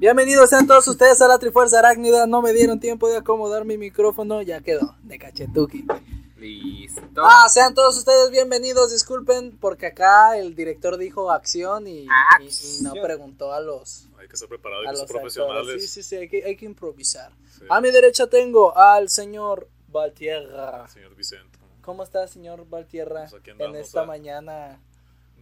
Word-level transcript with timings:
Bienvenidos 0.00 0.48
sean 0.48 0.66
todos 0.66 0.88
ustedes 0.88 1.20
a 1.20 1.28
la 1.28 1.38
Trifuerza 1.38 1.78
Arácnida. 1.78 2.26
No 2.26 2.40
me 2.40 2.54
dieron 2.54 2.80
tiempo 2.80 3.06
de 3.10 3.18
acomodar 3.18 3.66
mi 3.66 3.76
micrófono, 3.76 4.40
ya 4.40 4.62
quedó, 4.62 4.96
de 5.02 5.18
cachetuki. 5.18 5.84
Listo. 6.38 7.22
Ah, 7.22 7.46
sean 7.50 7.74
todos 7.74 7.98
ustedes 7.98 8.30
bienvenidos. 8.30 8.90
Disculpen 8.92 9.58
porque 9.58 9.86
acá 9.88 10.38
el 10.38 10.54
director 10.54 10.96
dijo 10.96 11.30
acción 11.30 11.86
y, 11.86 12.04
y- 12.06 12.08
y 12.48 12.82
no 12.82 12.94
preguntó 12.94 13.52
a 13.52 13.60
los, 13.60 14.08
Hay 14.18 14.26
que 14.26 14.38
ser 14.38 14.48
preparado, 14.48 14.80
hay 14.82 14.88
a 14.88 14.90
que 14.92 14.96
ser 14.96 15.02
los 15.04 15.10
profesionales. 15.12 15.58
actores. 15.60 15.82
Sí, 15.82 16.02
sí, 16.02 16.08
sí, 16.08 16.16
hay 16.16 16.28
que, 16.30 16.44
hay 16.46 16.56
que 16.56 16.64
improvisar. 16.64 17.30
Sí. 17.58 17.66
A 17.68 17.82
mi 17.82 17.90
derecha 17.90 18.26
tengo 18.26 18.74
al 18.74 19.10
señor 19.10 19.68
Valtierra. 19.88 20.88
Señor 20.88 21.14
Vicente. 21.14 21.58
¿Cómo 21.82 22.04
está, 22.04 22.26
señor 22.26 22.66
Valtierra, 22.70 23.26
Pues 23.28 23.42
en 23.58 23.76
esta 23.76 24.06
mañana? 24.06 24.80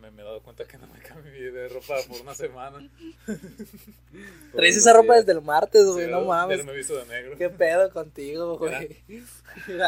Me, 0.01 0.11
me 0.11 0.23
he 0.23 0.25
dado 0.25 0.41
cuenta 0.43 0.65
que 0.65 0.79
no 0.79 0.87
me 0.87 0.99
cambié 1.01 1.51
de 1.51 1.69
ropa 1.69 1.95
por 2.09 2.21
una 2.21 2.35
semana. 2.35 2.89
Traes 4.55 4.77
esa 4.77 4.93
ropa 4.93 5.17
desde 5.17 5.33
el 5.33 5.43
martes, 5.43 5.85
güey, 5.87 6.07
Sí, 6.07 6.11
no 6.11 6.21
ya 6.23 6.27
mames. 6.27 6.65
me 6.65 6.73
he 6.73 6.77
visto 6.77 6.97
de 6.97 7.07
negro. 7.07 7.37
¿Qué 7.37 7.48
pedo 7.51 7.91
contigo, 7.93 8.59
güey? 8.59 8.97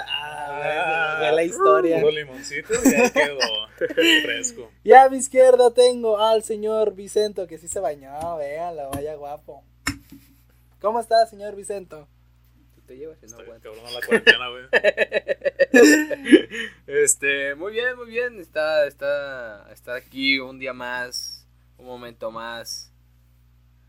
ah, 0.07 1.17
güey, 1.21 1.35
la 1.37 1.45
historia. 1.45 2.01
Puro 2.01 2.13
limoncito 2.13 2.75
y 2.85 2.95
ahí 2.95 3.11
quedó 3.11 3.39
fresco. 4.23 4.71
Y 4.85 4.93
a 4.93 5.09
mi 5.09 5.19
izquierda 5.19 5.73
tengo 5.73 6.19
al 6.19 6.43
señor 6.43 6.95
Vicento, 6.95 7.47
que 7.47 7.59
sí 7.59 7.69
se 7.69 7.81
bañó, 7.81 8.37
véanlo, 8.37 8.91
vaya 8.91 9.15
guapo. 9.15 9.65
¿Cómo 10.81 11.01
está, 11.01 11.27
señor 11.27 11.55
Vicento? 11.57 12.09
Te 12.91 12.97
llevas 12.97 13.23
y 13.23 13.27
no 13.27 13.37
cabrón 13.37 13.95
la 13.95 14.01
cuarentena, 14.05 14.49
güey. 14.49 14.65
Este, 16.89 17.55
muy 17.55 17.71
bien, 17.71 17.97
muy 17.97 18.09
bien. 18.09 18.41
Está, 18.41 18.85
está, 18.89 19.71
está 19.71 19.95
aquí 19.95 20.41
un 20.41 20.59
día 20.59 20.73
más, 20.73 21.47
un 21.79 21.87
momento 21.87 22.33
más. 22.33 22.93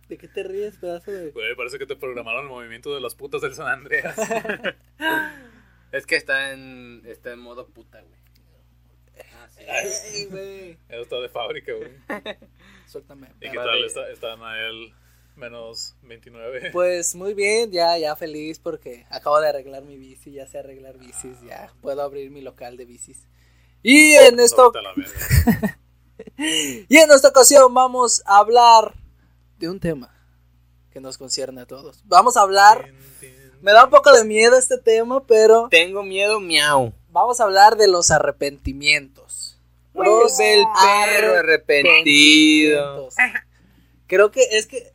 ¿De 0.08 0.20
qué 0.20 0.28
te 0.28 0.44
ríes, 0.44 0.78
pedazo 0.78 1.10
de...? 1.10 1.32
Güey, 1.32 1.56
parece 1.56 1.80
que 1.80 1.88
te 1.88 1.96
programaron 1.96 2.44
el 2.44 2.50
movimiento 2.50 2.94
de 2.94 3.02
las 3.02 3.16
putas 3.16 3.42
del 3.42 3.56
San 3.56 3.70
Andreas. 3.70 4.16
Es 5.92 6.06
que 6.06 6.16
está 6.16 6.52
en, 6.52 7.02
está 7.08 7.34
en 7.34 7.40
modo 7.40 7.68
puta, 7.70 8.02
güey. 8.02 8.20
Ah, 9.34 9.48
sí. 9.50 9.64
Ay, 9.68 10.26
güey. 10.28 10.78
Eso 10.90 11.02
está 11.02 11.20
de 11.20 11.30
fábrica, 11.30 11.74
güey. 11.74 11.92
Suéltame. 12.86 13.30
¿Y 13.42 13.50
qué 13.50 13.58
tal 13.58 13.84
está, 13.84 14.12
está 14.12 14.38
Nael 14.38 14.94
menos 15.42 15.96
29? 16.04 16.70
Pues 16.72 17.16
muy 17.16 17.34
bien, 17.34 17.72
ya, 17.72 17.98
ya 17.98 18.16
feliz 18.16 18.60
porque 18.60 19.06
acabo 19.10 19.42
de 19.42 19.50
arreglar 19.50 19.84
mi 19.84 19.98
bici, 19.98 20.32
ya 20.32 20.48
sé 20.48 20.60
arreglar 20.60 20.98
bicis, 21.00 21.42
ya 21.46 21.74
puedo 21.82 22.02
abrir 22.04 22.30
mi 22.30 22.42
local 22.42 22.78
de 22.78 22.86
bicis. 22.86 23.28
Y 23.84 24.14
en 24.14 24.40
esto, 24.40 24.72
y 26.38 26.98
en 26.98 27.12
esta 27.12 27.30
ocasión 27.30 27.74
vamos 27.74 28.22
a 28.26 28.38
hablar 28.38 28.94
de 29.58 29.70
un 29.70 29.80
tema 29.80 30.16
que 30.92 31.02
nos 31.02 31.18
concierne 31.18 31.62
a 31.62 31.66
todos. 31.66 32.04
Vamos 32.06 32.38
a 32.38 32.42
hablar, 32.42 32.92
me 33.62 33.72
da 33.72 33.86
un 33.86 33.90
poco 33.90 34.14
de 34.14 34.24
miedo 34.24 34.58
este 34.58 34.78
tema, 34.78 35.26
pero 35.26 35.68
Tengo 35.70 36.04
miedo, 36.04 36.40
miau. 36.40 36.94
vamos 37.10 37.40
a 37.40 37.46
hablar 37.46 37.78
de 37.78 37.88
los 37.88 38.12
arrepentimientos. 38.12 39.58
Los 39.96 40.38
del 40.38 40.64
perro 40.64 41.38
arrepentido. 41.40 43.10
arrepentimientos. 43.10 43.16
Creo 44.08 44.32
que 44.32 44.44
es 44.52 44.68
que 44.68 44.94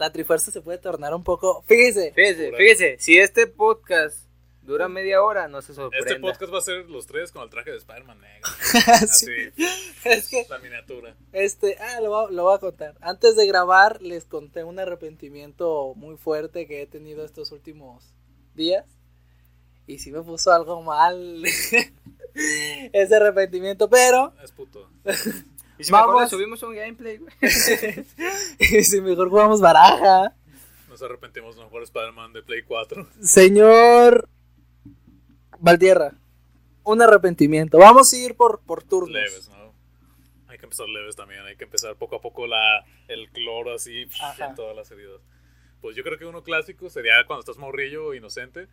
la 0.00 0.10
trifuerza 0.10 0.50
se 0.50 0.62
puede 0.62 0.78
tornar 0.78 1.14
un 1.14 1.22
poco, 1.22 1.62
fíjese, 1.68 2.12
Fíjese, 2.14 2.52
fíjese, 2.56 2.96
si 2.98 3.18
este 3.18 3.46
podcast 3.46 4.24
dura 4.62 4.88
media 4.88 5.22
hora, 5.22 5.46
no 5.46 5.60
se 5.60 5.74
sorprenda. 5.74 6.08
Este 6.08 6.20
podcast 6.20 6.52
va 6.54 6.58
a 6.58 6.62
ser 6.62 6.88
los 6.88 7.06
tres 7.06 7.32
con 7.32 7.42
el 7.42 7.50
traje 7.50 7.70
de 7.70 7.76
Spider-Man 7.76 8.18
negro. 8.20 8.48
Sí. 9.08 9.30
Así, 9.58 9.64
es 10.04 10.28
que 10.28 10.46
la 10.48 10.58
miniatura. 10.58 11.14
Este, 11.32 11.76
ah, 11.78 12.00
lo, 12.00 12.08
voy- 12.10 12.34
lo 12.34 12.44
voy 12.44 12.54
a 12.54 12.58
contar. 12.58 12.94
Antes 13.02 13.36
de 13.36 13.46
grabar, 13.46 14.00
les 14.00 14.24
conté 14.24 14.64
un 14.64 14.78
arrepentimiento 14.78 15.92
muy 15.96 16.16
fuerte 16.16 16.66
que 16.66 16.80
he 16.82 16.86
tenido 16.86 17.24
estos 17.24 17.52
últimos 17.52 18.14
días. 18.54 18.86
Y 19.86 19.98
sí 19.98 20.12
me 20.12 20.22
puso 20.22 20.50
algo 20.52 20.80
mal 20.82 21.42
ese 22.92 23.14
arrepentimiento, 23.16 23.90
pero 23.90 24.32
Es 24.42 24.52
puto. 24.52 24.88
Y 25.80 25.84
si 25.84 25.92
mejor 25.92 26.08
Vamos. 26.08 26.22
le 26.24 26.28
subimos 26.28 26.62
un 26.62 26.74
gameplay, 26.74 27.16
güey. 27.18 27.32
si 28.84 29.00
mejor 29.00 29.30
jugamos 29.30 29.60
baraja. 29.60 30.34
Nos 30.88 31.02
arrepentimos 31.02 31.56
de 31.56 31.64
mejor 31.64 31.82
Spider-Man 31.84 32.32
de 32.34 32.42
Play 32.42 32.62
4. 32.64 33.08
Señor 33.22 34.28
Valdierra, 35.58 36.12
un 36.84 37.00
arrepentimiento. 37.00 37.78
Vamos 37.78 38.12
a 38.12 38.16
ir 38.16 38.34
por, 38.34 38.60
por 38.60 38.82
turnos. 38.82 39.10
Leves, 39.10 39.48
¿no? 39.48 39.72
Hay 40.48 40.58
que 40.58 40.66
empezar 40.66 40.88
leves 40.88 41.16
también. 41.16 41.40
Hay 41.46 41.56
que 41.56 41.64
empezar 41.64 41.96
poco 41.96 42.16
a 42.16 42.20
poco 42.20 42.46
la, 42.46 42.84
el 43.08 43.30
cloro 43.30 43.74
así 43.74 44.06
Ajá. 44.20 44.48
en 44.48 44.54
todas 44.54 44.76
las 44.76 44.90
heridas. 44.90 45.20
Pues 45.80 45.96
yo 45.96 46.02
creo 46.02 46.18
que 46.18 46.26
uno 46.26 46.42
clásico 46.42 46.90
sería 46.90 47.24
cuando 47.26 47.40
estás 47.40 47.56
morrillo, 47.56 48.12
inocente, 48.12 48.68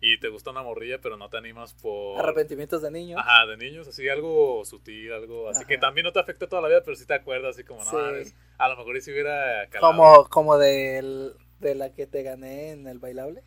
y 0.00 0.18
te 0.20 0.28
gusta 0.28 0.50
una 0.50 0.62
morrilla, 0.62 1.00
pero 1.00 1.16
no 1.16 1.28
te 1.28 1.36
animas 1.38 1.74
por... 1.74 2.20
Arrepentimientos 2.20 2.82
de 2.82 2.90
niño. 2.90 3.18
Ajá, 3.18 3.46
de 3.46 3.56
niños, 3.56 3.88
así 3.88 4.08
algo 4.08 4.64
sutil, 4.64 5.12
algo 5.12 5.48
así 5.48 5.60
Ajá. 5.60 5.68
que 5.68 5.78
también 5.78 6.04
no 6.04 6.12
te 6.12 6.20
afecta 6.20 6.46
toda 6.48 6.62
la 6.62 6.68
vida, 6.68 6.82
pero 6.84 6.96
sí 6.96 7.04
te 7.06 7.14
acuerdas, 7.14 7.56
así 7.56 7.64
como, 7.64 7.82
no, 7.84 7.90
Sí. 7.90 7.96
mames, 7.96 8.34
a 8.58 8.68
lo 8.68 8.76
mejor 8.76 9.00
si 9.00 9.10
hubiera 9.12 9.66
calado. 9.70 9.92
Como, 9.92 10.28
como 10.28 10.58
del- 10.58 11.32
de 11.60 11.74
la 11.74 11.92
que 11.92 12.06
te 12.06 12.22
gané 12.22 12.70
en 12.70 12.86
el 12.86 12.98
bailable. 13.00 13.42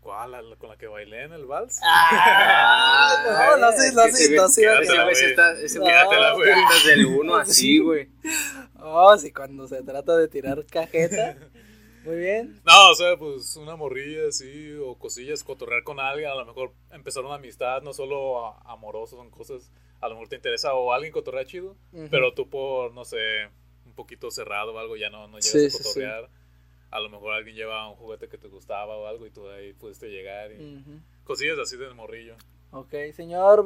¿Cuál? 0.00 0.32
¿La- 0.32 0.42
la- 0.42 0.56
¿Con 0.56 0.68
la 0.68 0.76
que 0.76 0.86
bailé 0.86 1.22
en 1.22 1.32
el 1.32 1.46
vals? 1.46 1.80
Ah, 1.82 3.16
no, 3.56 3.56
no, 3.56 3.72
sí, 3.72 3.94
no, 3.94 4.02
sí, 4.08 4.34
no, 4.34 4.48
sí, 4.48 4.60
quédatela, 4.62 5.04
güey. 5.04 5.14
Quédatela, 5.16 6.32
güey. 6.34 6.50
desde 6.74 6.92
el 6.94 7.06
1 7.06 7.36
así, 7.36 7.78
güey. 7.82 8.08
Oh, 8.80 9.16
sí, 9.16 9.32
cuando 9.32 9.66
se 9.68 9.82
trata 9.82 10.16
de 10.16 10.28
tirar 10.28 10.64
cajeta. 10.66 11.36
Muy 12.04 12.16
bien. 12.16 12.60
No, 12.64 12.90
o 12.90 12.94
sea, 12.94 13.16
pues 13.16 13.56
una 13.56 13.76
morrilla 13.76 14.28
así, 14.28 14.74
o 14.74 14.96
cosillas, 14.96 15.42
cotorrear 15.42 15.82
con 15.84 15.98
alguien, 16.00 16.28
a 16.30 16.34
lo 16.34 16.44
mejor 16.44 16.72
empezar 16.90 17.24
una 17.24 17.36
amistad, 17.36 17.82
no 17.82 17.92
solo 17.92 18.44
a- 18.46 18.60
amoroso, 18.66 19.16
son 19.16 19.30
cosas, 19.30 19.70
a 20.00 20.08
lo 20.08 20.14
mejor 20.14 20.28
te 20.28 20.36
interesa 20.36 20.74
o 20.74 20.92
alguien 20.92 21.12
cotorrea 21.12 21.44
chido, 21.46 21.76
pero 22.10 22.34
tú 22.34 22.48
por, 22.50 22.92
no 22.92 23.04
sé, 23.04 23.18
un 23.86 23.94
poquito 23.94 24.30
cerrado 24.30 24.74
o 24.74 24.78
algo, 24.78 24.96
ya 24.96 25.08
no, 25.10 25.28
no 25.28 25.38
llegas 25.38 25.50
Sí, 25.52 25.66
a 25.66 25.70
sí, 25.70 25.78
sí. 25.78 25.82
cotorrear. 25.82 26.28
A 26.90 27.00
lo 27.00 27.08
mejor 27.08 27.32
alguien 27.32 27.56
lleva 27.56 27.88
un 27.88 27.96
juguete 27.96 28.28
que 28.28 28.38
te 28.38 28.46
gustaba 28.48 28.96
o 28.96 29.06
algo 29.06 29.26
y 29.26 29.30
tú 29.30 29.48
ahí 29.48 29.72
pudiste 29.72 30.08
llegar 30.10 30.52
y 30.52 30.82
cosillas 31.24 31.58
así 31.58 31.76
de 31.76 31.92
morrillo. 31.94 32.36
Ok, 32.70 32.92
señor. 33.16 33.64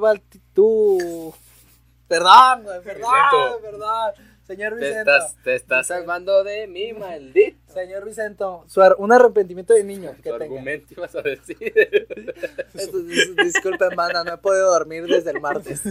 Perdón, 2.09 2.62
güey, 2.62 2.82
perdón, 2.82 3.10
Vicento. 3.12 3.60
perdón. 3.60 4.12
Señor 4.49 4.77
Te 4.79 4.87
Vicento. 4.89 4.99
estás, 5.15 5.37
te 5.45 5.55
estás 5.55 5.87
salvando 5.87 6.43
de 6.43 6.67
mí, 6.67 6.93
maldito. 6.95 7.59
Señor 7.73 8.05
Vicento, 8.07 8.65
su 8.67 8.81
ar- 8.83 8.97
un 8.99 9.13
arrepentimiento 9.13 9.75
de 9.75 9.85
niño 9.85 10.17
que 10.17 10.23
tenga. 10.31 10.37
argumento 10.45 10.95
ibas 10.97 11.15
a 11.15 11.23
decir. 11.23 11.59
Disculpen, 13.45 13.91
banda, 13.95 14.25
no 14.25 14.35
he 14.35 14.39
podido 14.39 14.71
dormir 14.73 15.05
desde 15.07 15.31
el 15.33 15.41
martes. 15.41 15.83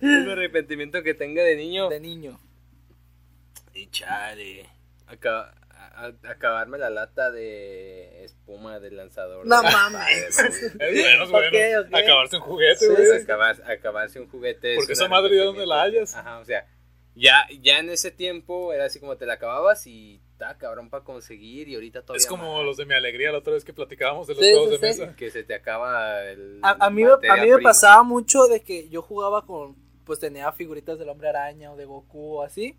Un 0.00 0.28
arrepentimiento 0.28 1.02
que 1.02 1.14
tenga 1.14 1.42
de 1.42 1.56
niño. 1.56 1.88
De 1.88 2.00
niño. 2.00 2.38
Y 3.74 3.88
chale. 3.90 4.68
Acaba- 5.06 5.54
a- 5.70 6.06
a- 6.06 6.30
acabarme 6.30 6.78
la 6.78 6.90
lata 6.90 7.30
de 7.30 8.24
espuma 8.24 8.80
del 8.80 8.96
lanzador. 8.96 9.46
No 9.46 9.62
mames. 9.62 10.38
Es 10.38 10.72
bueno, 10.78 11.24
es 11.24 11.30
bueno. 11.30 11.96
Acabarse 11.96 12.36
un 12.36 12.42
juguete, 12.42 12.76
Sí, 12.78 12.86
güey. 12.88 13.06
sí, 13.06 13.22
Acabar- 13.24 13.62
acabarse 13.70 14.20
un 14.20 14.28
juguete. 14.28 14.74
Porque 14.76 14.92
esa 14.94 15.08
madre 15.08 15.36
ya 15.36 15.44
donde 15.44 15.66
la 15.66 15.82
hayas. 15.82 16.14
Ajá, 16.16 16.38
o 16.38 16.44
sea, 16.44 16.66
ya, 17.14 17.46
ya 17.60 17.78
en 17.78 17.90
ese 17.90 18.10
tiempo 18.10 18.72
era 18.72 18.86
así 18.86 18.98
como 19.00 19.16
te 19.16 19.26
la 19.26 19.34
acababas 19.34 19.86
y 19.86 20.20
está 20.32 20.56
cabrón 20.58 20.88
para 20.90 21.04
conseguir 21.04 21.68
y 21.68 21.74
ahorita 21.74 22.02
todavía 22.02 22.18
Es 22.18 22.26
como 22.26 22.56
más. 22.56 22.64
los 22.64 22.76
de 22.76 22.86
mi 22.86 22.94
alegría 22.94 23.30
la 23.32 23.38
otra 23.38 23.52
vez 23.52 23.64
que 23.64 23.72
platicábamos 23.72 24.26
de 24.26 24.34
los 24.34 24.44
Sí, 24.44 24.50
juegos 24.52 24.70
sí, 24.74 24.80
de 24.80 24.92
sí. 24.94 25.00
mesa. 25.00 25.16
que 25.16 25.30
se 25.30 25.44
te 25.44 25.54
acaba 25.54 26.22
el 26.24 26.58
A, 26.62 26.86
a 26.86 26.90
mí, 26.90 27.04
me- 27.04 27.28
a 27.28 27.36
mí 27.36 27.50
me 27.50 27.58
pasaba 27.62 28.02
mucho 28.02 28.46
de 28.46 28.60
que 28.62 28.88
yo 28.88 29.02
jugaba 29.02 29.44
con, 29.46 29.76
pues 30.04 30.18
tenía 30.18 30.50
figuritas 30.52 30.98
del 30.98 31.08
hombre 31.10 31.28
araña 31.28 31.72
o 31.72 31.76
de 31.76 31.84
Goku 31.84 32.36
o 32.38 32.42
así, 32.42 32.76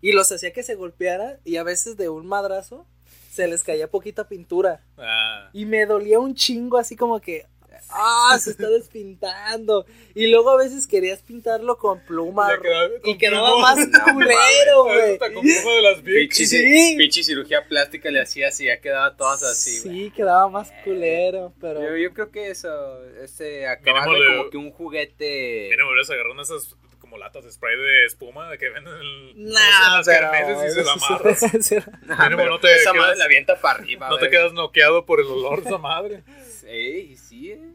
y 0.00 0.12
los 0.12 0.30
hacía 0.32 0.52
que 0.52 0.62
se 0.62 0.74
golpearan 0.74 1.38
y 1.44 1.56
a 1.56 1.62
veces 1.62 1.96
de 1.96 2.08
un 2.08 2.26
madrazo 2.26 2.86
se 3.30 3.48
les 3.48 3.62
caía 3.64 3.90
poquita 3.90 4.28
pintura 4.28 4.84
Ah, 4.96 5.50
y 5.52 5.66
me 5.66 5.86
dolía 5.86 6.20
un 6.20 6.34
chingo 6.34 6.78
así 6.78 6.94
como 6.96 7.20
que, 7.20 7.46
ah, 7.90 8.36
se 8.40 8.50
está 8.50 8.68
despintando 8.68 9.86
y 10.14 10.26
luego 10.28 10.50
a 10.50 10.56
veces 10.56 10.86
querías 10.86 11.20
pintarlo 11.22 11.76
con 11.78 12.00
pluma 12.00 12.48
Ya 12.54 12.60
quedaba 12.62 12.88
con 13.00 13.10
y 13.10 13.18
quedaba 13.18 13.50
pluma. 13.52 13.74
más 13.74 13.88
culero, 14.14 14.84
güey. 14.84 15.12
hasta 15.12 15.32
con 15.32 15.42
pluma 15.42 15.72
de 15.72 15.82
las 15.82 16.02
Bic. 16.02 16.14
Pinche, 16.30 16.46
Sí. 16.46 17.22
cirugía 17.24 17.64
plástica 17.66 18.10
le 18.10 18.20
hacía 18.20 18.48
así, 18.48 18.64
ya 18.66 18.80
quedaba 18.80 19.16
todas 19.16 19.42
así, 19.42 19.80
güey. 19.82 19.94
Sí, 20.04 20.10
quedaba 20.10 20.48
más 20.48 20.72
culero, 20.84 21.52
pero... 21.60 21.82
Yo, 21.82 21.96
yo 21.96 22.12
creo 22.12 22.30
que 22.30 22.50
eso, 22.50 23.02
ese 23.22 23.66
acabarme 23.66 24.12
Mínimo 24.14 24.24
le- 24.30 24.36
como 24.38 24.50
que 24.50 24.56
un 24.56 24.70
juguete. 24.72 25.68
Mira, 25.70 25.84
me 25.84 25.90
hubieras 25.90 26.10
agarrado 26.10 26.32
una 26.34 26.42
de 26.42 26.56
esas 26.56 26.76
como 26.98 27.18
latas 27.18 27.44
de 27.44 27.52
spray 27.52 27.76
de 27.76 28.06
espuma 28.06 28.50
de 28.50 28.56
que 28.58 28.70
venden 28.70 28.94
en 28.94 29.00
el, 29.00 29.44
Nah, 29.52 29.96
las 29.98 30.06
pero- 30.06 30.66
y 30.66 30.70
se 30.70 30.82
la 30.84 30.92
amarras. 30.92 31.42
Nah, 32.06 32.16
Mínimo, 32.24 32.36
pero 32.38 32.50
no 32.50 32.60
te 32.60 32.74
esa 32.76 32.92
quedas- 32.92 33.04
madre 33.06 33.16
la 33.18 33.24
avienta 33.26 33.60
para 33.60 33.78
arriba. 33.78 34.08
No 34.08 34.18
te 34.18 34.30
quedas 34.30 34.52
noqueado 34.54 35.04
por 35.04 35.20
el 35.20 35.26
olor 35.26 35.62
de 35.62 35.68
esa 35.68 35.78
madre. 35.78 36.22
Sí, 36.60 37.16
sí, 37.16 37.50
eh. 37.52 37.73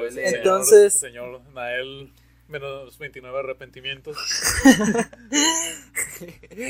Ver, 0.00 0.12
señor- 0.12 0.34
Entonces- 0.36 0.92
Señor 0.98 1.40
Nael 1.54 2.12
Menos 2.48 2.98
29 2.98 3.38
arrepentimientos. 3.38 4.14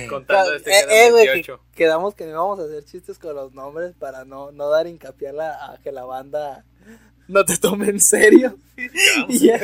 Contando 0.09 0.55
este 0.55 0.71
Eh, 0.71 0.75
quedan 0.87 0.91
eh, 0.97 1.11
güey, 1.11 1.25
que- 1.25 1.33
28. 1.33 1.65
quedamos 1.75 2.15
que 2.15 2.25
no 2.25 2.31
íbamos 2.31 2.61
a 2.61 2.65
hacer 2.65 2.85
chistes 2.85 3.19
con 3.19 3.35
los 3.35 3.53
nombres 3.53 3.93
para 3.99 4.25
no, 4.25 4.53
no 4.53 4.69
dar 4.69 4.87
hincapié 4.87 5.29
a, 5.29 5.33
la- 5.33 5.73
a 5.73 5.79
que 5.83 5.91
la 5.91 6.05
banda 6.05 6.65
no 7.27 7.45
te 7.45 7.57
tome 7.57 7.89
en 7.89 8.01
serio. 8.01 8.57
Ya. 9.29 9.59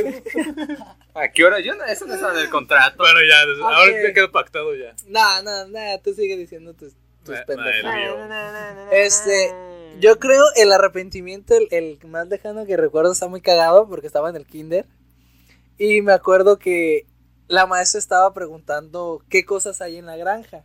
¿A 1.14 1.28
qué 1.28 1.44
hora? 1.44 1.60
Yo 1.60 1.74
no, 1.74 1.84
eso 1.84 2.06
no 2.06 2.14
está 2.14 2.32
en 2.32 2.38
el 2.38 2.50
contrato. 2.50 2.96
Bueno, 2.98 3.20
ya, 3.28 3.46
des- 3.46 3.58
Ok. 3.58 3.64
ahora 3.64 4.02
ya 4.02 4.12
quedó 4.12 4.32
pactado 4.32 4.74
ya. 4.74 4.94
No, 5.06 5.42
no, 5.42 5.66
no, 5.68 5.78
tú 6.02 6.14
sigue 6.14 6.36
diciendo 6.36 6.74
tus, 6.74 6.94
tus 7.24 7.34
Nah, 7.34 7.38
nah, 7.40 7.44
pendejadas. 7.46 7.94
el 7.94 8.00
mío. 8.00 8.88
Este, 8.92 9.54
Yo 10.00 10.18
creo 10.18 10.44
el 10.56 10.72
arrepentimiento, 10.72 11.54
el, 11.56 11.68
el 11.70 11.98
más 12.08 12.28
lejano 12.28 12.64
que 12.66 12.76
recuerdo 12.76 13.12
está 13.12 13.28
muy 13.28 13.40
cagado 13.40 13.88
porque 13.88 14.06
estaba 14.06 14.30
en 14.30 14.36
el 14.36 14.46
kinder. 14.46 14.86
Y 15.78 16.02
me 16.02 16.12
acuerdo 16.12 16.58
que 16.58 17.06
la 17.48 17.66
maestra 17.66 17.98
estaba 17.98 18.32
preguntando 18.34 19.22
qué 19.28 19.44
cosas 19.44 19.80
hay 19.80 19.96
en 19.96 20.06
la 20.06 20.16
granja. 20.16 20.64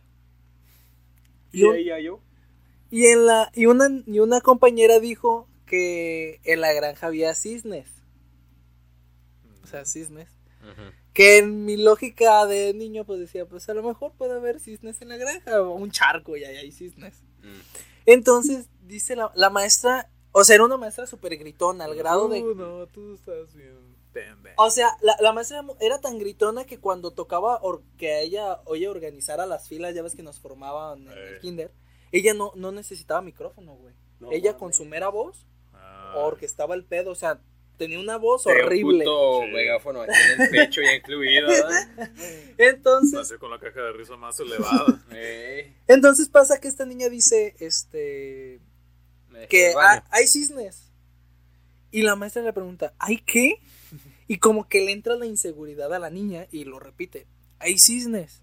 Y, 1.52 1.62
un- 1.62 1.76
yo? 2.00 2.20
y 2.90 3.06
en 3.06 3.26
la, 3.26 3.50
y, 3.54 3.66
una, 3.66 3.88
y 4.06 4.18
una 4.18 4.40
compañera 4.40 4.98
dijo 5.00 5.48
que 5.66 6.40
en 6.44 6.60
la 6.60 6.72
granja 6.72 7.06
había 7.06 7.34
cisnes. 7.34 7.88
O 9.62 9.66
sea, 9.66 9.84
cisnes. 9.84 10.28
Que 11.12 11.38
en 11.38 11.64
mi 11.64 11.76
lógica 11.76 12.44
de 12.46 12.74
niño 12.74 13.04
pues 13.04 13.20
decía, 13.20 13.46
pues 13.46 13.68
a 13.68 13.74
lo 13.74 13.82
mejor 13.82 14.12
puede 14.18 14.32
haber 14.34 14.58
cisnes 14.58 15.00
en 15.00 15.08
la 15.10 15.16
granja. 15.16 15.62
O 15.62 15.74
un 15.74 15.90
charco 15.90 16.36
y 16.36 16.44
ahí 16.44 16.56
hay 16.56 16.72
cisnes. 16.72 17.22
Entonces, 18.06 18.66
dice 18.84 19.16
la, 19.16 19.30
la 19.34 19.50
maestra, 19.50 20.08
o 20.32 20.44
sea, 20.44 20.54
era 20.56 20.64
una 20.64 20.76
maestra 20.76 21.06
súper 21.06 21.36
gritona, 21.36 21.84
al 21.84 21.94
grado 21.96 22.28
de... 22.28 22.40
Tú 22.40 22.54
no, 22.54 22.86
tú 22.88 23.14
estás 23.14 23.54
bien. 23.54 23.94
O 24.56 24.70
sea, 24.70 24.96
la, 25.00 25.16
la 25.20 25.32
maestra 25.32 25.64
era 25.80 26.00
tan 26.00 26.18
gritona 26.20 26.64
que 26.64 26.78
cuando 26.78 27.10
tocaba 27.10 27.58
or- 27.62 27.82
que 27.98 28.20
ella, 28.22 28.60
oye, 28.64 28.86
organizara 28.88 29.44
las 29.44 29.66
filas, 29.68 29.92
ya 29.94 30.02
ves 30.02 30.14
que 30.14 30.22
nos 30.22 30.38
formaban 30.38 31.02
en 31.02 31.08
el 31.10 31.34
Eh. 31.34 31.38
kinder, 31.40 31.72
ella 32.12 32.32
no, 32.32 32.52
no 32.54 32.70
necesitaba 32.70 33.22
micrófono, 33.22 33.74
güey. 33.74 33.92
ella 34.30 34.56
con 34.56 34.72
su 34.72 34.84
mera 34.84 35.08
voz 35.08 35.46
Ah, 35.72 36.12
orquestaba 36.16 36.76
el 36.76 36.84
pedo, 36.84 37.10
o 37.10 37.14
sea, 37.16 37.40
tenía 37.76 37.98
una 37.98 38.16
voz 38.16 38.46
un 38.46 38.52
horrible. 38.52 39.04
puto 39.04 39.40
Sí. 39.42 39.50
megáfono 39.52 40.02
aquí 40.02 40.12
en 40.34 40.40
el 40.42 40.48
pecho 40.50 40.80
ya 40.80 40.94
incluido, 40.94 41.48
¿verdad? 41.48 41.88
Entonces, 42.58 43.12
Nació 43.14 43.38
con 43.40 43.50
la 43.50 43.58
caja 43.58 43.80
de 43.82 43.92
risa 43.94 44.16
más 44.16 44.38
elevada. 44.38 45.02
Ey, 45.10 45.74
entonces 45.88 46.28
pasa 46.28 46.60
que 46.60 46.68
esta 46.68 46.86
niña 46.86 47.08
dice, 47.08 47.56
este, 47.58 48.60
que 49.48 49.72
hay 50.10 50.26
cisnes. 50.26 50.90
Y 51.90 52.02
la 52.02 52.16
maestra 52.16 52.42
le 52.42 52.52
pregunta, 52.52 52.92
¿hay 52.98 53.18
qué? 53.18 53.60
Y 54.26 54.38
como 54.38 54.68
que 54.68 54.80
le 54.84 54.92
entra 54.92 55.16
la 55.16 55.26
inseguridad 55.26 55.92
a 55.94 55.98
la 55.98 56.10
niña 56.10 56.46
y 56.50 56.64
lo 56.64 56.80
repite, 56.80 57.26
hay 57.58 57.78
cisnes. 57.78 58.42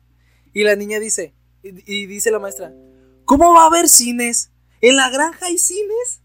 Y 0.53 0.63
la 0.63 0.75
niña 0.75 0.99
dice, 0.99 1.33
y, 1.63 1.69
y 1.91 2.05
dice 2.05 2.31
la 2.31 2.39
maestra, 2.39 2.71
¿cómo 3.25 3.53
va 3.53 3.63
a 3.63 3.67
haber 3.67 3.89
cines? 3.89 4.51
¿En 4.79 4.95
la 4.95 5.09
granja 5.09 5.47
hay 5.47 5.57
cines? 5.57 6.21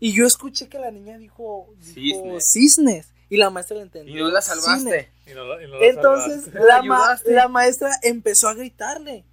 Y 0.00 0.12
yo 0.12 0.26
escuché 0.26 0.68
que 0.68 0.78
la 0.78 0.90
niña 0.90 1.16
dijo, 1.18 1.74
dijo 1.94 1.94
Cisnes. 1.94 2.50
cisnes. 2.52 3.14
Y 3.30 3.36
la 3.36 3.50
maestra 3.50 3.76
le 3.76 3.82
entendió. 3.82 4.14
Y 4.16 4.20
no 4.20 4.30
la 4.30 4.40
salvaste. 4.40 5.10
Y 5.26 5.34
no 5.34 5.44
la- 5.44 5.62
y 5.62 5.66
no 5.68 5.78
la 5.80 5.86
Entonces 5.86 6.44
salvaste. 6.44 6.66
la, 6.68 6.82
ma- 6.82 6.96
ayudaste. 7.04 7.32
la 7.32 7.48
maestra 7.48 7.90
empezó 8.02 8.48
a 8.48 8.54
gritarle. 8.54 9.24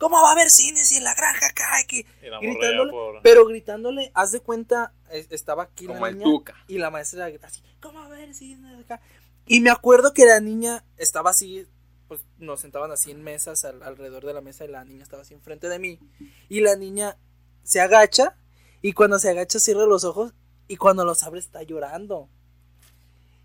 ¿Cómo 0.00 0.20
va 0.20 0.30
a 0.30 0.32
haber 0.32 0.50
cines 0.50 0.90
y 0.90 0.96
en 0.96 1.04
la 1.04 1.14
granja 1.14 1.46
acá? 1.46 1.74
hay 1.76 1.84
que-?" 1.84 2.04
Gritándole, 2.40 2.90
por... 2.90 3.22
Pero 3.22 3.46
gritándole, 3.46 4.10
haz 4.14 4.32
de 4.32 4.40
cuenta, 4.40 4.92
es- 5.12 5.30
estaba 5.30 5.62
aquí 5.64 5.86
Como 5.86 6.04
la 6.04 6.10
niña 6.12 6.24
tuca. 6.24 6.56
y 6.66 6.78
la 6.78 6.90
maestra 6.90 7.28
grita 7.28 7.46
así, 7.46 7.62
¿cómo 7.80 8.00
va 8.00 8.06
a 8.06 8.08
ver 8.08 8.34
cines 8.34 8.80
acá? 8.84 9.00
Y 9.46 9.60
me 9.60 9.70
acuerdo 9.70 10.12
que 10.14 10.24
la 10.26 10.40
niña 10.40 10.84
estaba 10.96 11.30
así, 11.30 11.66
pues 12.08 12.22
nos 12.38 12.60
sentaban 12.60 12.90
así 12.90 13.10
en 13.12 13.22
mesas 13.22 13.64
al- 13.64 13.82
alrededor 13.82 14.24
de 14.24 14.34
la 14.34 14.40
mesa 14.40 14.64
y 14.64 14.68
la 14.68 14.84
niña 14.84 15.02
estaba 15.04 15.22
así 15.22 15.34
enfrente 15.34 15.68
de 15.68 15.78
mí. 15.78 16.00
Y 16.48 16.60
la 16.60 16.74
niña 16.76 17.16
se 17.62 17.80
agacha 17.80 18.36
y 18.82 18.92
cuando 18.94 19.18
se 19.18 19.28
agacha 19.30 19.60
cierra 19.60 19.84
los 19.86 20.02
ojos 20.04 20.32
y 20.66 20.76
cuando 20.76 21.04
los 21.04 21.22
abre 21.24 21.38
está 21.40 21.62
llorando. 21.62 22.28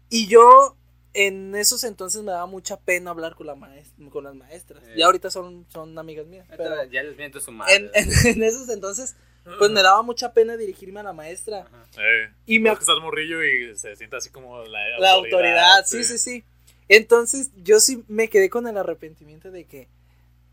Y 0.09 0.27
yo 0.27 0.77
en 1.15 1.55
esos 1.55 1.83
entonces 1.83 2.21
me 2.23 2.31
daba 2.31 2.45
mucha 2.45 2.77
pena 2.77 3.11
hablar 3.11 3.35
con, 3.35 3.47
la 3.47 3.55
maes- 3.55 3.91
con 4.11 4.23
las 4.23 4.35
maestras. 4.35 4.83
Eh. 4.83 4.93
Y 4.97 5.01
ahorita 5.01 5.31
son, 5.31 5.65
son 5.71 5.97
amigas 5.97 6.25
mías. 6.27 6.45
Pero 6.55 6.83
Ya 6.85 7.01
les 7.03 7.17
miento 7.17 7.39
su 7.39 7.51
madre. 7.51 7.75
en, 7.75 7.89
en- 7.93 8.27
en 8.27 8.43
esos 8.43 8.69
entonces, 8.69 9.15
pues 9.59 9.71
me 9.71 9.81
daba 9.83 10.01
mucha 10.01 10.33
pena 10.33 10.57
dirigirme 10.57 10.99
a 10.99 11.03
la 11.03 11.13
maestra. 11.13 11.67
Eh, 11.97 12.29
Y 12.45 12.59
me 12.59 12.71
estás 12.71 12.87
morrillo 13.01 13.43
y 13.43 13.75
se 13.77 13.95
siente 13.95 14.15
así 14.17 14.29
como 14.29 14.63
la, 14.63 14.79
La 14.99 15.11
autoridad, 15.13 15.85
sí, 15.85 16.03
sí, 16.03 16.17
sí. 16.17 16.43
Entonces 16.87 17.49
yo 17.57 17.79
sí 17.79 18.03
me 18.07 18.27
quedé 18.29 18.49
con 18.49 18.67
el 18.67 18.77
arrepentimiento 18.77 19.49
de 19.51 19.65
que, 19.65 19.87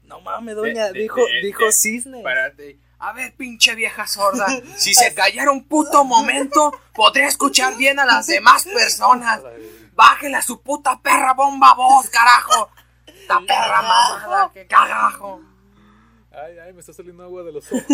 no 0.05 0.21
mames, 0.21 0.57
doña, 0.57 0.87
De- 0.89 0.93
de- 0.95 1.01
dijo, 1.01 1.21
de- 1.27 1.41
dijo 1.47 1.65
de- 1.65 1.73
cisne. 1.73 2.23
Párate. 2.23 2.79
A 2.99 3.13
ver, 3.13 3.35
pinche 3.35 3.75
vieja 3.75 4.07
sorda. 4.07 4.47
Si 4.77 4.95
se 4.95 5.13
callara 5.15 5.51
un 5.51 5.65
puto 5.65 6.05
momento, 6.05 6.73
podría 6.95 7.27
escuchar 7.27 7.77
bien 7.77 7.99
a 7.99 8.05
las 8.07 8.27
demás 8.29 8.65
personas. 8.65 9.41
Bájele 9.93 10.37
a 10.37 10.43
su 10.43 10.61
puta 10.63 11.01
perra 11.01 11.35
bomba 11.35 11.75
voz, 11.75 12.09
carajo. 12.11 12.71
Esta 13.07 13.39
perra 13.41 13.83
mamada, 13.83 14.53
carajo. 14.69 15.41
Ay, 16.31 16.59
ay, 16.59 16.73
me 16.73 16.81
está 16.81 16.93
saliendo 16.95 17.23
agua 17.25 17.43
de 17.43 17.53
los 17.53 17.67
ojos. 17.73 17.85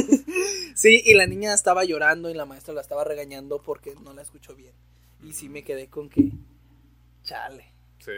Sí, 0.76 1.02
y 1.04 1.14
la 1.14 1.26
niña 1.26 1.52
estaba 1.54 1.84
llorando 1.84 2.30
y 2.30 2.34
la 2.34 2.44
maestra 2.46 2.72
la 2.74 2.80
estaba 2.80 3.02
regañando 3.04 3.60
porque 3.60 3.94
no 4.02 4.12
la 4.12 4.22
escuchó 4.22 4.54
bien. 4.54 4.74
Y 5.22 5.32
sí 5.32 5.48
me 5.48 5.64
quedé 5.64 5.88
con 5.88 6.08
que, 6.08 6.30
chale, 7.24 7.72
Sí. 7.98 8.12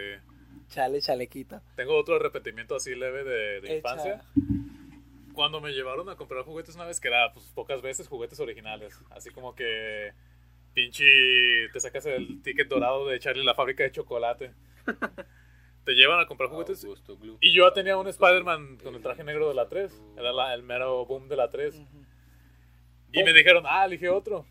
chale, 0.68 1.00
chalequita. 1.00 1.62
Tengo 1.76 1.96
otro 1.98 2.16
arrepentimiento 2.16 2.76
así 2.76 2.94
leve 2.94 3.24
de, 3.24 3.60
de 3.62 3.76
infancia. 3.76 4.22
Cuando 5.32 5.62
me 5.62 5.70
llevaron 5.72 6.10
a 6.10 6.16
comprar 6.16 6.44
juguetes 6.44 6.74
una 6.74 6.84
vez, 6.84 7.00
que 7.00 7.08
era 7.08 7.32
pues 7.32 7.46
pocas 7.46 7.80
veces 7.80 8.08
juguetes 8.08 8.38
originales. 8.40 8.94
Así 9.10 9.30
como 9.30 9.54
que 9.54 10.12
pinche 10.74 11.68
te 11.72 11.80
sacas 11.80 12.06
el 12.06 12.42
ticket 12.42 12.68
dorado 12.68 13.06
de 13.08 13.18
Charlie 13.18 13.44
la 13.44 13.54
fábrica 13.54 13.82
de 13.84 13.92
chocolate. 13.92 14.52
te 15.84 15.92
llevan 15.92 16.20
a 16.20 16.26
comprar 16.26 16.50
juguetes. 16.50 16.84
Augusto 16.84 17.16
Glue. 17.16 17.38
Y 17.40 17.52
yo 17.52 17.66
ya 17.68 17.72
tenía 17.74 17.96
un 17.96 18.06
Spider-Man 18.08 18.78
con 18.82 18.94
el 18.94 19.02
traje 19.02 19.24
negro 19.24 19.48
de 19.48 19.54
la 19.54 19.68
3. 19.68 20.02
Era 20.16 20.32
la- 20.32 20.54
el 20.54 20.62
mero 20.62 21.04
boom 21.06 21.28
de 21.28 21.36
la 21.36 21.48
3. 21.50 21.74
Ujú. 21.76 22.04
Y 23.12 23.24
me 23.24 23.32
dijeron, 23.32 23.64
ah, 23.66 23.84
elige 23.84 24.08
otro. 24.08 24.46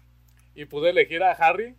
Y 0.56 0.66
pude 0.66 0.90
elegir 0.90 1.24
a 1.24 1.32
Harry. 1.32 1.76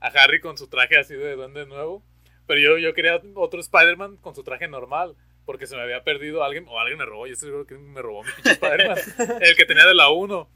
A 0.00 0.08
Harry 0.08 0.40
con 0.40 0.56
su 0.58 0.68
traje 0.68 0.98
así 0.98 1.14
de 1.14 1.34
duende 1.36 1.66
nuevo. 1.66 2.02
Pero 2.46 2.60
yo, 2.60 2.78
yo 2.78 2.94
quería 2.94 3.20
otro 3.34 3.60
Spider-Man 3.60 4.16
con 4.18 4.34
su 4.34 4.42
traje 4.42 4.68
normal. 4.68 5.16
Porque 5.46 5.66
se 5.66 5.76
me 5.76 5.82
había 5.82 6.04
perdido 6.04 6.44
alguien. 6.44 6.66
O 6.68 6.78
alguien 6.78 6.98
me 6.98 7.06
robó. 7.06 7.26
Yo 7.26 7.32
estoy 7.32 7.48
seguro 7.48 7.66
que 7.66 7.76
me 7.78 8.02
robó 8.02 8.22
mi 8.22 8.30
pinche 8.32 8.52
Spider-Man. 8.52 8.98
el 9.42 9.56
que 9.56 9.64
tenía 9.64 9.86
de 9.86 9.94
la 9.94 10.10
1. 10.10 10.50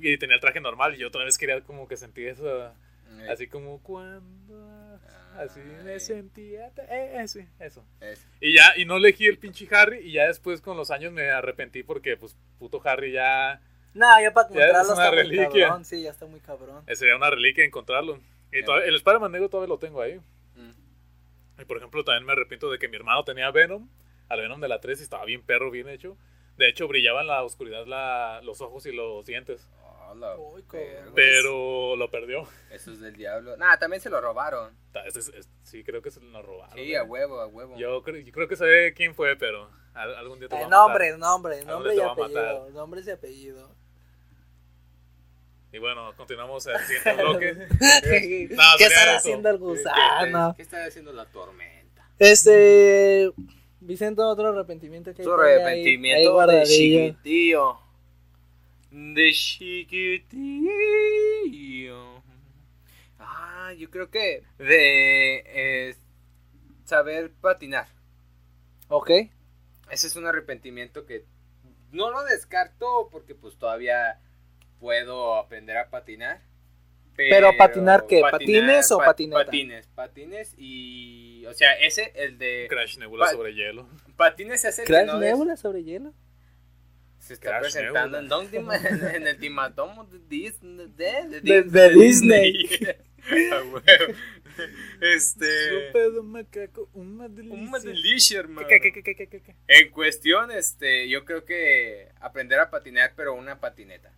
Y 0.00 0.18
tenía 0.18 0.34
el 0.36 0.40
traje 0.40 0.60
normal. 0.60 0.94
Y 0.94 0.98
yo 0.98 1.08
otra 1.08 1.24
vez 1.24 1.36
quería 1.38 1.60
como 1.62 1.86
que 1.88 1.96
sentir 1.96 2.28
eso. 2.28 2.66
Eh, 2.66 3.28
Así 3.30 3.46
como 3.48 3.82
cuando. 3.82 4.98
Así 5.36 5.60
me 5.60 5.92
Ay. 5.92 6.00
sentía. 6.00 6.66
Eh, 6.68 7.16
eh, 7.16 7.22
eso. 7.60 7.84
es- 8.00 8.26
Y 8.40 8.54
ya, 8.56 8.72
y 8.76 8.84
no 8.84 8.96
elegí 8.96 9.26
el 9.26 9.38
pinche 9.38 9.68
Harry. 9.74 9.98
Y 10.00 10.12
ya 10.12 10.26
después 10.26 10.60
con 10.60 10.76
los 10.76 10.90
años 10.90 11.12
me 11.12 11.30
arrepentí 11.30 11.82
porque, 11.82 12.16
pues, 12.16 12.36
puto 12.58 12.80
Harry 12.84 13.12
ya. 13.12 13.60
No, 13.94 14.06
ya 14.20 14.32
para 14.32 14.48
Ya 14.50 14.54
es 14.54 14.70
encontrarlo 14.70 14.92
una 14.94 15.04
está 15.04 15.08
muy 15.10 15.22
reliquia. 15.22 15.66
cabrón. 15.68 15.84
Sí, 15.84 16.02
ya 16.02 16.10
está 16.10 16.26
muy 16.26 16.40
cabrón. 16.40 16.84
eh, 16.86 16.96
Sería 16.96 17.16
una 17.16 17.30
reliquia 17.30 17.64
encontrarlo. 17.64 18.20
Y 18.52 18.62
todavía- 18.64 18.88
el 18.88 18.96
Spider-Man 18.96 19.32
negro 19.32 19.48
todavía 19.48 19.68
lo 19.74 19.78
tengo 19.78 20.00
ahí. 20.00 20.20
mm. 20.56 20.70
Y 21.60 21.64
por 21.64 21.76
ejemplo, 21.76 22.02
también 22.04 22.24
me 22.26 22.32
arrepiento 22.32 22.70
de 22.70 22.78
que 22.78 22.88
mi 22.88 22.96
hermano 22.96 23.22
tenía 23.24 23.50
Venom, 23.50 23.88
al 24.28 24.40
Venom 24.40 24.60
de 24.60 24.68
la 24.68 24.80
3, 24.80 25.00
y 25.00 25.02
estaba 25.02 25.24
bien 25.24 25.42
perro, 25.42 25.70
bien 25.70 25.88
hecho. 25.88 26.16
De 26.56 26.68
hecho, 26.68 26.86
brillaba 26.88 27.20
en 27.22 27.26
la 27.28 27.42
oscuridad 27.42 27.86
la- 27.86 28.40
los 28.44 28.60
ojos 28.60 28.86
y 28.86 28.92
los 28.92 29.24
dientes. 29.26 29.68
La. 30.14 30.36
Pero 31.14 31.96
lo 31.96 32.10
perdió. 32.10 32.48
Eso 32.70 32.92
es 32.92 33.00
del 33.00 33.16
diablo. 33.16 33.56
Nah, 33.56 33.76
también 33.78 34.00
se 34.00 34.10
lo 34.10 34.20
robaron. 34.20 34.74
Ta- 34.92 35.06
es- 35.06 35.16
es- 35.16 35.48
sí, 35.62 35.82
creo 35.84 36.02
que 36.02 36.10
se 36.10 36.20
lo 36.20 36.42
robaron. 36.42 36.74
Sí, 36.76 36.92
¿eh? 36.92 36.96
a 36.98 37.04
huevo, 37.04 37.40
a 37.40 37.46
huevo. 37.46 37.76
Yo, 37.76 38.02
creo- 38.02 38.20
yo 38.20 38.32
creo 38.32 38.48
que 38.48 38.56
sé 38.56 38.92
quién 38.96 39.14
fue, 39.14 39.36
pero 39.36 39.70
al- 39.94 40.14
algún 40.16 40.38
día 40.40 40.48
te 40.48 40.54
voy 40.54 40.62
Eh, 40.62 40.66
a 40.66 40.68
matar. 40.68 40.80
nombre, 40.88 41.18
nombre, 41.18 41.60
¿A 41.60 41.64
nombre 41.64 41.94
y 41.94 41.96
te 41.96 42.02
va 42.02 42.08
a 42.08 42.12
apellido. 42.12 42.42
matar? 42.60 42.70
Nombres 42.72 43.06
y 43.06 43.10
apellido. 43.10 43.74
Y 45.72 45.78
bueno, 45.78 46.12
continuamos 46.16 46.66
el 46.66 46.78
siguiente 46.80 47.22
bloque. 47.22 47.56
¿Qué 48.04 48.48
No, 48.50 48.62
sería 48.72 48.86
estará 48.88 49.10
eso. 49.12 49.18
haciendo 49.18 49.50
el 49.50 49.58
gusano? 49.58 50.54
¿Qué 50.56 50.62
está 50.62 50.84
haciendo 50.84 51.12
la 51.12 51.26
tormenta? 51.26 52.08
Este. 52.18 53.30
Vicente, 53.82 54.20
otro 54.20 54.48
arrepentimiento 54.48 55.14
que 55.14 55.22
hay 55.22 55.24
Su 55.24 55.30
por 55.30 55.44
ahí, 55.44 55.54
ahí 55.54 55.62
arrepentimiento 55.62 56.28
de 56.28 56.34
guardadillo. 56.34 56.66
chiquitillo. 57.12 57.78
De 58.90 59.32
chiquitillo. 59.32 60.60
Ah, 63.18 63.72
yo 63.76 63.90
creo 63.90 64.10
que 64.10 64.42
de 64.58 65.44
eh, 65.46 65.94
saber 66.84 67.30
patinar. 67.40 67.86
Ok. 68.88 69.10
Ese 69.90 70.06
es 70.06 70.16
un 70.16 70.26
arrepentimiento 70.26 71.06
que 71.06 71.24
no 71.92 72.10
lo 72.10 72.24
descarto 72.24 73.08
porque 73.10 73.34
pues 73.34 73.56
todavía 73.56 74.18
puedo 74.80 75.36
aprender 75.36 75.76
a 75.76 75.90
patinar. 75.90 76.42
Pero, 77.16 77.54
patinar 77.56 78.06
qué, 78.06 78.22
patines 78.22 78.90
o 78.92 78.98
patineta? 78.98 79.44
Patines, 79.44 79.86
patines 79.88 80.54
y 80.56 81.44
o 81.46 81.52
sea, 81.52 81.74
ese 81.74 82.12
el 82.14 82.38
de 82.38 82.66
Crash 82.68 82.96
Nebula 82.98 83.28
sobre 83.28 83.54
hielo. 83.54 83.86
Patines 84.16 84.64
es 84.64 84.78
el 84.78 84.86
Crash 84.86 85.00
que 85.00 85.06
no 85.06 85.18
Nebula 85.18 85.56
sobre 85.56 85.84
hielo. 85.84 86.14
Se 87.30 87.34
está 87.34 87.60
presentando 87.60 88.18
en, 88.18 88.28
en, 89.14 89.26
el 89.28 89.38
timatomo 89.38 90.04
de 90.04 90.18
Disney. 90.28 90.88
De, 90.96 91.40
de, 91.40 91.62
de 91.62 91.90
Disney. 91.90 92.68
este. 95.00 95.92
un 96.18 96.32
macaco, 96.32 96.90
una 96.92 97.28
delicia. 97.28 98.40
hermano. 98.40 98.66
En 99.68 99.90
cuestión, 99.92 100.50
este, 100.50 101.08
yo 101.08 101.24
creo 101.24 101.44
que 101.44 102.08
aprender 102.18 102.58
a 102.58 102.68
patinar, 102.68 103.12
pero 103.14 103.34
una 103.34 103.60
patineta. 103.60 104.12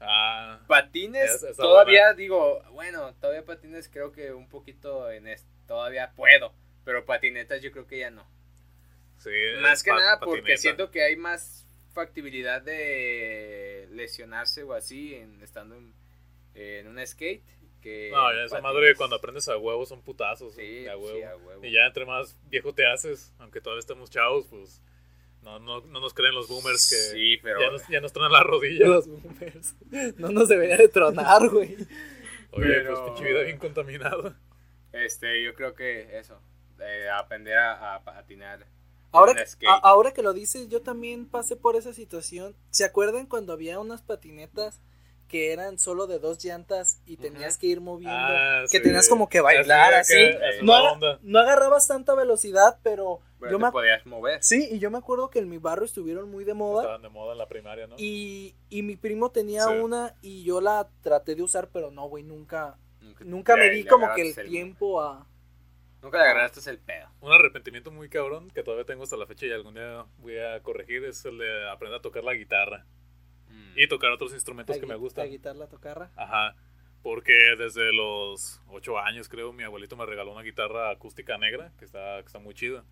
Ah, 0.00 0.60
patines, 0.66 1.44
todavía 1.56 2.14
digo, 2.14 2.62
bueno, 2.72 3.14
todavía 3.20 3.44
patines 3.44 3.90
creo 3.90 4.12
que 4.12 4.32
un 4.32 4.48
poquito 4.48 5.10
en 5.10 5.26
esto, 5.26 5.50
todavía 5.66 6.12
puedo, 6.16 6.54
pero 6.86 7.04
patinetas 7.04 7.60
yo 7.60 7.70
creo 7.70 7.86
que 7.86 7.98
ya 7.98 8.10
no. 8.10 8.26
Sí, 9.18 9.30
más 9.60 9.82
que 9.82 9.90
nada 9.90 10.20
porque 10.20 10.56
siento 10.56 10.90
que 10.90 11.02
hay 11.02 11.16
más 11.16 11.65
factibilidad 11.96 12.60
de 12.60 13.88
lesionarse 13.90 14.62
o 14.62 14.74
así 14.74 15.14
en 15.14 15.42
estando 15.42 15.76
en, 15.76 15.94
en 16.54 16.86
un 16.88 17.04
skate 17.04 17.42
que 17.80 18.10
no 18.12 18.34
ya 18.34 18.44
esa 18.44 18.60
madre 18.60 18.94
cuando 18.94 19.16
aprendes 19.16 19.48
a 19.48 19.56
huevos 19.56 19.88
son 19.88 20.02
putazos 20.02 20.54
sí, 20.54 20.86
a, 20.86 20.96
huevo. 20.98 21.64
y 21.64 21.72
ya 21.72 21.86
entre 21.86 22.04
más 22.04 22.38
viejo 22.50 22.74
te 22.74 22.86
haces 22.86 23.32
aunque 23.38 23.62
todavía 23.62 23.80
estamos 23.80 24.10
chavos 24.10 24.46
pues 24.50 24.82
no, 25.40 25.58
no, 25.58 25.80
no 25.80 26.00
nos 26.00 26.12
creen 26.12 26.34
los 26.34 26.48
boomers 26.48 26.86
que 26.90 26.96
sí, 26.96 27.38
pero... 27.42 27.60
ya, 27.60 27.70
nos, 27.70 27.88
ya 27.88 28.00
nos 28.00 28.12
tronan 28.12 28.32
la 28.32 28.42
rodilla 28.42 28.86
los 28.88 29.08
boomers. 29.08 29.76
No 30.18 30.30
nos 30.30 30.48
debería 30.48 30.76
de 30.76 30.88
tronar 30.88 31.48
güey. 31.48 31.76
Oye 31.76 31.86
pues, 32.50 32.66
pero... 32.66 32.94
pues 32.94 33.10
pinche 33.10 33.24
vida 33.32 33.42
bien 33.42 33.58
contaminada. 33.58 34.38
este 34.92 35.42
yo 35.42 35.54
creo 35.54 35.74
que 35.74 36.18
eso 36.18 36.42
aprender 37.14 37.56
a, 37.56 37.94
a 37.94 38.04
patinar 38.04 38.66
Ahora, 39.12 39.34
ahora 39.82 40.12
que 40.12 40.22
lo 40.22 40.32
dices, 40.32 40.68
yo 40.68 40.82
también 40.82 41.26
pasé 41.26 41.56
por 41.56 41.76
esa 41.76 41.92
situación. 41.92 42.56
¿Se 42.70 42.84
acuerdan 42.84 43.26
cuando 43.26 43.52
había 43.52 43.78
unas 43.80 44.02
patinetas 44.02 44.80
que 45.28 45.52
eran 45.52 45.78
solo 45.78 46.06
de 46.06 46.18
dos 46.18 46.42
llantas 46.44 47.00
y 47.04 47.16
tenías 47.16 47.58
que 47.58 47.66
ir 47.66 47.80
moviendo? 47.80 48.16
Ah, 48.16 48.64
que 48.70 48.80
tenías 48.80 49.08
como 49.08 49.28
que 49.28 49.40
bailar 49.40 49.94
así. 49.94 50.30
no, 50.62 50.98
no, 51.22 51.38
agarrabas 51.38 51.88
tanta 51.88 52.14
velocidad, 52.14 52.78
pero... 52.82 53.20
yo 53.50 53.58
me 53.58 53.70
podías 53.72 54.04
mover. 54.06 54.42
Sí, 54.42 54.68
y 54.70 54.78
yo 54.78 54.90
me 54.90 54.98
acuerdo 54.98 55.30
que 55.30 55.38
en 55.38 55.48
mi 55.48 55.58
barrio 55.58 55.84
estuvieron 55.84 56.30
muy 56.30 56.44
de 56.44 56.54
moda. 56.54 56.82
Estaban 56.82 57.02
de 57.02 57.08
moda 57.08 57.32
en 57.32 57.38
la 57.38 57.48
primaria, 57.48 57.86
¿no? 57.86 57.96
Y, 57.98 58.54
y 58.68 58.82
mi 58.82 58.96
primo 58.96 59.30
tenía 59.30 59.68
una 59.68 60.14
y 60.22 60.44
yo 60.44 60.60
la 60.60 60.88
traté 61.02 61.34
de 61.34 61.42
usar, 61.42 61.70
pero 61.72 61.90
no, 61.90 62.08
güey, 62.08 62.22
nunca... 62.22 62.78
Nunca, 63.20 63.56
me 63.56 63.70
di 63.70 63.84
como 63.84 64.12
que 64.14 64.22
el 64.22 64.34
tiempo 64.48 65.00
a 65.00 65.26
Nunca 66.06 66.18
le 66.18 66.24
agarraste 66.30 66.70
el 66.70 66.78
pedo. 66.78 67.08
Un 67.20 67.32
arrepentimiento 67.32 67.90
muy 67.90 68.08
cabrón 68.08 68.48
que 68.52 68.62
todavía 68.62 68.86
tengo 68.86 69.02
hasta 69.02 69.16
la 69.16 69.26
fecha 69.26 69.46
y 69.46 69.50
algún 69.50 69.74
día 69.74 70.06
voy 70.18 70.38
a 70.38 70.62
corregir 70.62 71.02
es 71.02 71.24
el 71.24 71.36
de 71.36 71.68
aprender 71.68 71.98
a 71.98 72.00
tocar 72.00 72.22
la 72.22 72.32
guitarra. 72.32 72.86
Mm. 73.48 73.72
Y 73.74 73.88
tocar 73.88 74.12
otros 74.12 74.32
instrumentos 74.32 74.78
que 74.78 74.86
me 74.86 74.94
gustan. 74.94 75.24
¿La 75.24 75.32
guitarra, 75.32 75.58
la 75.58 75.66
tocarra? 75.66 76.12
Ajá. 76.14 76.54
Porque 77.02 77.32
desde 77.58 77.92
los 77.92 78.62
8 78.68 78.98
años, 79.00 79.28
creo, 79.28 79.52
mi 79.52 79.64
abuelito 79.64 79.96
me 79.96 80.06
regaló 80.06 80.30
una 80.30 80.42
guitarra 80.42 80.90
acústica 80.90 81.38
negra 81.38 81.72
que 81.76 81.84
está, 81.84 82.20
que 82.20 82.26
está 82.26 82.38
muy 82.38 82.54
chida. 82.54 82.84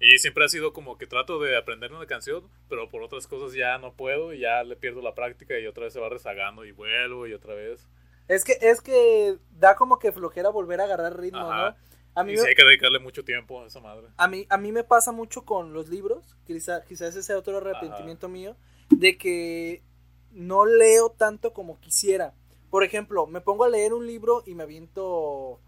Y 0.00 0.18
siempre 0.18 0.44
ha 0.44 0.48
sido 0.48 0.72
como 0.72 0.98
que 0.98 1.06
trato 1.06 1.38
de 1.38 1.56
aprender 1.56 1.92
una 1.92 2.06
canción, 2.06 2.50
pero 2.68 2.90
por 2.90 3.04
otras 3.04 3.28
cosas 3.28 3.54
ya 3.54 3.78
no 3.78 3.92
puedo 3.94 4.32
y 4.32 4.40
ya 4.40 4.64
le 4.64 4.74
pierdo 4.74 5.02
la 5.02 5.14
práctica 5.14 5.56
y 5.60 5.68
otra 5.68 5.84
vez 5.84 5.92
se 5.92 6.00
va 6.00 6.08
rezagando 6.08 6.64
y 6.64 6.72
vuelvo 6.72 7.28
y 7.28 7.32
otra 7.32 7.54
vez. 7.54 7.88
Es 8.26 8.42
que, 8.42 8.58
es 8.60 8.80
que 8.80 9.36
da 9.52 9.76
como 9.76 10.00
que 10.00 10.10
flojera 10.10 10.48
volver 10.48 10.80
a 10.80 10.84
agarrar 10.84 11.20
ritmo, 11.20 11.48
¿no? 11.48 11.76
A 12.14 12.22
mí 12.22 12.34
y 12.34 12.38
hay 12.38 12.54
que 12.54 12.64
dedicarle 12.64 13.00
mucho 13.00 13.24
tiempo 13.24 13.62
a 13.62 13.66
esa 13.66 13.80
madre. 13.80 14.08
A 14.16 14.28
mí, 14.28 14.46
a 14.48 14.56
mí 14.56 14.70
me 14.70 14.84
pasa 14.84 15.10
mucho 15.10 15.44
con 15.44 15.72
los 15.72 15.88
libros, 15.88 16.36
quizás 16.46 16.84
ese 16.88 17.22
sea 17.22 17.38
otro 17.38 17.58
arrepentimiento 17.58 18.28
mío, 18.28 18.56
de 18.90 19.18
que 19.18 19.82
no 20.30 20.64
leo 20.64 21.10
tanto 21.10 21.52
como 21.52 21.80
quisiera. 21.80 22.34
Por 22.70 22.84
ejemplo, 22.84 23.26
me 23.26 23.40
pongo 23.40 23.64
a 23.64 23.68
leer 23.68 23.94
un 23.94 24.06
libro 24.06 24.42
y 24.46 24.54
me 24.54 24.62
aviento 24.62 25.60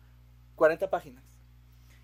40 0.55 0.89
páginas. 0.89 1.25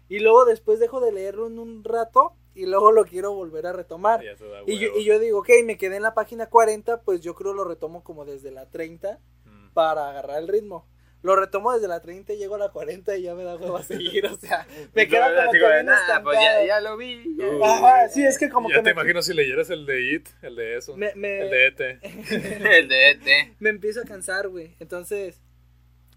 Y 0.09 0.19
luego 0.19 0.45
después 0.45 0.81
dejo 0.81 1.01
de 1.01 1.13
leerlo 1.13 1.47
en 1.47 1.59
un 1.59 1.85
rato 1.85 2.35
y 2.55 2.67
luego 2.67 2.93
lo 2.93 3.05
quiero 3.05 3.33
volver 3.33 3.67
a 3.67 3.73
retomar. 3.73 4.23
Y 4.67 4.79
yo, 4.79 4.89
y 4.97 5.05
yo, 5.05 5.19
digo, 5.19 5.39
ok, 5.39 5.49
me 5.65 5.79
quedé 5.79 5.97
en 5.97 6.03
la 6.03 6.15
página 6.15 6.47
40, 6.47 7.03
pues 7.03 7.21
yo 7.21 7.35
creo 7.35 7.55
lo 7.55 7.65
retomo 7.65 8.03
como 8.03 8.25
desde 8.25 8.51
la 8.51 8.69
30 8.69 9.19
mm. 9.45 9.73
para 9.73 10.11
agarrar 10.11 10.39
el 10.39 10.49
ritmo 10.49 10.87
lo 11.23 11.37
retomo 11.37 11.73
desde 11.73 11.89
la 11.89 12.01
30 12.01 12.33
y 12.33 12.37
llego 12.37 12.57
a 12.57 12.59
la 12.59 12.69
40 12.71 13.17
y 13.17 13.23
ya 13.23 13.35
me 13.35 13.45
da 13.45 13.57
huevo 13.57 13.77
a 13.77 13.83
seguir, 13.85 14.27
o 14.27 14.37
sea, 14.37 14.67
me 14.95 15.09
queda 15.09 15.35
como 15.35 15.53
que 15.53 15.83
nada, 15.85 16.23
pues 16.23 16.39
ya, 16.39 16.67
ya, 16.67 16.81
lo 16.81 16.97
vi. 16.97 17.37
Ajá, 17.63 18.09
sí, 18.09 18.25
es 18.25 18.39
que 18.39 18.49
como 18.49 18.69
ya 18.69 18.77
que 18.77 18.83
te 18.83 18.91
imagino 18.91 19.23
si 19.23 19.33
leyeras 19.33 19.71
el 19.71 19.87
de 19.87 20.15
It, 20.15 20.29
el 20.43 20.57
de 20.57 20.77
eso, 20.77 20.97
me, 20.97 21.09
el 21.11 21.51
de 21.51 21.67
ET. 21.67 21.81
el 22.03 22.89
de 22.89 23.11
ET. 23.11 23.57
Me 23.61 23.71
empiezo 23.71 24.01
a 24.01 24.05
cansar, 24.05 24.49
güey, 24.49 24.77
entonces... 24.81 25.41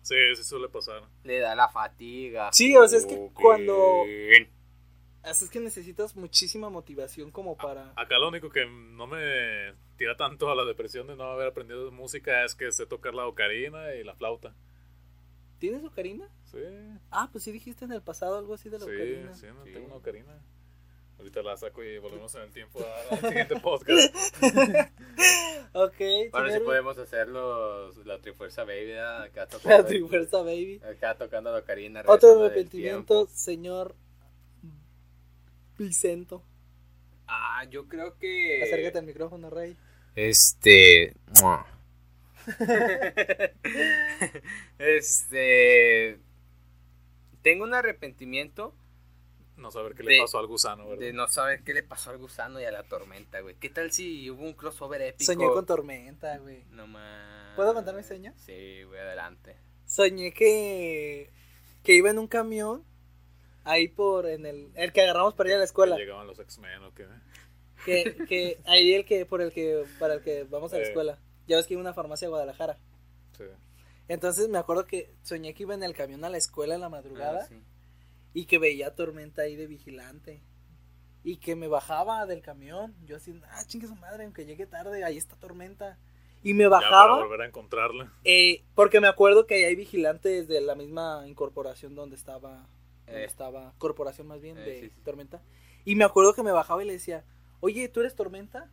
Sí, 0.01 0.15
sí 0.35 0.43
suele 0.43 0.69
pasar. 0.69 1.01
Le 1.23 1.39
da 1.39 1.55
la 1.55 1.67
fatiga. 1.67 2.49
Sí, 2.53 2.75
o 2.75 2.87
sea, 2.87 2.99
es 2.99 3.07
que 3.07 3.29
cuando... 3.33 4.03
Es 5.25 5.49
que 5.49 5.59
necesitas 5.59 6.15
muchísima 6.15 6.69
motivación 6.69 7.31
como 7.31 7.57
para... 7.57 7.91
Acá 7.95 8.19
lo 8.19 8.27
único 8.27 8.51
que 8.51 8.67
no 8.67 9.07
me 9.07 9.73
tira 9.97 10.15
tanto 10.15 10.51
a 10.51 10.55
la 10.55 10.63
depresión 10.63 11.07
de 11.07 11.15
no 11.15 11.23
haber 11.23 11.47
aprendido 11.47 11.91
música 11.91 12.43
es 12.43 12.53
que 12.53 12.71
sé 12.71 12.85
tocar 12.85 13.15
la 13.15 13.25
ocarina 13.25 13.95
y 13.95 14.03
la 14.03 14.13
flauta. 14.13 14.53
¿Tienes 15.65 15.83
ocarina? 15.83 16.29
Sí. 16.43 16.59
Ah, 17.09 17.27
pues 17.31 17.43
sí 17.43 17.51
dijiste 17.51 17.85
en 17.85 17.91
el 17.91 18.03
pasado 18.03 18.37
algo 18.37 18.53
así 18.53 18.69
de 18.69 18.77
la 18.77 18.85
ocarina. 18.85 19.33
Sí, 19.33 19.47
no, 19.47 19.63
tengo 19.63 19.87
una 19.87 19.95
ocarina. 19.95 20.39
Ahorita 21.17 21.41
la 21.41 21.57
saco 21.57 21.83
y 21.83 21.97
volvemos 21.97 22.35
en 22.35 22.41
el 22.43 22.51
tiempo 22.51 22.85
al 23.09 23.19
siguiente 23.19 23.59
podcast. 23.59 24.15
ok. 25.73 25.97
Bueno, 26.31 26.51
si 26.51 26.59
podemos 26.59 26.99
hacer 26.99 27.29
los, 27.29 27.97
la 28.05 28.19
Trifuerza 28.21 28.63
Baby. 28.63 28.93
Acá 28.93 29.47
tocando, 29.49 29.75
la 29.75 29.85
Trifuerza 29.87 30.37
Baby. 30.43 30.81
Acá 30.87 31.17
tocando 31.17 31.51
la 31.51 31.57
ocarina. 31.57 32.03
Otro 32.05 32.45
arrepentimiento, 32.45 33.27
señor 33.33 33.95
Vicento. 35.79 36.43
Ah, 37.25 37.65
yo 37.71 37.87
creo 37.87 38.19
que. 38.19 38.61
Acércate 38.61 38.99
al 38.99 39.05
micrófono, 39.07 39.49
Rey. 39.49 39.75
Este. 40.13 41.15
este. 44.79 46.19
Tengo 47.41 47.63
un 47.63 47.73
arrepentimiento. 47.73 48.75
No 49.57 49.71
saber 49.71 49.95
qué 49.95 50.03
le 50.03 50.19
pasó 50.19 50.39
al 50.39 50.47
gusano, 50.47 50.95
De 50.97 51.13
no 51.13 51.27
saber 51.27 51.63
qué 51.63 51.73
le 51.73 51.83
pasó 51.83 52.09
al 52.09 52.17
gusano 52.17 52.59
y 52.59 52.65
a 52.65 52.71
la 52.71 52.83
tormenta, 52.83 53.39
güey. 53.39 53.55
¿Qué 53.55 53.69
tal 53.69 53.91
si 53.91 54.29
hubo 54.29 54.43
un 54.43 54.53
crossover 54.53 55.01
épico? 55.01 55.31
Soñé 55.31 55.47
con 55.47 55.65
tormenta, 55.65 56.37
güey. 56.39 56.65
No 56.71 56.87
más. 56.87 57.55
¿Puedo 57.55 57.73
contar 57.73 57.95
mi 57.95 58.03
sueño? 58.03 58.33
Sí, 58.35 58.83
güey, 58.83 58.99
adelante. 58.99 59.55
Soñé 59.85 60.33
que. 60.33 61.31
que 61.83 61.93
iba 61.93 62.09
en 62.09 62.19
un 62.19 62.27
camión. 62.27 62.83
Ahí 63.63 63.87
por. 63.87 64.25
en 64.25 64.45
el. 64.45 64.71
el 64.75 64.91
que 64.91 65.01
agarramos 65.01 65.35
para 65.35 65.49
ir 65.49 65.55
a 65.55 65.59
la 65.59 65.65
escuela. 65.65 65.95
llegaban 65.95 66.27
los 66.27 66.39
X-Men 66.39 66.83
o 66.83 66.93
qué. 66.93 67.05
Que, 67.85 68.25
que 68.27 68.59
ahí 68.65 68.93
el 68.93 69.05
que. 69.05 69.25
por 69.25 69.41
el 69.41 69.53
que. 69.53 69.85
para 69.99 70.15
el 70.15 70.21
que 70.21 70.43
vamos 70.43 70.73
a 70.73 70.77
la 70.77 70.83
escuela. 70.83 71.17
Ya 71.47 71.57
ves 71.57 71.67
que 71.67 71.73
iba 71.73 71.81
a 71.81 71.83
una 71.83 71.93
farmacia 71.93 72.27
a 72.27 72.29
Guadalajara. 72.29 72.77
Sí. 73.37 73.43
Entonces 74.07 74.49
me 74.49 74.57
acuerdo 74.57 74.85
que 74.85 75.13
soñé 75.23 75.53
que 75.53 75.63
iba 75.63 75.73
en 75.73 75.83
el 75.83 75.95
camión 75.95 76.23
a 76.23 76.29
la 76.29 76.37
escuela 76.37 76.75
en 76.75 76.81
la 76.81 76.89
madrugada. 76.89 77.47
Ah, 77.51 77.55
y 78.33 78.45
que 78.45 78.59
veía 78.59 78.93
tormenta 78.93 79.43
ahí 79.43 79.55
de 79.55 79.65
vigilante. 79.65 80.43
Y 81.23 81.37
que 81.37 81.55
me 81.55 81.67
bajaba 81.67 82.25
del 82.25 82.41
camión. 82.41 82.93
Yo 83.05 83.15
así, 83.15 83.39
ah, 83.49 83.63
chingue 83.65 83.87
su 83.87 83.95
madre, 83.95 84.25
aunque 84.25 84.45
llegue 84.45 84.67
tarde, 84.67 85.03
ahí 85.03 85.17
está 85.17 85.35
tormenta. 85.37 85.97
Y 86.43 86.53
me 86.53 86.67
bajaba. 86.67 87.13
para 87.13 87.23
volver 87.23 87.41
a 87.41 87.47
encontrarla. 87.47 88.13
Eh, 88.23 88.63
porque 88.75 89.01
me 89.01 89.07
acuerdo 89.07 89.47
que 89.47 89.55
ahí 89.55 89.63
hay 89.63 89.75
vigilantes 89.75 90.47
de 90.47 90.61
la 90.61 90.75
misma 90.75 91.23
incorporación 91.27 91.95
donde 91.95 92.15
estaba. 92.15 92.67
Donde 93.07 93.23
eh. 93.23 93.25
estaba. 93.25 93.73
Corporación 93.79 94.27
más 94.27 94.41
bien, 94.41 94.57
eh, 94.59 94.61
de 94.61 94.91
Tormenta. 95.03 95.41
Y 95.85 95.95
me 95.95 96.03
acuerdo 96.03 96.33
que 96.35 96.43
me 96.43 96.51
bajaba 96.51 96.83
y 96.83 96.87
le 96.87 96.93
decía, 96.93 97.23
oye, 97.61 97.87
¿tú 97.89 98.01
eres 98.01 98.15
Tormenta? 98.15 98.69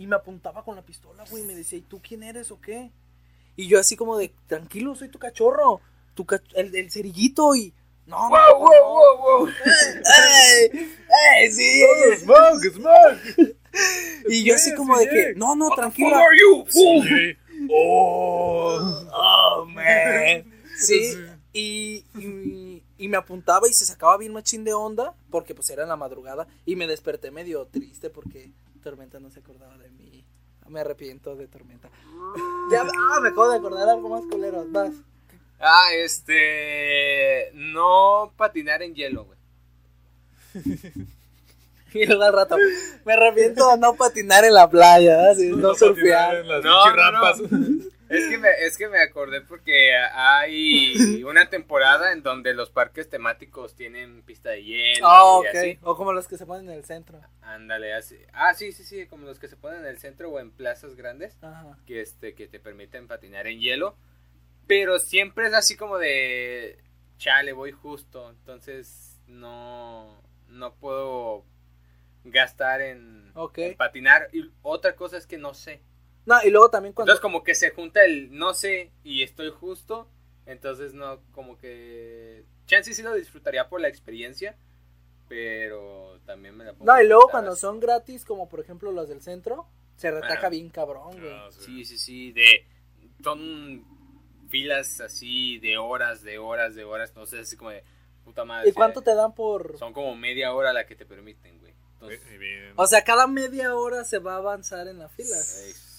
Y 0.00 0.06
me 0.06 0.16
apuntaba 0.16 0.64
con 0.64 0.76
la 0.76 0.82
pistola, 0.82 1.24
güey, 1.30 1.42
y 1.42 1.46
me 1.46 1.54
decía, 1.54 1.76
¿y 1.78 1.82
tú 1.82 2.00
quién 2.02 2.22
eres 2.22 2.50
o 2.50 2.58
qué? 2.58 2.90
Y 3.54 3.68
yo 3.68 3.78
así 3.78 3.96
como 3.96 4.16
de, 4.16 4.32
tranquilo, 4.46 4.94
soy 4.94 5.10
tu 5.10 5.18
cachorro, 5.18 5.82
tu 6.14 6.26
el, 6.54 6.74
el 6.74 6.90
cerillito 6.90 7.54
y... 7.54 7.74
No, 8.06 8.16
wow, 8.30 8.58
wow, 8.60 8.68
wow, 8.88 9.18
wow. 9.18 9.48
¡Ey! 9.48 10.96
¡Ey, 11.36 11.52
sí! 11.52 11.82
Oh, 11.84 12.16
smoke, 12.16 12.72
smoke! 12.72 13.56
y 14.30 14.42
yo 14.42 14.54
así 14.54 14.74
como 14.74 14.98
de 14.98 15.06
que, 15.06 15.34
no, 15.36 15.54
no, 15.54 15.68
tranquilo. 15.76 16.16
are 16.16 16.34
you? 16.40 16.64
Sí. 16.70 17.36
Oh, 17.70 19.06
oh, 19.12 19.66
man. 19.66 20.50
Sí, 20.78 21.14
y, 21.52 22.06
y, 22.18 22.82
y, 22.96 23.08
me 23.08 23.18
apuntaba 23.18 23.68
y 23.68 23.74
se 23.74 23.84
sacaba 23.84 24.16
bien 24.16 24.32
machín 24.32 24.64
de 24.64 24.72
onda, 24.72 25.14
porque 25.30 25.54
pues 25.54 25.68
era 25.68 25.82
en 25.82 25.90
la 25.90 25.96
madrugada, 25.96 26.48
y 26.64 26.74
me 26.74 26.86
desperté 26.86 27.30
medio 27.30 27.66
triste 27.66 28.08
porque 28.08 28.50
Tormenta 28.80 29.20
no 29.20 29.30
se 29.30 29.40
acordaba 29.40 29.76
de 29.78 29.90
mí. 29.90 30.24
Me 30.68 30.80
arrepiento 30.80 31.34
de 31.36 31.48
Tormenta. 31.48 31.88
ya, 32.70 32.82
ah, 32.82 33.20
me 33.20 33.28
acabo 33.28 33.50
de 33.50 33.58
acordar 33.58 33.88
algo 33.88 34.08
más 34.08 34.22
culero. 34.30 34.64
Vas. 34.68 34.92
Ah, 35.58 35.88
este. 35.94 37.50
No 37.54 38.32
patinar 38.36 38.82
en 38.82 38.94
hielo, 38.94 39.24
güey. 39.24 39.38
Y 41.92 42.06
luego 42.06 42.22
al 42.22 42.32
rato, 42.32 42.56
me 43.04 43.14
arrepiento 43.14 43.68
de 43.68 43.78
no 43.78 43.94
patinar 43.94 44.44
en 44.44 44.54
la 44.54 44.70
playa, 44.70 45.34
¿sí? 45.34 45.48
no, 45.48 45.74
surfear. 45.74 46.36
En 46.36 46.48
las 46.48 46.62
No, 46.62 46.94
no, 46.94 47.10
no. 47.10 47.20
Es 48.10 48.26
que, 48.26 48.38
me, 48.38 48.48
es 48.58 48.76
que 48.76 48.88
me 48.88 48.98
acordé 48.98 49.40
porque 49.40 49.96
hay 49.96 51.22
una 51.24 51.48
temporada 51.48 52.10
en 52.12 52.24
donde 52.24 52.54
los 52.54 52.68
parques 52.68 53.08
temáticos 53.08 53.76
tienen 53.76 54.22
pista 54.22 54.50
de 54.50 54.64
hielo. 54.64 55.06
Ah, 55.06 55.40
y 55.44 55.48
ok. 55.48 55.54
así. 55.54 55.78
O 55.82 55.96
como 55.96 56.12
los 56.12 56.26
que 56.26 56.36
se 56.36 56.44
ponen 56.44 56.68
en 56.68 56.74
el 56.74 56.84
centro. 56.84 57.20
Ándale, 57.40 57.94
así. 57.94 58.18
Ah, 58.32 58.52
sí, 58.54 58.72
sí, 58.72 58.82
sí, 58.82 59.06
como 59.06 59.26
los 59.26 59.38
que 59.38 59.46
se 59.46 59.56
ponen 59.56 59.80
en 59.80 59.86
el 59.86 59.98
centro 59.98 60.28
o 60.28 60.40
en 60.40 60.50
plazas 60.50 60.96
grandes. 60.96 61.38
Ajá. 61.40 61.78
que 61.86 62.00
este 62.00 62.34
que 62.34 62.48
te 62.48 62.58
permiten 62.58 63.06
patinar 63.06 63.46
en 63.46 63.60
hielo, 63.60 63.96
pero 64.66 64.98
siempre 64.98 65.46
es 65.46 65.54
así 65.54 65.76
como 65.76 65.96
de 65.96 66.82
chale, 67.16 67.52
voy 67.52 67.70
justo, 67.70 68.28
entonces 68.30 69.20
no 69.28 70.20
no 70.48 70.74
puedo 70.74 71.44
gastar 72.24 72.80
en, 72.80 73.32
en 73.56 73.76
patinar 73.76 74.28
y 74.32 74.50
otra 74.62 74.96
cosa 74.96 75.16
es 75.16 75.28
que 75.28 75.38
no 75.38 75.54
sé. 75.54 75.80
No, 76.30 76.40
y 76.44 76.50
luego 76.50 76.70
también 76.70 76.94
cuando. 76.94 77.10
Entonces 77.10 77.20
como 77.20 77.42
que 77.42 77.56
se 77.56 77.70
junta 77.70 78.04
el 78.04 78.32
no 78.32 78.54
sé 78.54 78.92
y 79.02 79.24
estoy 79.24 79.50
justo, 79.50 80.08
entonces 80.46 80.94
no 80.94 81.20
como 81.32 81.58
que 81.58 82.44
chance 82.66 82.94
sí 82.94 83.02
lo 83.02 83.14
disfrutaría 83.14 83.68
por 83.68 83.80
la 83.80 83.88
experiencia, 83.88 84.56
pero 85.28 86.20
también 86.26 86.56
me 86.56 86.64
la 86.64 86.72
pongo 86.72 86.84
No, 86.84 87.02
y 87.02 87.08
luego 87.08 87.28
cuando 87.28 87.56
son 87.56 87.80
gratis, 87.80 88.24
como 88.24 88.48
por 88.48 88.60
ejemplo 88.60 88.92
los 88.92 89.08
del 89.08 89.22
centro, 89.22 89.66
se 89.96 90.12
retaca 90.12 90.34
Ajá. 90.34 90.48
bien 90.50 90.68
cabrón, 90.70 91.18
güey. 91.18 91.32
Ah, 91.32 91.48
sí. 91.50 91.84
Sí, 91.84 91.98
sí, 91.98 92.32
de 92.32 92.64
son 93.24 93.84
filas 94.48 95.00
así 95.00 95.58
de 95.58 95.78
horas, 95.78 96.22
de 96.22 96.38
horas, 96.38 96.76
de 96.76 96.84
horas, 96.84 97.12
no 97.16 97.26
sé, 97.26 97.40
así 97.40 97.56
como 97.56 97.70
de 97.70 97.82
puta 98.24 98.44
madre. 98.44 98.68
¿Y 98.68 98.72
cuánto 98.72 99.02
te 99.02 99.16
dan 99.16 99.34
por...? 99.34 99.76
Son 99.78 99.92
como 99.92 100.14
media 100.14 100.54
hora 100.54 100.72
la 100.72 100.86
que 100.86 100.94
te 100.94 101.06
permiten, 101.06 101.58
güey. 101.58 101.74
Entonces, 101.94 102.20
Y 102.32 102.38
bien. 102.38 102.72
O 102.76 102.86
sea, 102.86 103.02
cada 103.02 103.26
media 103.26 103.74
hora 103.74 104.04
se 104.04 104.20
va 104.20 104.34
a 104.34 104.36
avanzar 104.36 104.86
en 104.86 105.00
la 105.00 105.08
fila. 105.08 105.36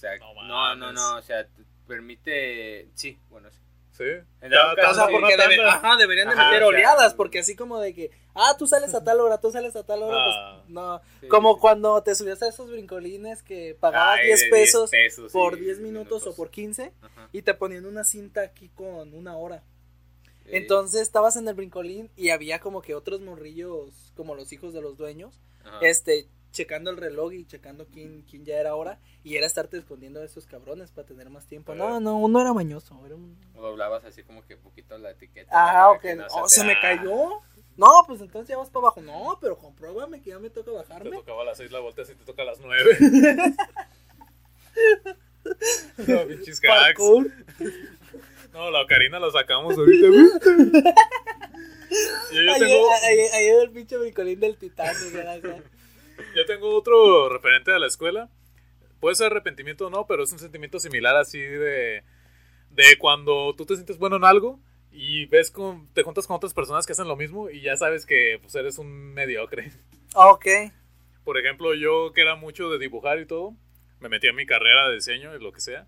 Exacto. 0.03 0.33
No 0.35 0.43
No, 0.47 0.75
no, 0.75 0.91
no, 0.93 1.15
o 1.17 1.21
sea, 1.21 1.45
te 1.45 1.63
permite, 1.87 2.89
sí, 2.95 3.17
bueno, 3.29 3.49
sí. 3.51 3.57
Sí. 3.91 4.03
En 4.39 4.51
Ya, 4.51 4.73
caso, 4.75 5.05
sí, 5.07 5.13
debe- 5.13 5.67
ajá, 5.67 5.97
deberían 5.97 6.29
de 6.29 6.33
Ajá, 6.33 6.45
meter 6.45 6.59
sea, 6.59 6.67
oleadas, 6.67 7.13
porque 7.13 7.39
así 7.39 7.55
como 7.57 7.77
de 7.79 7.93
que, 7.93 8.09
ah, 8.33 8.55
tú 8.57 8.65
sales 8.65 8.95
a 8.95 9.03
tal 9.03 9.19
hora, 9.19 9.39
tú 9.39 9.51
sales 9.51 9.75
a 9.75 9.83
tal 9.83 10.01
hora, 10.03 10.17
Ah. 10.17 10.55
pues 10.61 10.69
no. 10.73 11.01
Sí, 11.19 11.27
como 11.27 11.53
sí. 11.55 11.59
cuando 11.59 12.01
te 12.01 12.15
subías 12.15 12.41
a 12.41 12.47
esos 12.47 12.71
brincolines 12.71 13.43
que 13.43 13.75
pagabas 13.79 14.19
Ay, 14.19 14.27
10 14.27 14.39
de 14.39 14.49
pesos, 14.49 14.89
pesos, 14.89 15.31
por 15.33 15.55
sí, 15.55 15.61
10 15.65 15.79
minutos, 15.79 16.25
o 16.25 16.33
por 16.35 16.49
15 16.49 16.93
Ajá. 17.01 17.29
y 17.33 17.41
te 17.41 17.53
ponían 17.53 17.85
una 17.85 18.03
cinta 18.05 18.41
aquí 18.41 18.69
con 18.69 19.13
una 19.13 19.35
hora. 19.35 19.61
Entonces 20.45 21.01
estabas 21.01 21.35
en 21.35 21.47
el 21.47 21.53
brincolín 21.53 22.09
y 22.15 22.29
había 22.29 22.59
como 22.59 22.81
que 22.81 22.95
otros 22.95 23.21
morrillos, 23.21 24.13
como 24.15 24.35
los 24.35 24.51
hijos 24.53 24.73
de 24.73 24.81
los 24.81 24.97
dueños, 24.97 25.39
Ajá. 25.63 25.79
este, 25.81 26.27
checando 26.51 26.91
el 26.91 26.97
reloj 26.97 27.33
y 27.33 27.45
checando 27.45 27.87
quién, 27.87 28.23
quién 28.29 28.43
ya 28.45 28.57
era 28.57 28.75
hora 28.75 28.99
y 29.23 29.35
era 29.37 29.47
estarte 29.47 29.77
escondiendo 29.77 30.19
a 30.21 30.25
esos 30.25 30.45
cabrones 30.45 30.91
para 30.91 31.07
tener 31.07 31.29
más 31.29 31.47
tiempo. 31.47 31.73
No, 31.75 31.97
Eh. 31.97 32.01
no, 32.01 32.17
uno 32.17 32.41
era 32.41 32.53
mañoso, 32.53 32.99
era 33.05 33.15
un... 33.15 33.37
O 33.55 33.61
doblabas 33.61 34.03
así 34.05 34.23
como 34.23 34.45
que 34.45 34.57
poquito 34.57 34.97
la 34.97 35.11
etiqueta. 35.11 35.49
Ah, 35.51 35.89
ok. 35.91 36.03
no 36.17 36.25
Oh, 36.31 36.43
te- 36.47 36.55
se 36.55 36.63
me 36.65 36.79
cayó. 36.79 37.39
No, 37.77 37.87
pues 38.05 38.19
entonces 38.21 38.49
ya 38.49 38.57
vas 38.57 38.69
para 38.69 38.87
abajo. 38.87 39.01
No, 39.01 39.37
pero 39.39 39.57
compruébame 39.57 40.21
que 40.21 40.29
ya 40.31 40.39
me 40.39 40.49
toca 40.49 40.71
Te 40.71 40.77
bajarme. 40.77 41.11
tocaba 41.11 41.41
a 41.43 41.45
las 41.45 41.57
6 41.57 41.71
la 41.71 41.79
volteas 41.79 42.09
y 42.09 42.15
te 42.15 42.25
toca 42.25 42.41
a 42.41 42.45
las 42.45 42.59
9. 42.59 42.97
no, 46.07 46.27
pinches. 46.27 46.59
Parkour. 46.61 47.31
No, 48.53 48.69
la 48.69 48.81
ocarina 48.81 49.17
la 49.17 49.31
sacamos 49.31 49.77
ahorita, 49.77 50.07
güey. 50.09 50.25
Yo, 52.33 52.41
yo 52.41 52.51
Ahí, 52.53 52.59
tengo, 52.59 53.61
el 53.61 53.71
pinche 53.71 53.97
bricolín 53.97 54.39
del 54.41 54.57
Titanic. 54.57 54.97
Yo 56.35 56.45
tengo 56.45 56.75
otro 56.75 57.29
referente 57.29 57.71
de 57.71 57.79
la 57.79 57.87
escuela. 57.87 58.29
Puede 58.99 59.15
ser 59.15 59.27
arrepentimiento 59.27 59.87
o 59.87 59.89
no, 59.89 60.05
pero 60.05 60.23
es 60.23 60.31
un 60.31 60.39
sentimiento 60.39 60.79
similar 60.79 61.15
así 61.15 61.39
de, 61.39 62.03
de 62.69 62.97
cuando 62.97 63.55
tú 63.55 63.65
te 63.65 63.75
sientes 63.75 63.97
bueno 63.97 64.17
en 64.17 64.23
algo 64.23 64.59
y 64.91 65.25
ves 65.27 65.51
con, 65.51 65.87
te 65.93 66.03
juntas 66.03 66.27
con 66.27 66.35
otras 66.35 66.53
personas 66.53 66.85
que 66.85 66.93
hacen 66.93 67.07
lo 67.07 67.15
mismo 67.15 67.49
y 67.49 67.61
ya 67.61 67.77
sabes 67.77 68.05
que 68.05 68.37
pues 68.41 68.53
eres 68.55 68.77
un 68.77 69.13
mediocre. 69.13 69.71
Ok. 70.13 70.45
Por 71.23 71.37
ejemplo, 71.37 71.73
yo 71.73 72.11
que 72.13 72.21
era 72.21 72.35
mucho 72.35 72.69
de 72.69 72.79
dibujar 72.79 73.19
y 73.19 73.25
todo, 73.25 73.55
me 73.99 74.09
metí 74.09 74.27
a 74.27 74.33
mi 74.33 74.45
carrera 74.45 74.89
de 74.89 74.95
diseño 74.95 75.35
y 75.35 75.41
lo 75.41 75.51
que 75.51 75.61
sea. 75.61 75.87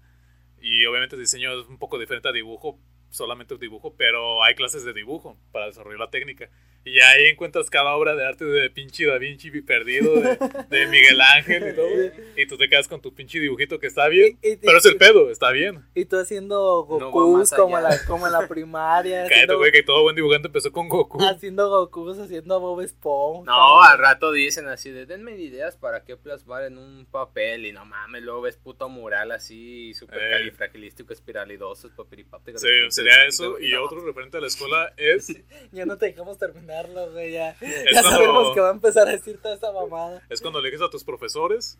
Y 0.61 0.85
obviamente 0.85 1.17
diseño 1.17 1.59
es 1.59 1.67
un 1.67 1.77
poco 1.77 1.99
diferente 1.99 2.29
a 2.29 2.31
dibujo, 2.31 2.79
solamente 3.09 3.57
dibujo, 3.57 3.95
pero 3.97 4.43
hay 4.43 4.55
clases 4.55 4.85
de 4.85 4.93
dibujo 4.93 5.37
para 5.51 5.65
desarrollar 5.65 5.99
la 5.99 6.09
técnica. 6.09 6.49
Y 6.85 6.99
ahí 6.99 7.25
encuentras 7.27 7.69
cada 7.69 7.95
obra 7.95 8.15
de 8.15 8.25
arte 8.25 8.43
de 8.45 8.69
pinche 8.69 9.05
Da 9.05 9.17
Vinci 9.17 9.49
perdido, 9.61 10.13
de, 10.19 10.37
de 10.69 10.87
Miguel 10.87 11.21
Ángel 11.21 11.69
y 11.69 11.75
todo. 11.75 11.89
Y 12.35 12.45
tú 12.47 12.57
te 12.57 12.67
quedas 12.67 12.87
con 12.87 13.01
tu 13.01 13.13
pinche 13.13 13.39
dibujito 13.39 13.79
que 13.79 13.87
está 13.87 14.07
bien, 14.09 14.37
Y- 14.41 14.53
y- 14.53 14.57
pero 14.57 14.77
es 14.79 14.85
el 14.85 14.97
pedo, 14.97 15.29
está 15.31 15.51
bien. 15.51 15.85
Y 15.95 16.05
tú 16.05 16.17
haciendo 16.17 16.83
Goku 16.83 17.09
como, 17.55 17.79
la, 17.79 17.97
como 18.05 18.27
en 18.27 18.33
la 18.33 18.47
primaria. 18.47 19.25
Cállate, 19.29 19.55
güey, 19.55 19.71
que 19.71 19.83
todo 19.83 20.03
buen 20.03 20.15
dibujante 20.15 20.47
empezó 20.47 20.71
con 20.71 20.89
Goku. 20.89 21.23
haciendo 21.23 21.69
Goku, 21.69 22.09
haciendo 22.11 22.55
a 22.55 22.59
Bob 22.59 22.81
Esponja. 22.81 23.49
No, 23.51 23.81
al 23.81 23.97
rato 23.97 24.31
dicen 24.31 24.67
así 24.67 24.91
de 24.91 25.05
denme 25.05 25.37
ideas 25.37 25.77
para 25.77 26.03
qué 26.03 26.17
plasmar 26.17 26.63
en 26.63 26.77
un 26.77 27.05
papel 27.05 27.65
y 27.65 27.71
no 27.71 27.85
mames, 27.85 28.21
luego 28.23 28.41
ves 28.41 28.57
puto 28.57 28.89
mural 28.89 29.31
así 29.31 29.93
super 29.93 30.21
Eh. 30.21 30.31
califragilístico 30.31 31.13
espiralidoso, 31.13 31.89
papiripapte. 31.95 32.57
Sí, 32.57 32.67
sería 32.89 33.25
eso. 33.25 33.59
Y 33.59 33.73
otro 33.75 34.05
referente 34.05 34.37
a 34.37 34.41
la 34.41 34.47
escuela 34.47 34.93
es, 34.97 35.27
Ya 35.71 35.85
no 35.85 35.97
te 35.97 36.07
dejamos 36.07 36.37
terminarlo, 36.81 37.11
güey. 37.11 37.31
Ya, 37.31 37.49
Es 37.51 37.59
ya 37.93 38.01
cuando- 38.01 38.09
sabemos 38.09 38.53
que 38.53 38.59
va 38.61 38.69
a 38.69 38.73
empezar 38.73 39.07
a 39.07 39.11
decir 39.11 39.41
toda 39.41 39.53
esta 39.55 39.71
mamada. 39.71 40.21
es 40.29 40.41
cuando 40.41 40.59
eliges 40.59 40.81
a 40.81 40.89
tus 40.89 41.03
profesores 41.03 41.77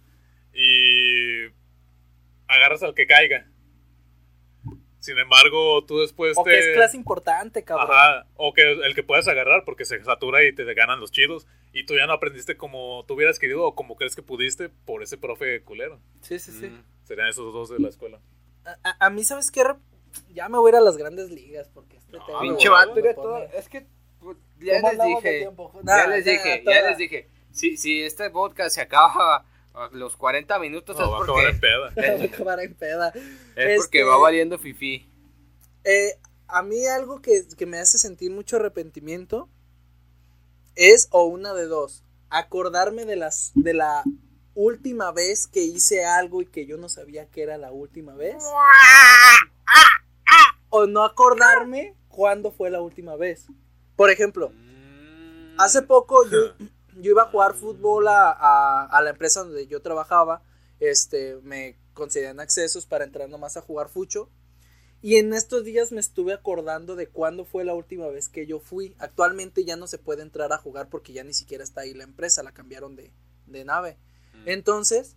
y 0.54 1.46
agarras 2.48 2.84
al 2.84 2.94
que 2.94 3.06
caiga. 3.08 3.48
Sin 5.00 5.18
embargo, 5.18 5.84
tú 5.86 6.00
después 6.00 6.38
O 6.38 6.44
te... 6.44 6.52
que 6.52 6.60
es 6.60 6.76
clase 6.78 6.96
importante, 6.96 7.64
cabrón. 7.66 7.90
Ajá, 7.92 8.26
o 8.36 8.54
que 8.54 8.72
el 8.72 8.96
que 8.96 9.04
puedas 9.04 9.28
agarrar 9.28 9.66
porque 9.66 9.84
se 9.84 10.02
satura 10.04 10.46
y 10.46 10.56
te 10.56 10.64
ganan 10.74 11.02
los 11.02 11.12
chidos 11.12 11.46
y 11.74 11.86
tú 11.86 11.96
ya 11.96 12.08
no 12.08 12.14
aprendiste 12.14 12.56
como 12.56 13.04
tú 13.06 13.16
hubieras 13.16 13.38
querido 13.38 13.66
o 13.66 13.76
como 13.76 13.98
crees 13.98 14.16
que 14.16 14.22
pudiste 14.24 14.70
por 14.70 15.04
ese 15.04 15.18
profe 15.18 15.62
culero. 15.64 16.00
Sí, 16.22 16.40
sí, 16.40 16.52
sí. 16.54 16.68
Mm. 16.68 16.86
Serían 17.04 17.28
esos 17.28 17.54
dos 17.54 17.70
de 17.70 17.80
la 17.80 17.90
escuela. 17.90 18.22
A, 18.64 18.78
a- 18.92 19.06
a 19.08 19.10
mí, 19.10 19.26
¿sabes 19.26 19.52
qué? 19.52 19.64
Ya 20.30 20.48
me 20.48 20.58
voy 20.58 20.70
a 20.70 20.72
ir 20.72 20.76
a 20.78 20.82
las 20.82 20.96
grandes 20.96 21.30
ligas 21.32 21.68
porque 21.74 21.98
este 21.98 22.18
No, 22.18 22.26
tema 22.26 22.40
Pinche 22.40 22.70
vato, 22.70 22.94
todo. 23.16 23.40
Es 23.54 23.68
que 23.68 23.86
ya 24.60 24.82
¿Cómo 24.82 24.94
les 24.94 25.08
dije. 25.24 25.40
tiempo? 25.40 25.72
Ya 25.84 26.08
les 26.08 26.26
nada, 26.26 26.32
dije, 26.38 26.62
toda- 26.64 26.76
ya 26.82 26.90
les 26.90 26.98
dije. 26.98 27.30
Si, 27.52 27.78
si 27.78 28.02
este 28.04 28.30
podcast 28.30 28.74
se 28.76 28.82
acaba 28.82 29.46
a 29.74 29.90
los 29.92 30.16
40 30.18 30.58
minutos 30.60 30.98
No, 30.98 31.12
va 31.12 31.18
a 31.18 31.20
es 31.20 31.24
acabar 31.24 31.46
en 31.46 31.60
porque, 31.60 31.68
peda. 31.68 31.94
Voy 32.18 32.22
a 32.22 32.34
acabar 32.34 32.60
en 32.60 32.74
peda. 32.76 33.08
es 33.56 33.78
porque 33.78 34.00
Este- 34.00 34.04
va 34.04 34.18
valiendo 34.18 34.58
fifi. 34.60 35.08
Eh, 35.84 36.18
a 36.48 36.62
mí 36.64 36.86
algo 36.88 37.22
que, 37.22 37.44
que 37.58 37.66
me 37.66 37.80
hace 37.80 37.98
sentir 37.98 38.32
mucho 38.32 38.56
arrepentimiento 38.58 39.50
es 40.76 41.08
o 41.12 41.24
una 41.26 41.54
de 41.54 41.66
dos. 41.66 42.04
Acordarme 42.30 43.06
de 43.06 43.16
las 43.16 43.52
de 43.56 43.74
la 43.74 44.04
última 44.56 45.12
vez 45.12 45.48
que 45.48 45.62
hice 45.64 46.06
algo 46.06 46.42
y 46.42 46.46
que 46.46 46.66
yo 46.66 46.78
no 46.78 46.90
sabía 46.90 47.28
que 47.28 47.42
era 47.44 47.58
la 47.58 47.72
última 47.72 48.16
vez. 48.16 48.44
O 50.70 50.88
no 50.88 51.04
acordarme 51.04 51.96
cuándo 52.08 52.52
fue 52.52 52.70
la 52.70 52.82
última 52.82 53.16
vez. 53.16 53.46
Por 53.96 54.10
ejemplo, 54.10 54.50
Mm. 54.50 55.60
Hace 55.60 55.84
poco 55.84 56.28
yo, 56.30 56.56
yo 57.00 57.12
iba 57.12 57.24
a 57.24 57.30
jugar 57.30 57.54
fútbol 57.54 58.08
a, 58.08 58.32
a- 58.32 58.86
a 58.86 59.02
la 59.04 59.12
empresa 59.12 59.44
donde 59.44 59.68
yo 59.68 59.82
trabajaba. 59.82 60.42
Este, 60.80 61.38
me 61.44 61.78
concedían 61.94 62.40
accesos 62.40 62.86
para 62.88 63.04
entrar 63.06 63.30
nomás 63.30 63.56
a 63.56 63.62
jugar 63.62 63.88
fucho. 63.90 64.30
Y 65.02 65.18
en 65.18 65.34
estos 65.34 65.64
días 65.64 65.92
me 65.92 66.00
estuve 66.00 66.34
acordando 66.34 66.96
de 66.96 67.08
cuándo 67.08 67.46
fue 67.46 67.66
la 67.66 67.74
última 67.76 68.08
vez 68.08 68.30
que 68.30 68.48
yo 68.48 68.60
fui. 68.60 68.96
Actualmente 69.00 69.64
ya 69.64 69.76
no 69.76 69.86
se 69.86 69.98
puede 70.00 70.24
entrar 70.24 70.52
a 70.54 70.58
jugar 70.58 70.90
porque 70.90 71.14
ya 71.14 71.24
ni 71.24 71.34
siquiera 71.34 71.64
está 71.64 71.82
ahí 71.82 71.94
la 71.94 72.04
empresa, 72.06 72.42
la 72.42 72.52
cambiaron 72.54 72.96
de, 72.96 73.12
de 73.46 73.64
nave. 73.66 73.98
Mm. 74.34 74.50
Entonces, 74.50 75.16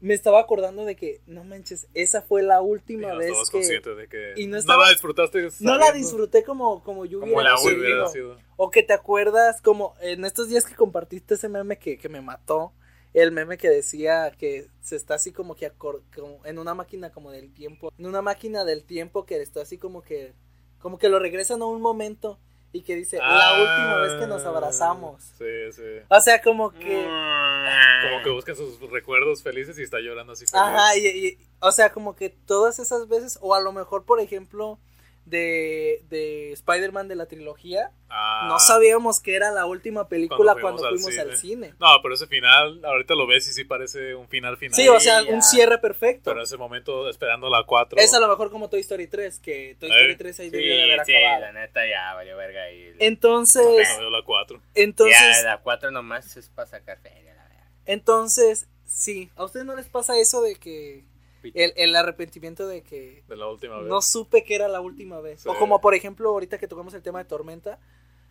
me 0.00 0.14
estaba 0.14 0.40
acordando 0.40 0.84
de 0.84 0.96
que, 0.96 1.20
no 1.26 1.44
manches, 1.44 1.86
esa 1.94 2.22
fue 2.22 2.42
la 2.42 2.60
última 2.62 3.08
no 3.08 3.18
vez 3.18 3.32
que... 3.50 3.58
de 3.60 4.08
que 4.08 4.32
y 4.36 4.46
no 4.46 4.52
no, 4.52 4.58
estaba- 4.58 4.84
la 4.86 4.90
disfrutaste. 4.92 5.48
No 5.60 5.76
la 5.76 5.92
disfruté 5.92 6.42
como, 6.42 6.82
como 6.82 7.04
yo 7.04 7.20
Como 7.20 7.34
hubiera 7.34 7.50
la 7.50 7.56
como 7.56 7.68
querido. 7.68 7.84
hubiera 7.84 8.08
sido. 8.08 8.38
O 8.56 8.70
que 8.70 8.82
te 8.82 8.92
acuerdas 8.94 9.60
como 9.60 9.94
en 10.00 10.24
estos 10.24 10.48
días 10.48 10.64
que 10.64 10.74
compartiste 10.74 11.34
ese 11.34 11.48
meme 11.48 11.78
que, 11.78 11.98
que 11.98 12.08
me 12.08 12.20
mató. 12.20 12.72
El 13.12 13.32
meme 13.32 13.58
que 13.58 13.68
decía 13.68 14.30
que 14.38 14.68
se 14.80 14.94
está 14.96 15.14
así 15.14 15.32
como 15.32 15.56
que 15.56 15.70
acor- 15.70 16.02
como 16.14 16.44
en 16.46 16.58
una 16.60 16.74
máquina 16.74 17.10
como 17.10 17.30
del 17.32 17.52
tiempo. 17.52 17.92
En 17.98 18.06
una 18.06 18.22
máquina 18.22 18.64
del 18.64 18.84
tiempo 18.84 19.26
que 19.26 19.42
está 19.42 19.62
así 19.62 19.78
como 19.78 20.02
que 20.02 20.32
como 20.78 20.96
que 20.98 21.08
lo 21.10 21.18
regresan 21.18 21.60
a 21.60 21.66
un 21.66 21.82
momento 21.82 22.38
y 22.72 22.82
que 22.82 22.94
dice 22.96 23.18
la 23.18 23.54
última 23.60 23.96
vez 23.96 24.12
que 24.14 24.26
nos 24.26 24.44
abrazamos. 24.44 25.22
Ah, 25.32 25.34
Sí, 25.38 25.72
sí. 25.72 25.82
O 26.08 26.20
sea, 26.20 26.40
como 26.40 26.70
que 26.72 27.04
Como 27.04 28.22
que 28.24 28.30
busca 28.30 28.54
sus 28.54 28.78
recuerdos 28.90 29.42
felices 29.42 29.78
y 29.78 29.82
está 29.82 29.98
llorando 30.00 30.32
así. 30.34 30.44
Ajá, 30.52 30.96
y, 30.96 31.06
y- 31.06 31.38
o 31.60 31.72
sea, 31.72 31.90
como 31.90 32.14
que 32.16 32.30
todas 32.30 32.78
esas 32.78 33.08
veces, 33.08 33.38
o 33.42 33.54
a 33.54 33.60
lo 33.60 33.72
mejor, 33.72 34.04
por 34.04 34.20
ejemplo, 34.20 34.78
de, 35.26 36.02
de 36.08 36.52
Spider-Man 36.52 37.06
de 37.08 37.14
la 37.14 37.26
trilogía, 37.26 37.92
Ah, 38.12 38.46
no 38.48 38.58
sabíamos 38.58 39.20
que 39.20 39.36
era 39.36 39.52
la 39.52 39.66
última 39.66 40.08
película 40.08 40.54
Cuando 40.54 40.82
cuando 40.82 40.82
fuimos 40.88 41.02
fuimos, 41.04 41.18
al 41.20 41.30
al 41.30 41.36
cine. 41.36 41.74
No, 41.78 41.86
pero 42.02 42.14
ese 42.14 42.26
final, 42.26 42.84
ahorita 42.84 43.14
lo 43.14 43.28
ves 43.28 43.46
y 43.48 43.52
sí 43.52 43.62
parece 43.62 44.16
un 44.16 44.26
final 44.28 44.56
final. 44.56 44.74
Sí, 44.74 44.88
o 44.88 44.98
sea, 44.98 45.22
ya. 45.22 45.32
un 45.32 45.40
cierre 45.42 45.78
perfecto. 45.78 46.28
Pero 46.30 46.42
ese 46.42 46.56
momento 46.56 47.08
esperando 47.08 47.48
la 47.48 47.62
4. 47.64 47.98
Es 48.00 48.12
a 48.12 48.18
lo 48.18 48.26
mejor 48.26 48.50
como 48.50 48.68
Toy 48.68 48.80
Story 48.80 49.06
3, 49.06 49.38
que 49.38 49.76
Toy 49.78 49.90
Story 49.90 50.12
Eh. 50.12 50.16
3 50.16 50.40
ahí 50.40 50.50
Sí, 50.50 50.56
debió 50.56 50.74
de 50.76 50.82
haber 50.92 51.04
sí, 51.06 51.14
acabado. 51.14 51.40
la 51.42 51.52
neta 51.52 51.86
ya 51.88 52.14
valió 52.14 52.36
verga 52.36 52.62
ahí. 52.64 52.92
Entonces, 52.98 53.88
No 54.00 54.10
la 54.10 54.22
4. 54.24 54.60
entonces, 54.74 55.16
ya, 55.36 55.42
la 55.44 55.58
4 55.58 55.92
nomás 55.92 56.36
es 56.36 56.48
para 56.48 56.66
sacar 56.68 56.98
feria, 56.98 57.32
la 57.34 57.44
verdad. 57.44 57.64
entonces, 57.86 58.66
sí. 58.86 59.30
¿A 59.36 59.44
ustedes 59.44 59.64
no 59.66 59.76
les 59.76 59.86
pasa 59.88 60.18
eso 60.18 60.42
de 60.42 60.56
que 60.56 61.04
el, 61.42 61.72
el 61.76 61.96
arrepentimiento 61.96 62.66
de 62.66 62.82
que 62.82 63.22
De 63.28 63.36
la 63.36 63.48
última 63.48 63.78
vez. 63.78 63.88
no 63.88 64.00
supe 64.02 64.44
que 64.44 64.54
era 64.54 64.68
la 64.68 64.80
última 64.80 65.20
vez? 65.20 65.40
Sí. 65.42 65.48
O 65.48 65.56
como 65.58 65.80
por 65.80 65.94
ejemplo, 65.94 66.28
ahorita 66.30 66.58
que 66.58 66.68
tocamos 66.68 66.94
el 66.94 67.02
tema 67.02 67.18
de 67.18 67.24
Tormenta, 67.26 67.78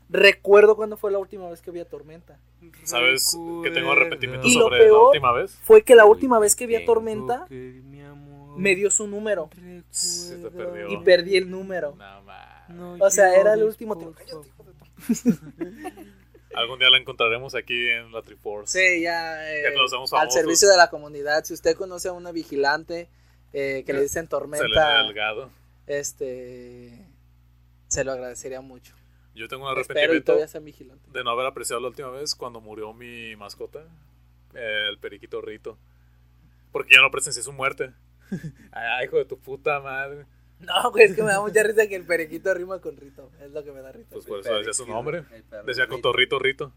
recuerdo 0.10 0.76
cuándo 0.76 0.98
fue 0.98 1.12
la 1.12 1.19
última 1.19 1.50
vez 1.50 1.62
que 1.62 1.72
vi 1.72 1.80
a 1.80 1.86
Tormenta. 1.86 2.39
¿Sabes 2.84 3.36
que 3.63 3.72
tengo 3.72 3.91
arrepentimiento 3.91 4.48
Y 4.48 4.56
lo 4.56 4.62
sobre 4.63 4.80
la 4.80 4.84
peor- 4.86 5.08
última 5.08 5.32
vez? 5.32 5.52
Fue 5.63 5.84
que 5.84 5.95
la 5.95 6.06
última 6.06 6.39
vez 6.39 6.56
que 6.56 6.65
vi 6.67 6.76
a 6.76 6.86
Tormenta 6.86 7.45
me 7.50 8.76
dio 8.76 8.89
su 8.91 9.08
número 9.08 9.50
Se 9.89 10.38
te 10.38 10.50
perdió. 10.52 10.89
y 10.89 10.98
perdí 11.04 11.38
el 11.38 11.50
número. 11.50 11.95
No. 12.69 12.98
O 13.00 13.10
sea, 13.10 13.36
era 13.36 13.54
el 13.54 13.63
último 13.63 13.98
tiempo. 13.98 14.19
Algún 16.54 16.80
día 16.80 16.90
la 16.90 16.98
encontraremos 16.98 17.56
aquí 17.56 17.90
en 17.90 18.12
la 18.12 18.22
Triforce. 18.22 18.80
Sí, 18.80 19.02
ya. 19.02 19.52
eh, 19.52 19.64
hacemos 19.86 20.12
al 20.14 20.32
servicio 20.32 20.68
de 20.68 20.78
la 20.78 20.90
comunidad. 20.90 21.44
Si 21.44 21.54
usted 21.54 21.76
conoce 21.76 22.08
a 22.08 22.14
una 22.14 22.32
vigilante 22.32 23.08
eh, 23.54 23.84
que 23.86 23.94
le 23.94 24.02
dicen 24.02 24.28
tormenta, 24.28 25.04
delgado. 25.04 25.52
este. 25.88 27.06
Se 27.88 28.04
lo 28.04 28.12
agradecería 28.12 28.62
mucho. 28.62 28.94
Yo 29.34 29.48
tengo 29.48 29.66
un 29.66 29.72
arrepentimiento 29.72 30.36
de 30.36 31.24
no 31.24 31.32
haber 31.32 31.46
apreciado 31.46 31.82
la 31.82 31.88
última 31.88 32.10
vez 32.10 32.36
cuando 32.36 32.62
murió 32.62 32.94
mi 32.94 33.36
mascota, 33.36 33.80
el 34.54 34.98
periquito 35.00 35.42
Rito. 35.42 35.78
Porque 36.72 36.96
yo 36.96 37.02
no 37.02 37.10
presencié 37.10 37.42
su 37.42 37.52
muerte. 37.54 37.92
Ay, 38.72 39.06
hijo 39.06 39.18
de 39.18 39.26
tu 39.26 39.40
puta 39.40 39.80
madre. 39.80 40.26
No, 40.60 40.91
güey, 40.91 41.06
es 41.06 41.15
que 41.15 41.24
me 41.24 41.32
da 41.32 41.39
mucha 41.41 41.63
risa 41.63 41.88
que 41.88 41.95
el 41.95 42.06
periquito 42.06 42.54
rima 42.54 42.80
con 42.82 42.98
Rito. 42.98 43.32
Es 43.41 43.52
lo 43.52 43.63
que 43.63 43.72
me 43.72 43.82
da 43.82 43.91
risa. 43.93 44.10
Pues 44.12 44.26
por 44.26 44.39
eso 44.39 44.54
decía 44.56 44.74
su 44.74 44.86
nombre. 44.86 45.24
Decía 45.65 45.86
Rito. 45.86 45.95
cotorrito 45.95 46.38
Rito. 46.39 46.74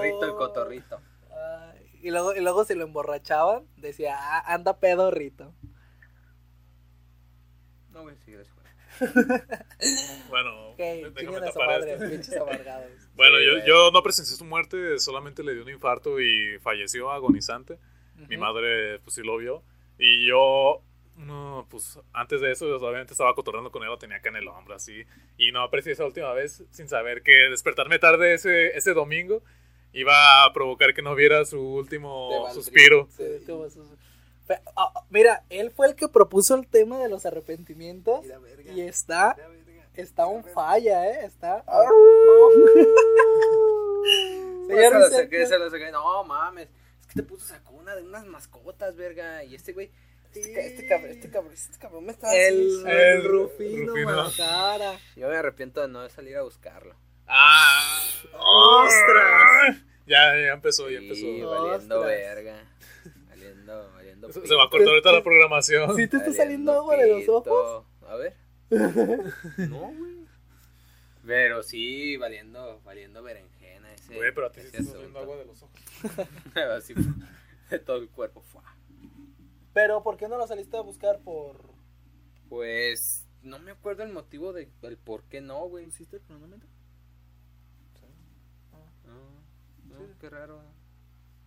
Rito 0.00 0.24
el 0.24 0.30
Oh, 0.30 0.36
cotorrito. 0.36 1.00
ay, 1.30 1.98
y, 2.02 2.10
luego, 2.10 2.34
y 2.34 2.40
luego 2.40 2.64
se 2.64 2.74
lo 2.74 2.84
emborrachaban. 2.84 3.64
Decía, 3.76 4.16
"Ah, 4.18 4.54
anda 4.54 4.78
pedo 4.78 5.10
Rito. 5.10 5.52
No, 7.90 8.02
güey, 8.02 8.16
sí, 8.24 8.32
gracias. 8.32 8.56
Bueno, 10.28 10.70
Ok, 10.70 10.76
déjame 10.78 11.14
chinguen 11.20 11.44
a 11.44 11.52
su 11.52 11.58
madre, 11.60 11.92
esto. 11.94 12.04
pinches 12.10 12.36
amargados. 12.36 12.90
Bueno, 13.14 13.36
Sí, 13.38 13.44
yo, 13.46 13.66
yo 13.66 13.90
no 13.90 14.02
presencié 14.02 14.36
su 14.36 14.44
muerte, 14.44 14.98
solamente 14.98 15.42
le 15.42 15.52
dio 15.54 15.62
un 15.62 15.68
infarto 15.70 16.20
y 16.20 16.58
falleció 16.60 17.10
agonizante. 17.10 17.78
Mi 18.28 18.36
Ujú. 18.36 18.44
madre, 18.44 18.98
pues 19.00 19.14
sí 19.14 19.22
lo 19.22 19.36
vio. 19.36 19.62
Y 19.98 20.26
yo, 20.26 20.82
no, 21.16 21.66
pues 21.70 21.98
antes 22.12 22.40
de 22.40 22.50
eso, 22.52 22.66
obviamente 22.76 23.12
estaba 23.12 23.34
cotorreando 23.34 23.70
con 23.70 23.82
él, 23.82 23.88
lo 23.88 23.98
tenía 23.98 24.16
acá 24.16 24.30
en 24.30 24.36
el 24.36 24.48
hombro, 24.48 24.74
así. 24.74 25.04
Y 25.36 25.52
no 25.52 25.62
aprecié 25.62 25.92
esa 25.92 26.04
última 26.04 26.32
vez 26.32 26.62
sin 26.70 26.88
saber 26.88 27.22
que 27.22 27.32
despertarme 27.50 27.98
tarde 27.98 28.34
ese, 28.34 28.76
ese 28.76 28.94
domingo 28.94 29.42
iba 29.92 30.44
a 30.44 30.52
provocar 30.52 30.94
que 30.94 31.02
no 31.02 31.14
viera 31.14 31.44
su 31.44 31.60
último 31.60 32.30
valdría. 32.42 32.54
suspiro. 32.54 33.08
Sí, 33.16 33.24
ah, 34.76 34.92
ah, 34.94 35.04
Mira, 35.10 35.44
él 35.50 35.70
fue 35.70 35.88
el 35.88 35.94
que 35.94 36.08
propuso 36.08 36.54
el 36.54 36.66
tema 36.66 36.98
de 36.98 37.08
los 37.08 37.26
arrepentimientos 37.26 38.24
y 38.72 38.80
está, 38.80 39.36
está 39.94 40.26
un 40.26 40.44
falla, 40.44 41.06
¿eh? 41.08 41.24
Está. 41.26 41.64
Señor 44.66 44.92
Se 44.92 44.98
lo 44.98 44.98
Vicente. 44.98 45.22
saqué, 45.24 45.46
se 45.46 45.58
lo 45.58 45.70
saqué. 45.70 45.90
No 45.90 46.24
mames. 46.24 46.68
Es 47.00 47.06
que 47.06 47.14
te 47.14 47.22
puso 47.22 47.46
sacuna 47.46 47.94
de 47.94 48.02
unas 48.02 48.24
mascotas, 48.26 48.96
verga. 48.96 49.44
Y 49.44 49.54
este 49.54 49.72
güey. 49.72 49.90
Este, 50.34 50.66
este 50.66 50.86
cabrón, 50.86 51.10
este 51.10 51.30
cabrón, 51.30 51.52
este 51.52 51.78
cabrón 51.78 52.04
me 52.06 52.12
está 52.12 52.34
El, 52.34 52.54
así. 52.84 52.90
el 52.90 52.96
El 53.00 53.24
Rufino, 53.24 53.92
Rufino. 53.94 54.30
Yo 55.16 55.28
me 55.28 55.36
arrepiento 55.36 55.80
de 55.80 55.88
no 55.88 56.08
salir 56.08 56.36
a 56.36 56.42
buscarlo. 56.42 56.94
¡Ah! 57.26 58.00
¡Ostras! 58.38 59.82
Ya, 60.06 60.34
ya 60.36 60.52
empezó, 60.52 60.88
ya 60.90 60.98
Sí, 61.00 61.06
empezó. 61.08 61.50
valiendo 61.50 62.00
Ostras. 62.00 62.04
verga. 62.06 62.64
Valiendo, 63.28 63.92
valiendo. 63.92 64.32
Se 64.32 64.46
se 64.46 64.54
va 64.54 64.64
a 64.64 64.70
cortar 64.70 64.88
ahorita 64.88 65.12
la 65.12 65.22
programación. 65.22 65.90
Sí 65.96 66.06
te 66.08 66.16
está 66.16 66.18
Valiendo 66.18 66.36
saliendo 66.36 66.72
agua 66.72 66.96
de 66.96 67.08
los 67.08 67.20
pito. 67.20 67.34
ojos. 67.36 67.86
A 68.08 68.16
ver. 68.16 68.34
No, 69.68 69.92
güey. 69.92 70.20
Pero 71.26 71.62
sí, 71.62 72.16
valiendo, 72.16 72.80
valiendo 72.82 73.22
berenjena 73.22 73.92
ese. 73.92 74.14
Güey, 74.14 74.32
pero 74.34 74.46
a 74.46 74.52
ti 74.52 74.60
sí 74.60 74.66
ese 74.68 74.76
te 74.78 74.82
está 74.82 74.92
saliendo 74.94 75.18
agua 75.20 75.36
de 75.36 75.44
los 75.44 75.62
ojos. 75.62 75.80
Así, 76.76 76.94
de 77.70 77.78
todo 77.78 77.96
el 77.98 78.08
cuerpo. 78.08 78.40
fuá. 78.42 78.62
Pero, 79.72 80.02
¿por 80.02 80.16
qué 80.16 80.28
no 80.28 80.36
lo 80.36 80.46
saliste 80.46 80.76
a 80.76 80.80
buscar 80.82 81.20
por. 81.20 81.74
Pues 82.48 83.26
no 83.42 83.58
me 83.58 83.70
acuerdo 83.70 84.02
el 84.02 84.12
motivo 84.12 84.52
de, 84.52 84.68
del 84.82 84.98
por 84.98 85.24
qué 85.24 85.40
no, 85.40 85.66
güey. 85.68 85.86
¿Hiciste 85.86 86.16
el 86.16 86.22
cronómetro? 86.22 86.68
No, 89.04 89.42
no, 89.84 90.18
qué 90.18 90.30
raro. 90.30 90.62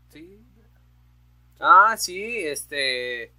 Sí. 0.09 0.45
Ah, 1.59 1.95
sí, 1.97 2.38
este. 2.45 3.33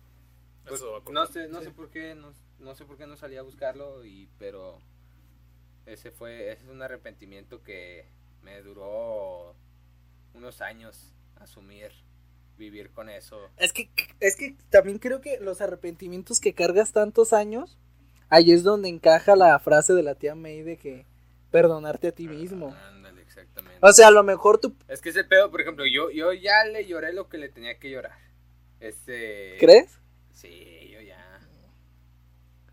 pues, 0.67 0.81
Eso 0.81 0.93
va 0.93 0.99
a 0.99 1.03
no 1.13 1.27
sé, 1.27 1.49
no 1.49 1.61
Sí. 1.61 1.65
sé 1.65 1.71
por 1.71 1.91
qué, 1.91 2.15
no, 2.15 2.33
no 2.59 2.75
sé 2.75 2.85
por 2.85 2.97
qué 2.97 3.07
no 3.07 3.17
salí 3.17 3.37
a 3.37 3.43
buscarlo 3.43 4.05
y, 4.05 4.29
pero 4.39 4.79
ese 5.87 6.11
fue, 6.11 6.53
ese 6.53 6.65
es 6.65 6.69
un 6.71 6.83
arrepentimiento 6.83 7.63
que 7.63 8.09
me 8.43 8.61
duró 8.63 9.55
unos 10.35 10.61
años 10.63 11.13
asumir, 11.37 11.93
vivir 12.57 12.91
con 12.91 13.09
eso. 13.09 13.39
Es 13.57 13.73
que, 13.73 13.91
es 14.21 14.37
que 14.37 14.57
también 14.71 14.99
creo 14.99 15.21
que 15.21 15.39
los 15.41 15.61
arrepentimientos 15.61 16.41
que 16.41 16.55
cargas 16.55 16.93
tantos 16.93 17.33
años, 17.33 17.79
ahí 18.29 18.53
es 18.53 18.63
donde 18.63 18.89
encaja 18.89 19.37
la 19.37 19.59
frase 19.59 19.93
de 19.95 20.03
la 20.03 20.15
tía 20.15 20.35
May 20.35 20.63
de 20.63 20.77
que 20.77 21.07
perdonarte 21.51 22.09
a 22.09 22.13
ti 22.13 22.29
mismo. 22.29 22.75
Ándale, 22.89 23.23
exactamente. 23.23 23.79
O 23.81 23.93
sea, 23.93 24.09
a 24.09 24.11
lo 24.11 24.23
mejor 24.23 24.59
tú 24.59 24.77
es 24.89 25.01
que 25.01 25.11
ese 25.11 25.25
pedo, 25.25 25.51
por 25.51 25.61
ejemplo, 25.61 25.85
yo, 25.87 26.11
yo 26.11 26.33
ya 26.33 26.65
le 26.65 26.87
lloré 26.87 27.13
lo 27.13 27.29
que 27.29 27.39
le 27.39 27.49
tenía 27.49 27.79
que 27.79 27.91
llorar. 27.91 28.19
Este. 28.81 29.57
crees. 29.59 29.99
Sí, 30.33 30.91
yo 30.93 31.01
ya. 31.01 31.41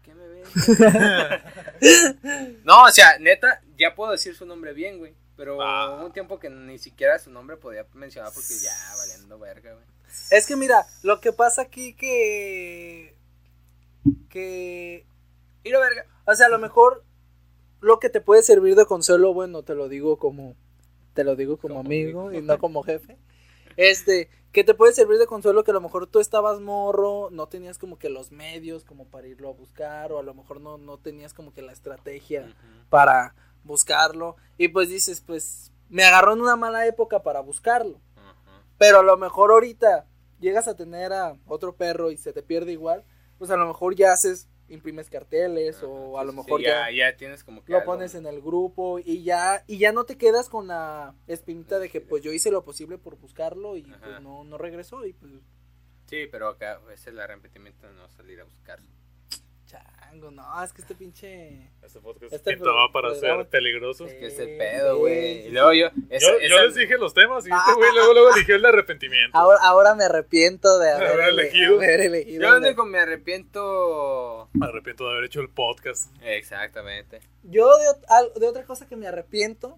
¿Qué 0.04 0.13
me 0.15 0.28
ves? 0.28 0.50
no, 2.63 2.84
o 2.84 2.91
sea, 2.91 3.17
neta, 3.20 3.62
ya 3.78 3.96
puedo 3.96 4.12
decir 4.12 4.36
su 4.36 4.46
nombre 4.46 4.74
bien, 4.74 5.00
güey. 5.00 5.13
Pero 5.38 5.62
Ah. 5.62 5.96
hubo 5.96 6.06
un 6.06 6.12
tiempo 6.12 6.39
que 6.39 6.50
ni 6.50 6.78
siquiera 6.78 7.17
su 7.17 7.32
nombre 7.32 7.58
podía 7.58 7.86
mencionar 7.94 8.32
porque 8.34 8.54
ya 8.62 8.72
valiendo 9.32 9.39
verga, 9.39 9.74
güey. 9.74 9.86
Es 10.32 10.46
que 10.46 10.56
mira, 10.56 10.86
lo 11.04 11.20
que 11.22 11.32
pasa 11.32 11.62
aquí 11.63 11.94
que 11.94 13.15
que 14.30 15.06
Y 15.63 15.70
la 15.70 15.80
verga. 15.80 16.06
o 16.26 16.34
sea, 16.36 16.48
a 16.48 16.50
lo 16.50 16.60
mejor 16.60 17.04
lo 17.80 18.00
que 18.00 18.10
te 18.10 18.22
puede 18.22 18.44
servir 18.44 18.76
de 18.76 18.86
consuelo, 18.86 19.34
bueno, 19.34 19.63
te 19.63 19.76
lo 19.76 19.88
digo 19.89 20.17
como 20.17 20.56
te 21.13 21.24
lo 21.24 21.36
digo 21.36 21.58
como, 21.58 21.76
Como 21.76 21.88
amigo 21.88 22.28
amigo. 22.28 22.39
y 22.39 22.46
no 22.46 22.58
como 22.58 22.84
jefe. 22.84 23.17
Este, 23.78 24.30
que 24.52 24.63
te 24.63 24.74
puede 24.74 24.94
servir 24.94 25.17
de 25.17 25.28
consuelo 25.28 25.63
que 25.63 25.72
a 25.72 25.74
lo 25.74 25.82
mejor 25.82 26.08
tú 26.08 26.20
estabas 26.20 26.60
morro, 26.60 27.30
no 27.32 27.48
tenías 27.48 27.78
como 27.78 27.98
que 27.98 28.10
los 28.10 28.32
medios 28.32 28.84
como 28.86 29.06
para 29.06 29.28
irlo 29.28 29.50
a 29.50 29.54
buscar 29.54 30.12
o 30.12 30.20
a 30.20 30.24
lo 30.24 30.34
mejor 30.34 30.62
no 30.62 30.78
no 30.78 30.98
tenías 30.98 31.34
como 31.34 31.54
que 31.54 31.62
la 31.62 31.72
estrategia 31.74 32.54
para 32.89 33.34
buscarlo 33.63 34.36
y 34.58 34.70
pues 34.70 34.89
dices, 34.89 35.22
pues 35.22 35.72
me 35.89 36.04
agarró 36.04 36.34
en 36.34 36.41
una 36.41 36.56
mala 36.56 36.86
época 36.88 37.22
para 37.24 37.41
buscarlo. 37.41 38.00
Pero 38.82 39.00
a 39.00 39.04
lo 39.04 39.15
mejor 39.15 39.52
ahorita 39.52 40.08
llegas 40.39 40.67
a 40.67 40.76
tener 40.76 41.13
a 41.13 41.38
otro 41.46 41.76
perro 41.76 42.10
y 42.10 42.17
se 42.17 42.34
te 42.34 42.41
pierde 42.41 42.72
igual, 42.72 43.06
pues 43.38 43.52
a 43.52 43.56
lo 43.56 43.67
mejor 43.67 43.96
ya 43.96 44.12
haces, 44.12 44.50
imprimes 44.70 45.08
carteles 45.08 45.84
o 45.84 46.17
a 46.17 46.24
lo 46.24 46.34
mejor 46.34 46.62
sí, 46.62 46.65
ya, 46.65 46.89
ya, 46.89 47.12
ya 47.12 47.17
tienes 47.17 47.44
como 47.44 47.63
que. 47.63 47.72
lo 47.72 47.78
algo. 47.78 47.91
pones 47.91 48.15
en 48.15 48.26
el 48.26 48.41
grupo 48.41 48.98
y 48.98 49.22
ya 49.22 49.63
y 49.67 49.78
ya 49.78 49.91
no 49.91 50.06
te 50.06 50.17
quedas 50.17 50.50
con 50.50 50.67
la 50.67 51.13
espinita 51.28 51.78
de 51.78 51.89
que 51.89 52.02
pues 52.02 52.24
yo 52.24 52.34
hice 52.34 52.50
lo 52.50 52.63
posible 52.63 52.98
por 52.98 53.17
buscarlo 53.17 53.78
y 53.78 53.84
pues 53.84 54.20
no, 54.22 54.44
no 54.44 54.58
regresó 54.58 55.06
y 55.06 55.13
pues 55.13 55.32
Sí, 56.08 56.28
pero 56.30 56.50
acá 56.50 56.82
es 56.91 57.08
el 57.08 57.20
arrepentimiento 57.20 57.88
de 57.88 57.94
no 57.94 58.10
salir 58.10 58.41
a 58.41 58.44
buscarlo. 58.44 58.89
Chango, 60.12 60.32
no, 60.32 60.63
es 60.63 60.74
que 60.74 60.82
este 60.82 60.95
pinche... 60.95 61.69
Este 61.82 62.00
podcast 62.00 62.34
Este 62.34 62.54
pintaba 62.54 62.91
para 62.91 63.13
ser 63.15 63.47
peligroso. 63.47 64.08
Sí. 64.08 64.15
Que 64.17 64.28
es 64.28 64.39
el 64.39 64.58
pedo, 64.58 64.97
güey. 65.00 65.47
Y 65.47 65.50
luego 65.52 65.74
yo. 65.74 65.88
esa- 66.10 66.32
Yo, 66.34 66.39
yo 66.39 66.56
esa- 66.56 66.62
les 66.63 66.76
dije 66.76 66.97
los 66.97 67.13
temas 67.13 67.45
y 67.47 67.50
este 67.50 67.74
güey 67.74 67.89
ah, 67.89 67.93
luego, 67.95 68.13
luego 68.13 68.36
eligió 68.36 68.56
el 68.56 68.65
arrepentimiento. 68.65 69.38
Ahora, 69.38 69.60
ahora 69.63 69.95
me 69.95 70.04
arrepiento 70.06 70.80
de 70.80 70.91
haber, 70.91 71.08
Haber 71.08 71.30
ele- 71.30 71.41
elegido. 71.43 71.76
haber 71.78 72.02
elegido 72.02 72.41
Yo 72.50 72.58
único 72.58 72.86
me 72.86 73.00
arrepiento. 73.00 74.50
Me 74.54 74.67
arrepiento 74.67 75.06
de 75.06 75.12
haber 75.12 75.24
hecho 75.26 75.41
el 75.41 75.50
podcast. 75.50 76.12
Exactamente. 76.21 77.21
Yo 77.43 77.69
de, 77.78 78.39
de 78.39 78.47
otra 78.47 78.63
cosa 78.65 78.88
que 78.88 78.95
me 78.95 79.08
arrepiento 79.08 79.78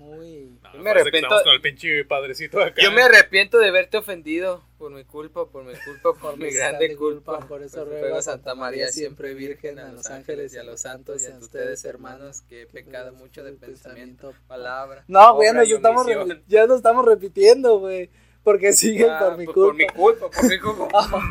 muy... 0.00 0.58
No, 0.62 0.72
Yo 0.74 0.80
me 0.80 0.90
arrepiento- 0.90 1.42
con 1.44 1.52
el 1.52 1.60
pinche 1.60 2.04
padrecito 2.06 2.60
acá. 2.60 2.82
Yo 2.82 2.90
me 2.90 3.02
arrepiento 3.02 3.58
de 3.58 3.70
verte 3.70 3.98
ofendido 3.98 4.64
por 4.78 4.90
mi 4.90 5.04
culpa, 5.04 5.46
por 5.46 5.62
mi 5.64 5.74
culpa, 5.74 6.14
por 6.20 6.36
mi 6.38 6.50
grande 6.50 6.96
culpa. 6.96 7.38
Por 7.40 7.62
eso 7.62 7.84
ruego 7.84 8.00
ruego 8.00 8.16
a 8.16 8.22
Santa 8.22 8.54
María, 8.54 8.88
siempre 8.88 9.34
Virgen, 9.34 9.78
a 9.78 9.92
los 9.92 10.06
ángeles 10.06 10.54
y 10.54 10.58
a 10.58 10.62
los 10.64 10.80
santos 10.80 11.22
y 11.22 11.26
a 11.30 11.36
ustedes, 11.36 11.84
hermanos, 11.84 12.40
que 12.48 12.62
he 12.62 12.66
pecado 12.66 13.12
mucho 13.12 13.44
de 13.44 13.52
pensamiento, 13.52 14.32
palabra. 14.48 15.04
No, 15.06 15.34
güey, 15.34 15.52
ya 15.52 15.76
estamos, 15.76 16.06
repi- 16.06 16.42
ya 16.48 16.66
nos 16.66 16.78
estamos 16.78 17.04
repitiendo, 17.04 17.78
güey. 17.78 18.10
Porque 18.42 18.72
siguen 18.72 19.10
Ah, 19.10 19.18
por 19.18 19.36
mi 19.36 19.44
pues 19.44 19.54
culpa. 19.54 19.68
Por 19.68 19.76
mi 19.76 19.86
culpa, 19.86 20.30
por 20.30 20.48
mi 20.48 20.58
culpa. 20.58 20.88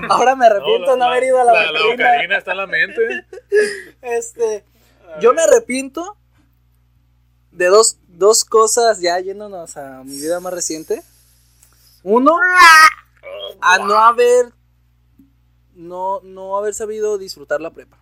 Ahora 0.09 0.35
me 0.35 0.45
arrepiento 0.45 0.91
de 0.91 0.97
no 0.97 1.05
haber 1.05 1.23
ido 1.23 1.39
a 1.41 1.43
la, 1.43 1.53
la, 1.53 1.71
la 1.71 1.85
ocarina 1.91 2.37
está 2.37 2.51
en 2.51 2.57
la 2.57 2.67
mente. 2.67 3.01
Este, 4.03 4.63
yo 5.19 5.33
me 5.33 5.41
arrepiento 5.41 6.15
de 7.59 7.65
dos, 7.67 7.97
dos 8.07 8.43
cosas 8.45 9.01
ya 9.01 9.19
yéndonos 9.19 9.75
a 9.77 10.03
mi 10.05 10.15
vida 10.19 10.39
más 10.39 10.53
reciente. 10.53 11.03
Uno, 12.03 12.37
a 13.61 13.77
no 13.79 13.95
haber, 13.99 14.53
no, 15.75 16.21
no 16.23 16.57
haber 16.57 16.73
sabido 16.73 17.17
disfrutar 17.17 17.61
la 17.61 17.71
prepa. 17.71 17.97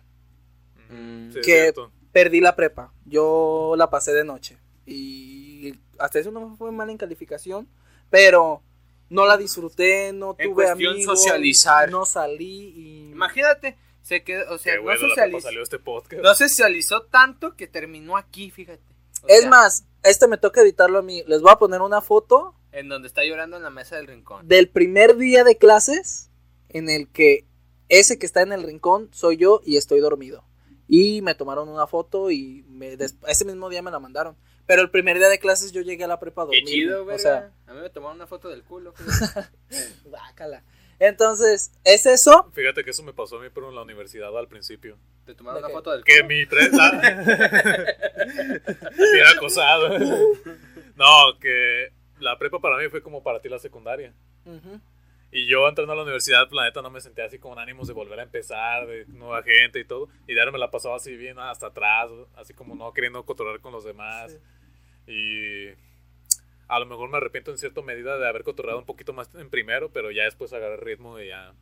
Mm, 0.90 1.32
Sí, 1.32 1.40
que 1.40 1.60
cierto. 1.62 1.92
perdí 2.12 2.40
la 2.40 2.56
prepa. 2.56 2.92
Yo 3.04 3.74
la 3.76 3.90
pasé 3.90 4.12
de 4.12 4.24
noche. 4.24 4.58
Y 4.86 5.74
hasta 5.98 6.18
eso 6.20 6.30
no 6.30 6.48
me 6.48 6.56
fue 6.56 6.70
mal 6.72 6.88
en 6.90 6.96
calificación. 6.96 7.68
Pero 8.10 8.62
no 9.10 9.26
la 9.26 9.36
disfruté, 9.36 10.12
no 10.12 10.36
En 10.38 10.50
tuve 10.50 10.64
cuestión 10.66 10.94
amigos. 10.94 11.18
socializar. 11.22 11.90
No 11.90 12.06
salí 12.06 12.72
y. 12.76 13.10
Imagínate, 13.10 13.76
se 14.02 14.22
quedó, 14.22 14.54
o 14.54 14.58
sea, 14.58 14.74
Qué 14.74 14.78
no, 14.78 14.84
bueno, 14.84 15.00
la 15.08 15.14
socializ- 15.14 15.30
prepa 15.32 15.40
salió 15.40 15.62
este 15.62 15.78
podcast. 15.78 16.22
no 16.22 16.34
socializó 16.34 17.02
tanto 17.02 17.54
que 17.56 17.66
terminó 17.66 18.16
aquí, 18.16 18.50
fíjate. 18.50 18.80
O 19.22 19.26
Es 19.28 19.40
sea, 19.40 19.50
más, 19.50 19.84
este 20.02 20.26
me 20.28 20.38
toca 20.38 20.60
editarlo 20.62 20.98
a 20.98 21.02
mí. 21.02 21.22
Les 21.26 21.40
voy 21.40 21.50
a 21.52 21.56
poner 21.56 21.80
una 21.80 22.00
foto 22.00 22.54
En 22.72 22.88
donde 22.88 23.08
está 23.08 23.24
llorando 23.24 23.56
en 23.56 23.62
la 23.62 23.70
mesa 23.70 23.96
del 23.96 24.06
rincón. 24.06 24.46
del 24.46 24.68
primer 24.68 25.16
día 25.16 25.44
de 25.44 25.56
clases 25.58 26.30
en 26.68 26.88
el 26.90 27.08
que 27.08 27.46
ese 27.88 28.18
que 28.18 28.26
está 28.26 28.42
en 28.42 28.52
el 28.52 28.62
rincón 28.62 29.08
soy 29.12 29.36
yo 29.38 29.60
y 29.64 29.76
estoy 29.76 30.00
dormido. 30.00 30.44
Y 30.86 31.20
me 31.22 31.34
tomaron 31.34 31.68
una 31.68 31.86
foto 31.86 32.30
y 32.30 32.64
me 32.68 32.96
ese 33.26 33.44
mismo 33.44 33.68
día 33.68 33.82
me 33.82 33.90
la 33.90 33.98
mandaron. 33.98 34.36
Pero 34.66 34.82
el 34.82 34.90
primer 34.90 35.18
día 35.18 35.28
de 35.28 35.38
clases 35.38 35.72
yo 35.72 35.80
llegué 35.80 36.04
a 36.04 36.08
la 36.08 36.20
prepa 36.20 36.42
a 36.42 36.48
Qué 36.50 36.62
chido, 36.62 37.02
O 37.02 37.04
verga. 37.06 37.22
sea, 37.22 37.52
a 37.66 37.72
mí 37.74 37.80
me 37.80 37.88
tomaron 37.90 38.16
una 38.16 38.26
foto 38.26 38.48
del 38.50 38.62
culo. 38.62 38.92
Bácala. 40.10 40.62
Entonces, 41.00 41.72
es 41.84 42.06
eso. 42.06 42.50
Fíjate 42.52 42.82
que 42.84 42.90
eso 42.90 43.02
me 43.02 43.12
pasó 43.12 43.38
a 43.38 43.42
mí, 43.42 43.48
pero 43.54 43.68
en 43.68 43.74
la 43.74 43.82
universidad 43.82 44.36
al 44.36 44.48
principio. 44.48 44.98
Te 45.24 45.34
tomaron 45.34 45.60
¿De 45.62 45.66
una 45.66 45.68
qué? 45.68 45.74
foto 45.74 45.92
del 45.92 46.04
Que 46.04 46.22
mi 46.24 46.44
presa. 46.46 46.90
era 49.16 49.30
acosado. 49.36 49.88
No, 50.96 51.38
que 51.40 51.92
la 52.18 52.38
prepa 52.38 52.58
para 52.60 52.78
mí 52.78 52.88
fue 52.88 53.02
como 53.02 53.22
para 53.22 53.40
ti 53.40 53.48
la 53.48 53.58
secundaria. 53.58 54.12
Y 55.30 55.46
yo 55.46 55.68
entrando 55.68 55.92
a 55.92 55.96
la 55.96 56.02
universidad, 56.02 56.48
la 56.50 56.64
neta, 56.64 56.80
no 56.80 56.90
me 56.90 57.00
sentía 57.00 57.26
así 57.26 57.38
con 57.38 57.58
ánimos 57.58 57.86
de 57.86 57.92
volver 57.94 58.18
a 58.18 58.22
empezar, 58.22 58.86
de 58.86 59.04
nueva 59.06 59.42
gente 59.42 59.78
y 59.78 59.84
todo. 59.84 60.08
Y 60.26 60.34
de 60.34 60.40
ahora 60.40 60.52
me 60.52 60.58
la 60.58 60.70
pasaba 60.70 60.96
así 60.96 61.16
bien 61.16 61.38
hasta 61.38 61.66
atrás, 61.66 62.10
así 62.34 62.54
como 62.54 62.74
no 62.74 62.92
queriendo 62.92 63.24
cotorrear 63.24 63.60
con 63.60 63.72
los 63.72 63.84
demás. 63.84 64.36
Y 65.06 65.68
a 66.68 66.78
lo 66.78 66.86
mejor 66.86 67.08
me 67.10 67.16
arrepiento 67.16 67.50
en 67.50 67.58
cierta 67.58 67.82
medida 67.82 68.18
de 68.18 68.28
haber 68.28 68.44
cotorreado 68.44 68.78
un 68.78 68.86
poquito 68.86 69.12
más 69.12 69.34
en 69.34 69.50
primero, 69.50 69.90
pero 69.90 70.10
ya 70.10 70.24
después 70.24 70.52
agarré 70.52 70.76
ritmo 70.76 71.18
y 71.18 71.28
ya 71.28 71.54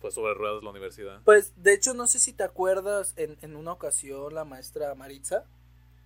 fue 0.00 0.10
sobre 0.10 0.34
ruedas 0.34 0.62
la 0.62 0.70
universidad. 0.70 1.20
Pues, 1.24 1.52
de 1.56 1.72
hecho, 1.74 1.94
no 1.94 2.06
sé 2.06 2.18
si 2.18 2.32
te 2.32 2.42
acuerdas, 2.44 3.14
en, 3.16 3.38
en 3.42 3.56
una 3.56 3.72
ocasión 3.72 4.34
la 4.34 4.44
maestra 4.44 4.94
Maritza, 4.94 5.44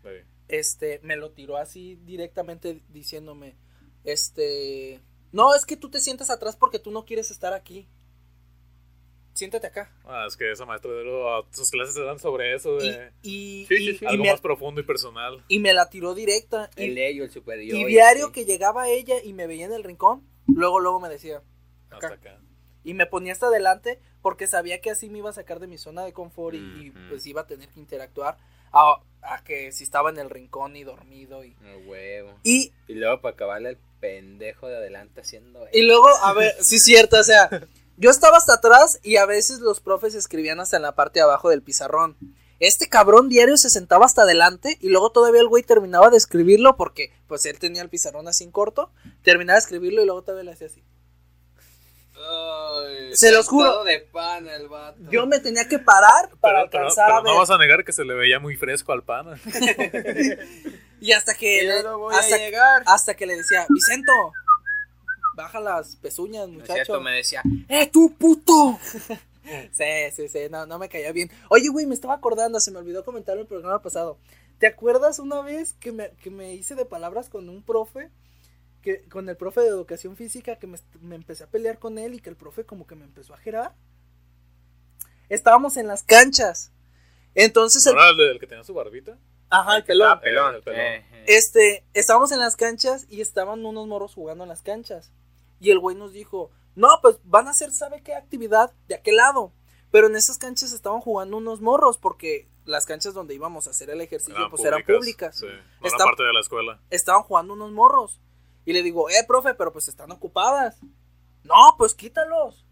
Sí. 0.02 0.11
este, 0.48 1.00
me 1.02 1.16
lo 1.16 1.32
tiró 1.32 1.56
así 1.56 1.96
directamente 2.04 2.80
diciéndome, 2.90 3.56
este, 4.04 5.00
no, 5.32 5.54
es 5.54 5.66
que 5.66 5.76
tú 5.76 5.90
te 5.90 6.00
sientas 6.00 6.30
atrás 6.30 6.56
porque 6.56 6.78
tú 6.78 6.90
no 6.90 7.04
quieres 7.04 7.30
estar 7.30 7.52
aquí. 7.52 7.88
Siéntate 9.37 9.66
acá. 9.68 9.92
Ah, 10.05 10.25
es 10.27 10.37
que 10.37 10.51
esa 10.51 10.64
maestra 10.64 10.90
de 10.92 11.05
lo- 11.05 11.46
sus 11.53 11.70
clases 11.70 11.96
eran 11.96 12.18
sobre 12.18 12.55
eso, 12.55 12.79
Y, 12.81 12.90
de 12.90 13.12
y, 13.22 13.66
Sí, 13.68 13.77
sí, 13.77 13.90
y- 13.90 13.99
sí. 13.99 14.05
y 14.05 14.09
algo 14.09 14.25
me, 14.25 14.31
más 14.31 14.40
profundo 14.40 14.81
y 14.81 14.85
personal. 14.85 15.44
y 15.46 15.59
me 15.61 15.72
la 15.75 15.88
tiró 15.90 16.14
directa. 16.14 16.70
Y, 16.77 16.85
El 16.85 16.99
ello, 16.99 17.25
el 17.25 17.31
superior. 17.31 17.77
y 17.79 17.85
diario 17.85 18.33
que 18.33 18.44
llegaba 18.44 18.88
ella 18.88 19.16
y 19.22 19.33
me 19.35 19.46
veía 19.46 19.66
en 19.66 19.72
el 19.72 19.85
rincón, 19.85 20.27
luego, 20.49 20.81
luego 20.81 20.99
me 21.01 21.09
decía, 21.09 21.42
Hasta 21.90 22.09
acá. 22.14 22.40
Y 22.83 22.94
me 22.94 23.07
ponía 23.07 23.33
hasta 23.33 23.46
adelante 23.49 23.99
porque 24.22 24.46
sabía 24.46 24.81
que 24.81 24.90
así 24.90 25.09
me 25.11 25.18
iba 25.18 25.29
a 25.31 25.33
sacar 25.33 25.61
de 25.61 25.66
mi 25.66 25.77
zona 25.77 26.05
de 26.05 26.12
confort 26.12 26.55
y, 26.55 26.59
y, 26.59 26.90
pues 27.11 27.27
iba 27.27 27.42
a 27.42 27.46
tener 27.46 27.68
que 27.68 27.81
interactuar 27.81 28.38
a, 28.72 29.01
a 29.22 29.42
que 29.44 29.70
si 29.72 29.83
estaba 29.85 30.11
en 30.11 30.18
el 30.18 30.31
rincón 30.31 30.77
y 30.77 30.85
dormido 30.85 31.44
y... 31.44 31.57
Huevo. 31.87 32.38
Y, 32.44 32.72
Y 32.88 32.94
luego 32.94 33.20
para 33.20 33.35
acabarle 33.35 33.70
el 33.70 33.79
pendejo 34.01 34.68
de 34.68 34.77
adelante 34.77 35.20
haciendo 35.20 35.66
y 35.72 35.83
luego, 35.83 36.07
a 36.22 36.33
ver, 36.35 36.55
sí 36.61 36.77
es 36.77 36.85
cierto, 36.85 37.18
o 37.18 37.25
sea, 37.25 37.49
yo 37.96 38.11
estaba 38.11 38.37
hasta 38.37 38.54
atrás 38.54 38.98
y 39.02 39.16
a 39.16 39.26
veces 39.26 39.61
los 39.61 39.80
profes 39.80 40.14
escribían 40.14 40.61
hasta 40.61 40.76
en 40.76 40.82
la 40.82 40.94
parte 40.94 41.18
de 41.20 41.24
abajo 41.24 41.48
del 41.50 41.62
pizarrón. 41.62 42.16
Este 42.59 42.88
cabrón 42.88 43.28
diario 43.28 43.56
se 43.59 43.68
sentaba 43.68 44.06
hasta 44.06 44.22
adelante 44.22 44.78
y 44.80 44.88
luego 44.88 45.11
todavía 45.12 45.40
el 45.42 45.48
güey 45.48 45.62
terminaba 45.62 46.09
de 46.09 46.16
escribirlo 46.16 46.76
porque 46.76 47.12
pues 47.26 47.44
él 47.46 47.59
tenía 47.59 47.82
el 47.82 47.90
pizarrón 47.90 48.28
así 48.28 48.44
en 48.44 48.50
corto, 48.50 48.90
terminaba 49.22 49.56
de 49.56 49.61
escribirlo 49.61 50.02
y 50.02 50.06
luego 50.06 50.22
todavía 50.22 50.44
le 50.44 50.52
hacía 50.52 50.68
así. 50.68 50.82
Ay, 52.18 53.14
Se 53.14 53.30
los 53.30 53.46
juro. 53.46 53.66
sentado 53.66 53.85
de 53.85 54.00
pan 54.11 54.48
el 54.48 54.68
vato. 54.68 54.98
Yo 55.11 55.26
me 55.26 55.38
tenía 55.38 55.68
que 55.68 55.78
parar 55.78 56.30
para 56.40 56.61
Pero, 56.61 56.70
pero- 56.70 56.82
alcanzar 56.85 57.06
pero 57.06 57.18
a 57.18 57.22
ver. 57.22 57.32
no 57.32 57.38
vas 57.38 57.50
a 57.50 57.59
negar 57.59 57.85
que 57.85 57.92
se 57.92 58.04
le 58.04 58.14
veía 58.14 58.40
muy 58.40 58.56
fresco 58.56 58.92
al 58.92 59.02
pana. 59.04 59.38
Y 60.98 61.12
hasta 61.12 61.35
que 61.35 61.62
Y 61.62 61.66
le- 61.66 61.76
yo 61.76 61.90
no 61.90 61.98
voy 61.98 62.14
hasta, 62.16 62.37
a 62.37 62.38
llegar. 62.38 62.82
hasta 62.87 63.14
que 63.14 63.26
le 63.26 63.37
decía, 63.37 63.66
Vicento, 63.68 64.12
baja 65.37 65.61
las 65.61 65.94
pezuñas, 65.96 66.49
No 66.49 66.55
es 66.55 66.61
muchacho. 66.62 66.75
cierto, 66.75 67.01
me 67.01 67.12
decía, 67.12 67.42
¡eh, 67.68 67.88
tú 67.92 68.12
puto! 68.18 68.79
Sí, 69.70 69.85
sí, 70.12 70.29
sí, 70.29 70.40
no, 70.51 70.66
no 70.66 70.77
me 70.77 70.88
caía 70.88 71.12
bien. 71.12 71.31
Oye, 71.51 71.68
güey, 71.68 71.87
me 71.87 71.94
estaba 71.94 72.14
acordando, 72.14 72.59
se 72.59 72.72
me 72.72 72.79
olvidó 72.81 73.05
comentar 73.05 73.38
el 73.38 73.46
programa 73.46 73.81
pasado. 73.81 74.18
¿Te 74.59 74.66
acuerdas 74.66 75.20
una 75.20 75.40
vez 75.40 75.72
que 75.75 75.92
me, 75.92 76.11
que 76.20 76.31
me 76.31 76.55
hice 76.55 76.75
de 76.75 76.85
palabras 76.85 77.29
con 77.29 77.49
un 77.49 77.62
profe? 77.62 78.11
Que, 78.83 79.05
con 79.09 79.29
el 79.29 79.37
profe 79.37 79.61
de 79.61 79.68
educación 79.68 80.16
física, 80.16 80.57
que 80.57 80.66
me, 80.66 80.79
me 81.01 81.14
empecé 81.14 81.44
a 81.44 81.46
pelear 81.46 81.79
con 81.79 81.96
él 81.99 82.14
y 82.14 82.18
que 82.18 82.29
el 82.29 82.35
profe 82.35 82.64
como 82.64 82.88
que 82.88 82.96
me 82.96 83.05
empezó 83.05 83.35
a 83.35 83.38
gerar. 83.38 83.72
Estábamos 85.29 85.77
en 85.77 85.87
las 85.87 86.03
canchas. 86.03 86.72
Entonces, 87.37 87.87
el, 87.87 87.96
el, 87.96 88.16
del 88.16 88.40
que 88.40 88.49
tenía 88.49 88.64
su 88.64 88.75
barbita. 88.75 89.16
ajá, 89.49 89.77
el 89.77 89.85
pelón. 89.85 90.09
Ah, 90.11 90.20
pelón. 90.20 90.55
el 90.57 90.62
pelón. 90.62 90.81
Eh, 90.81 90.96
eh. 91.12 91.25
Este, 91.29 91.85
estábamos 91.94 92.33
en 92.33 92.40
las 92.40 92.57
canchas 92.57 93.07
y 93.09 93.20
estaban 93.20 93.64
unos 93.64 93.87
morros 93.87 94.14
jugando 94.14 94.42
en 94.42 94.49
las 94.49 94.62
canchas. 94.62 95.12
Y 95.61 95.71
el 95.71 95.79
güey 95.79 95.97
nos 95.97 96.12
dijo, 96.12 96.51
no, 96.75 96.88
pues 97.03 97.19
van 97.25 97.49
a 97.49 97.51
hacer, 97.53 97.73
¿sabe 97.73 98.03
qué 98.03 98.14
actividad? 98.14 98.73
De 98.88 98.95
aquel 98.95 99.16
lado. 99.16 99.53
Pero 99.90 100.09
en 100.09 100.16
esas 100.16 100.38
canchas 100.38 100.73
estaban 100.73 101.01
jugando 101.01 101.37
unos 101.38 101.61
morros 101.61 101.97
porque 101.99 102.49
las 102.64 102.85
canchas 102.87 103.14
donde 103.14 103.35
íbamos 103.35 103.66
a 103.66 103.71
hacer 103.71 103.88
el 103.90 104.01
ejercicio 104.01 104.51
pues 104.51 104.64
eran 104.64 104.83
públicas. 104.85 105.38
Sí, 105.38 105.47
no 105.47 105.87
Está- 105.87 105.97
era 105.97 106.05
parte 106.07 106.25
de 106.25 106.33
la 106.33 106.40
escuela. 106.40 106.81
Estaban 106.90 107.23
jugando 107.23 107.55
unos 107.55 107.73
morros. 107.73 108.21
Y 108.64 108.73
le 108.73 108.83
digo, 108.83 109.09
eh, 109.09 109.25
profe, 109.27 109.55
pero 109.55 109.73
pues 109.73 109.87
están 109.88 110.11
ocupadas. 110.11 110.79
No, 111.45 111.55
pues 111.79 111.95
quítalos. 111.95 112.66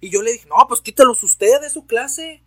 Y 0.00 0.10
yo 0.10 0.22
le 0.22 0.32
dije, 0.32 0.46
no, 0.46 0.56
pues 0.68 0.80
quítalos 0.82 1.22
usted 1.22 1.60
de 1.62 1.70
su 1.70 1.86
clase. 1.86 2.44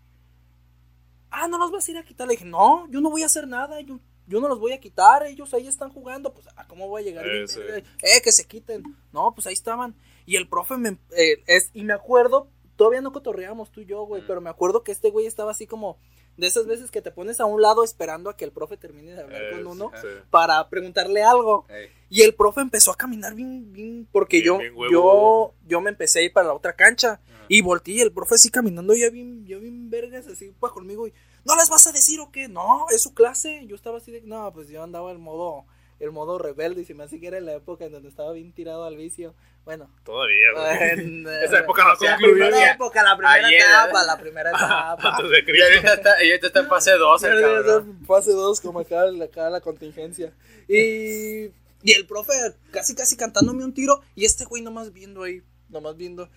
Ah, 1.32 1.48
no 1.48 1.58
los 1.58 1.72
vas 1.72 1.88
a 1.88 1.92
ir 1.92 1.98
a 1.98 2.04
quitar. 2.04 2.28
Le 2.28 2.34
dije, 2.34 2.46
no, 2.46 2.88
yo 2.90 3.02
no 3.02 3.10
voy 3.10 3.24
a 3.24 3.26
hacer 3.26 3.48
nada. 3.48 3.80
Yo, 3.82 4.00
yo 4.32 4.40
no 4.40 4.48
los 4.48 4.60
voy 4.60 4.72
a 4.72 4.80
quitar. 4.80 5.24
Ellos 5.28 5.54
ahí 5.54 5.68
están 5.68 5.92
jugando. 5.92 6.34
Pues, 6.34 6.48
¿a 6.56 6.66
cómo 6.68 6.88
voy 6.88 7.02
a 7.02 7.06
llegar? 7.06 7.28
Eh, 7.28 7.48
sí. 7.48 7.60
Eh, 7.70 8.22
que 8.24 8.32
se 8.32 8.46
quiten. 8.46 8.84
No, 9.12 9.34
pues 9.36 9.46
ahí 9.48 9.54
estaban. 9.54 9.96
Y 10.26 10.38
el 10.38 10.48
profe 10.48 10.78
me. 10.78 10.98
eh, 11.16 11.44
es, 11.48 11.70
y 11.74 11.84
me 11.84 11.94
acuerdo, 11.94 12.48
todavía 12.76 13.02
no 13.02 13.12
cotorreamos 13.12 13.72
tú 13.72 13.82
y 13.82 13.86
yo, 13.86 14.04
güey. 14.06 14.22
Mm. 14.24 14.28
Pero 14.28 14.42
me 14.42 14.50
acuerdo 14.50 14.84
que 14.84 14.92
este 14.92 15.12
güey 15.12 15.28
estaba 15.28 15.52
así 15.52 15.68
como. 15.68 15.98
De 16.38 16.48
esas 16.48 16.66
veces 16.66 16.90
que 16.92 17.02
te 17.02 17.12
pones 17.12 17.42
a 17.42 17.46
un 17.46 17.62
lado 17.62 17.84
esperando 17.84 18.30
a 18.30 18.38
que 18.38 18.46
el 18.46 18.54
profe 18.54 18.78
termine 18.78 19.12
de 19.14 19.22
hablar 19.22 19.44
Eh, 19.44 19.52
con 19.52 19.68
uno 19.68 19.92
sí. 20.02 20.08
para 20.30 20.68
preguntarle 20.70 21.22
algo. 21.24 21.66
Eh, 21.70 21.92
Y 22.10 22.22
el 22.22 22.34
profe 22.34 22.62
empezó 22.62 22.90
a 22.90 22.96
caminar 22.96 23.36
bien, 23.36 23.74
bien, 23.74 24.08
porque 24.14 24.38
Bien, 24.38 24.46
yo, 24.46 24.58
bien 24.58 24.74
yo, 24.92 25.54
yo 25.68 25.82
me 25.82 25.90
empecé 25.90 26.20
a 26.20 26.22
ir 26.24 26.32
para 26.32 26.48
la 26.48 26.54
otra 26.54 26.74
cancha. 26.74 27.20
Ajá. 27.22 27.46
Y 27.50 27.60
volteé 27.62 27.96
y 27.96 28.02
el 28.02 28.14
profe 28.14 28.36
así 28.36 28.50
caminando 28.50 28.94
ya 28.96 29.10
bien, 29.10 29.46
ya 29.46 29.58
bien 29.58 29.90
vergas, 29.90 30.26
así 30.28 30.54
para 30.58 30.72
conmigo. 30.74 31.06
Y, 31.06 31.14
¿no 31.46 31.56
les 31.56 31.70
vas 31.70 31.88
a 31.88 31.92
decir 31.92 32.20
o 32.20 32.32
qué? 32.32 32.48
No, 32.48 32.86
es 32.90 33.02
su 33.02 33.14
clase. 33.14 33.66
Yo 33.66 33.76
estaba 33.76 33.98
así 33.98 34.12
de, 34.12 34.22
no, 34.22 34.52
pues 34.54 34.70
yo 34.70 34.84
andaba 34.84 35.12
en 35.12 35.22
modo, 35.22 35.66
el 36.00 36.12
modo 36.12 36.38
rebelde 36.38 36.82
y 36.82 36.86
se 36.86 36.94
me 36.94 37.04
hace 37.04 37.20
que 37.20 37.28
era 37.28 37.38
en 37.38 37.46
la 37.46 37.54
época 37.54 37.86
en 37.86 37.92
donde 37.92 38.10
estaba 38.10 38.32
bien 38.34 38.54
tirado 38.54 38.86
al 38.86 38.98
vicio. 38.98 39.34
Bueno. 39.64 39.90
Todavía, 40.04 40.48
güey. 40.56 41.24
Esa 41.44 41.60
época 41.60 41.84
no 41.84 41.98
concluyó. 41.98 42.50
La 42.50 42.72
época, 42.72 43.04
la 43.04 43.16
primera 43.16 43.48
Ayer, 43.48 43.62
etapa, 43.62 44.02
¿eh? 44.02 44.06
la 44.08 44.18
primera 44.18 44.50
etapa. 44.56 45.16
Antes 45.18 45.30
de 45.30 45.58
Y 45.58 45.62
ahorita 45.62 45.94
está, 45.94 46.24
y 46.24 46.32
está 46.32 46.60
en 46.60 46.68
fase 46.68 46.92
2 46.94 47.24
el 47.24 47.42
cabrón. 47.42 48.00
Fase 48.06 48.32
2, 48.32 48.62
como 48.62 48.80
acá, 48.80 49.04
acá 49.24 49.50
la 49.50 49.62
contingencia. 49.62 50.34
Y, 50.68 51.46
y 51.84 51.94
el 51.94 52.08
profe 52.08 52.34
casi, 52.72 52.96
casi 52.96 53.16
cantándome 53.16 53.64
un 53.64 53.74
tiro. 53.74 54.02
Y 54.16 54.26
este 54.26 54.46
güey 54.46 54.64
nomás 54.64 54.94
viendo 54.94 55.24
ahí, 55.24 55.44
nomás 55.70 55.96
viendo. 55.96 56.28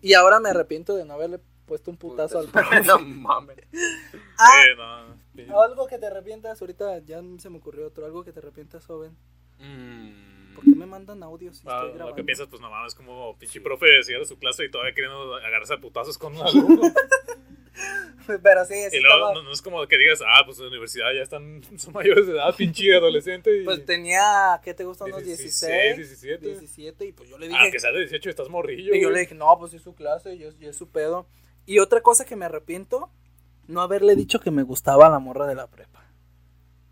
Y 0.00 0.14
ahora 0.14 0.40
me 0.40 0.48
arrepiento 0.48 0.96
de 0.96 1.04
no 1.04 1.14
haberle 1.14 1.40
puesto 1.66 1.90
un 1.90 1.96
putazo 1.96 2.38
al 2.38 2.48
profe. 2.48 2.82
No 2.86 2.98
mames. 2.98 3.58
Ah, 4.38 5.06
Sí, 5.34 5.42
no. 5.46 5.62
algo 5.62 5.86
que 5.86 5.98
te 5.98 6.06
arrepientas, 6.06 6.60
ahorita 6.60 6.98
ya 7.00 7.22
se 7.38 7.50
me 7.50 7.58
ocurrió 7.58 7.86
otro, 7.86 8.04
algo 8.04 8.24
que 8.24 8.32
te 8.32 8.40
arrepientas, 8.40 8.84
joven. 8.84 9.16
Mm. 9.58 10.54
¿Por 10.54 10.64
qué 10.64 10.74
me 10.74 10.86
mandan 10.86 11.22
audios 11.22 11.56
si 11.56 11.66
ah, 11.66 11.76
estoy 11.76 11.88
grabando? 11.92 12.10
Lo 12.10 12.14
que 12.14 12.24
piensas, 12.24 12.48
pues 12.48 12.60
no 12.60 12.70
mames, 12.70 12.94
como 12.94 13.38
pinche 13.38 13.60
profe 13.60 13.86
decía 13.86 14.22
su 14.24 14.38
clase 14.38 14.64
y 14.64 14.70
todavía 14.70 14.94
queriendo 14.94 15.34
agarrarse 15.36 15.74
a 15.74 15.78
putazos 15.78 16.18
con 16.18 16.36
un 16.36 16.42
alumno. 16.46 16.82
Pero 18.26 18.64
sí, 18.64 18.74
Y 18.92 19.00
luego 19.00 19.42
no, 19.42 19.52
es 19.52 19.62
como 19.62 19.86
que 19.86 19.98
digas, 19.98 20.22
ah, 20.26 20.42
pues 20.44 20.58
en 20.58 20.64
la 20.64 20.70
universidad 20.70 21.12
ya 21.14 21.22
están, 21.22 21.62
son 21.78 21.92
mayores 21.92 22.26
de 22.26 22.34
edad, 22.34 22.54
pinche 22.54 22.94
adolescente. 22.94 23.62
Y... 23.62 23.64
Pues 23.64 23.84
tenía, 23.84 24.60
¿qué 24.62 24.74
te 24.74 24.84
gusta? 24.84 25.04
Unos 25.04 25.24
16, 25.24 25.96
17. 25.96 26.46
17. 26.46 27.06
Y 27.06 27.12
pues 27.12 27.28
yo 27.28 27.38
le 27.38 27.48
dije. 27.48 27.58
Ah, 27.60 27.70
que 27.70 27.80
sea 27.80 27.90
de 27.90 28.00
18 28.00 28.30
estás 28.30 28.48
morrillo. 28.48 28.94
Y 28.94 29.00
yo 29.00 29.10
le 29.10 29.20
dije, 29.20 29.34
no, 29.34 29.56
pues 29.58 29.74
es 29.74 29.82
su 29.82 29.94
clase, 29.94 30.36
yo, 30.38 30.50
es 30.60 30.76
su 30.76 30.88
pedo. 30.90 31.26
Y 31.66 31.78
otra 31.78 32.00
cosa 32.00 32.24
que 32.24 32.36
me 32.36 32.44
arrepiento, 32.44 33.10
no 33.66 33.80
haberle 33.80 34.16
dicho 34.16 34.40
que 34.40 34.50
me 34.50 34.62
gustaba 34.62 35.08
la 35.08 35.18
morra 35.18 35.46
de 35.46 35.54
la 35.54 35.66
prepa. 35.68 36.04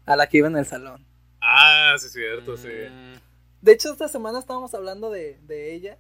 A 0.07 0.17
la 0.17 0.29
que 0.29 0.39
iba 0.39 0.49
en 0.49 0.57
el 0.57 0.67
salón. 0.67 1.07
Ah, 1.41 1.95
sí, 1.99 2.07
es 2.07 2.13
cierto, 2.13 2.57
sí. 2.57 2.69
Mm. 2.69 3.21
De 3.61 3.73
hecho, 3.73 3.93
esta 3.93 4.09
semana 4.09 4.39
estábamos 4.39 4.75
hablando 4.75 5.11
de, 5.11 5.39
de 5.43 5.75
ella. 5.75 5.99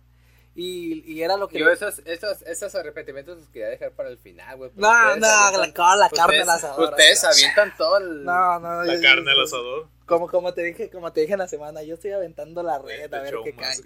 Y, 0.54 1.04
y, 1.10 1.22
era 1.22 1.36
lo 1.36 1.48
que. 1.48 1.60
Yo, 1.60 1.70
esos, 1.70 2.00
esos, 2.04 2.42
esos 2.42 2.74
arrepentimientos 2.74 3.38
los 3.38 3.48
quería 3.50 3.68
dejar 3.68 3.92
para 3.92 4.08
el 4.08 4.18
final, 4.18 4.56
güey. 4.56 4.70
No, 4.74 5.14
no, 5.14 5.20
la, 5.20 5.52
la 5.96 6.10
carne 6.10 6.40
al 6.40 6.50
asador. 6.50 6.90
Ustedes 6.90 7.22
avientan 7.24 7.72
todo 7.76 7.98
el. 7.98 8.24
No, 8.24 8.58
no, 8.58 8.82
La 8.82 9.00
carne 9.00 9.30
al 9.30 9.42
asador. 9.42 9.88
Como, 10.06 10.28
como, 10.28 10.52
te 10.52 10.64
dije, 10.64 10.90
como 10.90 11.12
te 11.12 11.20
dije 11.20 11.34
en 11.34 11.38
la 11.38 11.46
semana, 11.46 11.84
yo 11.84 11.94
estoy 11.94 12.10
aventando 12.10 12.64
la 12.64 12.78
red 12.80 13.14
a 13.14 13.20
ver 13.20 13.36
qué 13.44 13.54
cae. 13.54 13.78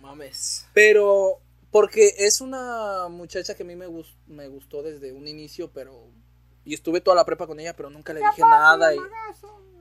Mames. 0.00 0.66
Pero, 0.74 1.40
porque 1.70 2.14
es 2.18 2.40
una 2.40 3.08
muchacha 3.08 3.54
que 3.54 3.62
a 3.62 3.66
mí 3.66 3.76
me, 3.76 3.86
gust, 3.86 4.10
me 4.26 4.48
gustó 4.48 4.82
desde 4.82 5.12
un 5.12 5.26
inicio, 5.28 5.70
pero. 5.72 6.10
Y 6.64 6.74
estuve 6.74 7.00
toda 7.00 7.16
la 7.16 7.24
prepa 7.24 7.46
con 7.46 7.58
ella, 7.58 7.74
pero 7.74 7.90
nunca 7.90 8.12
le 8.12 8.20
dije 8.20 8.42
nada. 8.42 8.94
Y, 8.94 8.98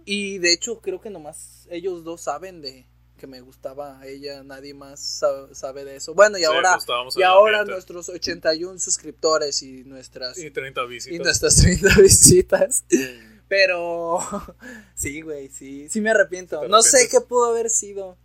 y 0.06 0.38
de 0.38 0.54
hecho, 0.54 0.80
creo 0.80 1.02
que 1.02 1.10
nomás 1.10 1.67
ellos 1.69 2.04
dos 2.04 2.21
saben 2.21 2.62
de 2.62 2.88
que 3.19 3.28
me 3.28 3.41
gustaba 3.41 3.99
ella, 4.06 4.41
nadie 4.43 4.73
más 4.73 5.21
sabe, 5.52 5.84
de 5.84 5.97
eso. 5.97 6.15
Bueno, 6.15 6.39
y 6.39 6.45
ahora, 6.45 6.78
pues, 6.78 7.17
y 7.17 7.21
ahora 7.21 7.65
nuestros 7.65 8.10
81 8.10 8.80
suscriptores 8.80 9.62
y 9.62 9.84
nuestras 9.84 10.38
y 10.39 10.49
30 10.49 10.86
visitas. 10.86 11.15
Y 11.15 11.19
nuestras 11.21 11.56
30 11.62 12.02
visitas. 12.02 12.86
Pero 13.47 14.19
sí, 14.95 15.21
güey, 15.21 15.49
sí, 15.49 15.88
sí 15.89 16.02
me 16.02 16.10
arrepiento. 16.10 16.67
No 16.67 16.82
sé 16.82 17.08
qué 17.12 17.21
pudo 17.21 17.45
haber 17.45 17.69
sido. 17.69 18.17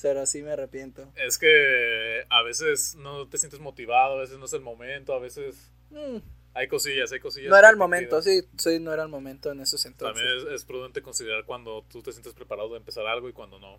Pero 0.00 0.24
sí 0.26 0.42
me 0.42 0.52
arrepiento. 0.52 1.12
Es 1.16 1.38
que 1.38 2.24
a 2.30 2.42
veces 2.42 2.94
no 2.96 3.28
te 3.28 3.38
sientes 3.38 3.60
motivado, 3.60 4.16
a 4.16 4.20
veces 4.20 4.38
no 4.38 4.46
es 4.46 4.52
el 4.52 4.62
momento, 4.62 5.12
a 5.12 5.18
veces 5.18 5.70
mm. 5.90 6.18
hay 6.54 6.68
cosillas, 6.68 7.12
hay 7.12 7.20
cosillas. 7.20 7.50
No 7.50 7.56
era 7.56 7.68
el 7.68 7.76
momento, 7.76 8.22
sí, 8.22 8.42
sí, 8.56 8.78
no 8.80 8.92
era 8.92 9.02
el 9.02 9.08
momento 9.08 9.50
en 9.50 9.60
esos 9.60 9.84
entonces. 9.84 10.22
También 10.22 10.48
es, 10.48 10.60
es 10.60 10.64
prudente 10.64 11.02
considerar 11.02 11.44
cuando 11.44 11.84
tú 11.90 12.02
te 12.02 12.12
sientes 12.12 12.32
preparado 12.32 12.70
de 12.70 12.78
empezar 12.78 13.06
algo 13.06 13.28
y 13.28 13.32
cuando 13.32 13.58
no. 13.58 13.78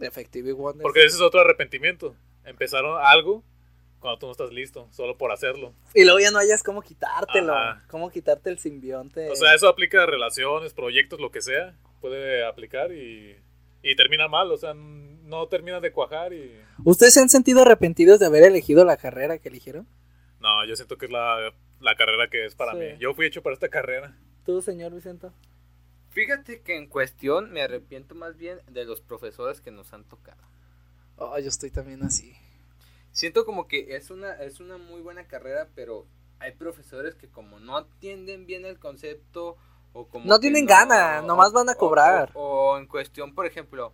Effective 0.00 0.52
Wonder. 0.52 0.82
Porque 0.82 1.04
ese 1.04 1.16
es 1.16 1.22
otro 1.22 1.40
arrepentimiento. 1.40 2.16
Empezaron 2.44 3.00
algo 3.04 3.42
cuando 4.04 4.18
tú 4.18 4.26
no 4.26 4.32
estás 4.32 4.52
listo, 4.52 4.86
solo 4.92 5.16
por 5.16 5.32
hacerlo. 5.32 5.72
Y 5.94 6.04
luego 6.04 6.20
ya 6.20 6.30
no 6.30 6.38
hayas 6.38 6.62
cómo 6.62 6.82
quitártelo, 6.82 7.54
cómo 7.88 8.10
quitarte 8.10 8.50
el 8.50 8.58
simbionte. 8.58 9.30
O 9.30 9.34
sea, 9.34 9.54
eso 9.54 9.66
aplica 9.66 10.02
a 10.02 10.06
relaciones, 10.06 10.74
proyectos, 10.74 11.20
lo 11.20 11.30
que 11.30 11.40
sea. 11.40 11.74
Puede 12.02 12.44
aplicar 12.44 12.92
y, 12.92 13.34
y 13.82 13.96
termina 13.96 14.28
mal, 14.28 14.52
o 14.52 14.58
sea, 14.58 14.74
no 15.24 15.46
termina 15.48 15.80
de 15.80 15.92
cuajar 15.92 16.32
y... 16.32 16.60
¿Ustedes 16.84 17.14
se 17.14 17.20
han 17.20 17.28
sentido 17.28 17.62
arrepentidos 17.62 18.20
de 18.20 18.26
haber 18.26 18.44
elegido 18.44 18.84
la 18.84 18.96
carrera 18.96 19.38
que 19.38 19.48
eligieron? 19.48 19.86
No, 20.40 20.64
yo 20.66 20.76
siento 20.76 20.98
que 20.98 21.06
es 21.06 21.12
la, 21.12 21.52
la 21.80 21.96
carrera 21.96 22.28
que 22.28 22.44
es 22.44 22.54
para 22.54 22.74
mí. 22.74 22.96
Yo 22.98 23.14
fui 23.14 23.26
hecho 23.26 23.42
para 23.42 23.54
esta 23.54 23.68
carrera. 23.68 24.16
¿Tú, 24.44 24.60
señor 24.60 24.92
Vicente? 24.92 25.28
Fíjate 26.10 26.60
que 26.60 26.76
en 26.76 26.86
cuestión 26.86 27.50
me 27.50 27.62
arrepiento 27.62 28.14
más 28.14 28.36
bien 28.36 28.60
de 28.70 28.84
los 28.84 29.00
profesores 29.00 29.60
que 29.60 29.70
nos 29.70 29.92
han 29.92 30.04
tocado. 30.04 30.42
Oh, 31.16 31.38
yo 31.38 31.48
estoy 31.48 31.70
también 31.70 32.02
así. 32.02 32.34
Siento 33.10 33.44
como 33.44 33.66
que 33.66 33.96
es 33.96 34.10
una, 34.10 34.34
es 34.34 34.60
una 34.60 34.76
muy 34.76 35.00
buena 35.00 35.26
carrera, 35.26 35.68
pero 35.74 36.06
hay 36.38 36.52
profesores 36.52 37.14
que 37.14 37.28
como 37.28 37.58
no 37.60 37.76
atienden 37.76 38.46
bien 38.46 38.64
el 38.64 38.78
concepto 38.78 39.56
o 39.92 40.06
como... 40.08 40.26
No 40.26 40.38
tienen 40.38 40.66
gana, 40.66 41.22
nomás 41.22 41.52
van 41.52 41.68
a 41.68 41.74
cobrar. 41.74 42.30
O, 42.34 42.76
en 42.76 42.86
cuestión, 42.86 43.34
por 43.34 43.46
ejemplo, 43.46 43.92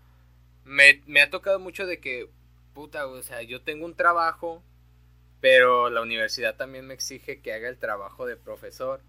me, 0.65 1.03
me 1.07 1.21
ha 1.23 1.31
tocado 1.31 1.59
mucho 1.59 1.87
de 1.87 2.01
que, 2.01 2.29
puta, 2.75 3.07
o 3.07 3.23
sea, 3.23 3.43
yo 3.43 3.63
tengo 3.63 3.85
un 3.85 3.95
trabajo, 3.95 4.63
pero 5.41 5.91
la 5.91 6.03
universidad 6.03 6.57
también 6.57 6.87
me 6.87 6.95
exige 6.95 7.41
que 7.41 7.53
haga 7.53 7.69
el 7.69 7.79
trabajo 7.79 8.27
de 8.27 8.37
profesor. 8.37 9.01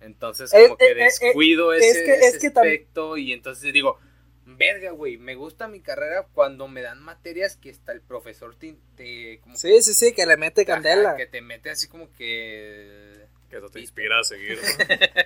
Entonces 0.00 0.50
como 0.50 0.76
que 0.76 0.94
descuido 0.94 1.72
ese, 1.72 2.46
aspecto 2.46 3.16
y 3.16 3.32
entonces 3.32 3.72
digo, 3.72 3.98
verga, 4.44 4.90
güey, 4.90 5.16
me 5.16 5.34
gusta 5.34 5.66
mi 5.68 5.80
carrera 5.80 6.26
cuando 6.32 6.68
me 6.68 6.82
dan 6.82 7.02
materias 7.02 7.56
que 7.56 7.70
está 7.70 7.92
el 7.92 8.02
profesor 8.02 8.54
te... 8.56 8.76
sí, 9.54 9.82
sí, 9.82 9.94
sí, 9.94 10.12
que 10.12 10.26
le 10.26 10.36
mete 10.36 10.66
candela. 10.66 11.16
que 11.16 11.26
te 11.26 11.40
mete 11.40 11.70
así 11.70 11.88
como 11.88 12.12
que... 12.12 13.24
Que 13.48 13.58
eso 13.58 13.68
te 13.68 13.80
inspira 13.80 14.18
a 14.18 14.24
seguir. 14.24 14.58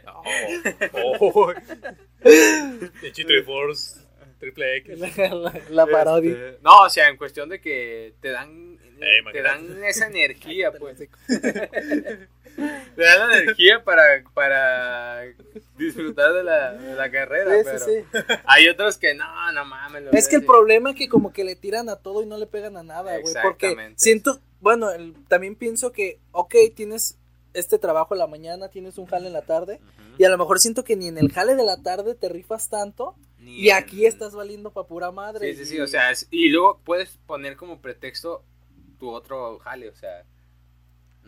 ¿no? 0.04 0.22
oh, 1.20 1.52
Force, 3.46 4.00
Triple 4.38 4.76
X. 4.78 4.98
La, 5.70 5.86
parodia. 5.86 6.30
Este, 6.30 6.58
no, 6.62 6.82
o 6.82 6.90
sea, 6.90 7.08
en 7.08 7.16
cuestión 7.16 7.48
de 7.48 7.60
que 7.60 8.14
te 8.20 8.30
dan, 8.30 8.78
te 9.32 9.42
dan 9.42 9.84
esa 9.84 10.06
energía, 10.06 10.72
pues. 10.72 10.98
te 11.28 13.02
dan 13.02 13.32
energía 13.32 13.82
para, 13.84 14.22
para 14.34 15.24
disfrutar 15.76 16.32
de 16.34 16.44
la, 16.44 16.72
de 16.72 16.94
la 16.94 17.10
carrera. 17.10 17.50
pero 17.64 18.40
Hay 18.46 18.68
otros 18.68 18.96
que 18.96 19.14
no, 19.14 19.52
no 19.52 19.64
mames. 19.64 20.04
Es 20.12 20.28
que 20.28 20.36
el 20.36 20.44
problema 20.44 20.90
es 20.90 20.96
que 20.96 21.08
como 21.08 21.32
que 21.32 21.44
le 21.44 21.56
tiran 21.56 21.88
a 21.88 21.96
todo 21.96 22.22
y 22.22 22.26
no 22.26 22.36
le 22.38 22.46
pegan 22.46 22.76
a 22.76 22.82
nada, 22.82 23.18
güey. 23.18 23.34
Porque 23.42 23.92
siento, 23.96 24.40
bueno, 24.60 24.90
también 25.28 25.54
pienso 25.56 25.92
que, 25.92 26.18
ok, 26.32 26.54
tienes 26.74 27.16
este 27.54 27.78
trabajo 27.78 28.14
en 28.14 28.18
la 28.18 28.26
mañana, 28.26 28.68
tienes 28.68 28.98
un 28.98 29.06
jale 29.06 29.26
en 29.26 29.32
la 29.32 29.42
tarde. 29.42 29.80
Y 30.18 30.24
a 30.24 30.28
lo 30.28 30.38
mejor 30.38 30.58
siento 30.58 30.84
que 30.84 30.96
ni 30.96 31.08
en 31.08 31.18
el 31.18 31.32
jale 31.32 31.54
de 31.54 31.64
la 31.64 31.82
tarde 31.82 32.14
te 32.14 32.28
rifas 32.28 32.68
tanto. 32.68 33.14
y 33.40 33.70
aquí 33.70 34.04
estás 34.04 34.34
valiendo 34.34 34.72
pa' 34.72 34.86
pura 34.86 35.10
madre. 35.10 35.54
Sí, 35.54 35.64
sí, 35.64 35.74
sí, 35.74 35.80
o 35.80 35.86
sea, 35.86 36.12
y 36.30 36.48
luego 36.48 36.80
puedes 36.84 37.16
poner 37.26 37.56
como 37.56 37.80
pretexto 37.80 38.44
tu 38.98 39.10
otro 39.10 39.58
jale, 39.60 39.88
o 39.88 39.94
sea, 39.94 40.24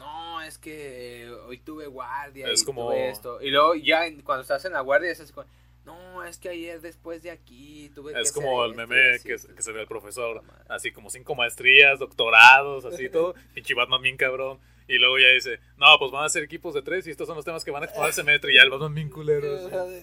no, 0.00 0.40
es 0.42 0.59
que 0.59 1.30
hoy 1.46 1.59
tuve 1.59 1.87
guardia 1.87 2.50
y 2.50 2.64
tuve 2.64 3.11
esto. 3.11 3.40
Y 3.42 3.50
luego 3.50 3.74
ya 3.74 4.02
cuando 4.24 4.42
estás 4.42 4.64
en 4.64 4.72
la 4.72 4.80
guardia 4.80 5.11
es 5.11 5.20
así 5.20 5.33
como, 5.33 5.46
no, 5.84 6.24
es 6.24 6.36
que 6.38 6.50
ayer 6.50 6.80
después 6.80 7.22
de 7.22 7.30
aquí 7.30 7.90
tuve 7.94 8.12
Es 8.20 8.32
como 8.32 8.64
el 8.64 8.74
meme 8.74 9.18
que, 9.24 9.38
se 9.38 9.72
ve 9.72 9.80
el 9.80 9.86
profesor, 9.86 10.42
así 10.68 10.92
como 10.92 11.10
cinco 11.10 11.34
maestrías, 11.34 11.98
doctorados, 11.98 12.84
así 12.84 13.08
todo, 13.08 13.34
pinche 13.54 13.74
Batman 13.74 14.02
bien 14.02 14.16
cabrón. 14.16 14.58
Y 14.86 14.98
luego 14.98 15.18
ya 15.18 15.28
dice, 15.28 15.60
no, 15.76 15.86
pues 16.00 16.10
van 16.10 16.24
a 16.24 16.28
ser 16.28 16.42
equipos 16.42 16.74
de 16.74 16.82
tres 16.82 17.06
y 17.06 17.10
estos 17.10 17.28
son 17.28 17.36
los 17.36 17.44
temas 17.44 17.64
que 17.64 17.70
van 17.70 17.84
a 17.84 17.86
exponer 17.86 18.08
el 18.08 18.14
semestre 18.14 18.52
y 18.52 18.56
ya 18.56 18.62
el 18.62 18.70
Batman 18.70 18.92
bien 18.92 19.08
culero. 19.08 19.46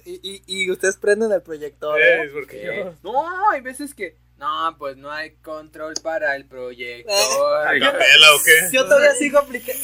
Y, 0.05 0.43
y, 0.47 0.71
ustedes 0.71 0.95
prenden 0.95 1.29
el 1.33 1.41
proyector. 1.41 1.99
¿eh? 1.99 2.23
Es 2.23 2.31
porque 2.31 2.63
yo... 2.63 2.95
No, 3.03 3.49
hay 3.49 3.59
veces 3.59 3.93
que 3.93 4.15
no, 4.37 4.75
pues 4.77 4.95
no 4.95 5.11
hay 5.11 5.31
control 5.37 5.93
para 6.01 6.37
el 6.37 6.45
proyecto. 6.45 7.11
¿Eh? 7.11 7.81
o 7.83 8.43
qué? 8.45 8.69
Yo 8.71 8.85
todavía 8.85 9.13
sigo 9.13 9.41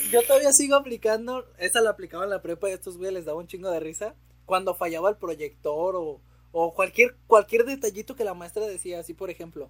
yo 0.10 0.22
todavía 0.22 0.54
sigo 0.54 0.78
aplicando, 0.78 1.52
esa 1.58 1.82
la 1.82 1.90
aplicaba 1.90 2.24
en 2.24 2.30
la 2.30 2.42
prepa 2.42 2.70
y 2.70 2.72
a 2.72 2.76
estos 2.76 2.98
güeyes 2.98 3.14
les 3.14 3.26
daba 3.26 3.40
un 3.40 3.48
chingo 3.48 3.70
de 3.72 3.82
risa 3.82 4.16
cuando 4.46 4.74
fallaba 4.76 5.10
el 5.10 5.18
proyector 5.18 5.96
o, 5.96 6.20
o 6.52 6.74
cualquier 6.74 7.16
cualquier 7.28 7.66
detallito 7.66 8.16
que 8.16 8.24
la 8.24 8.34
maestra 8.34 8.66
decía, 8.68 9.00
así 9.00 9.14
por 9.14 9.30
ejemplo, 9.30 9.70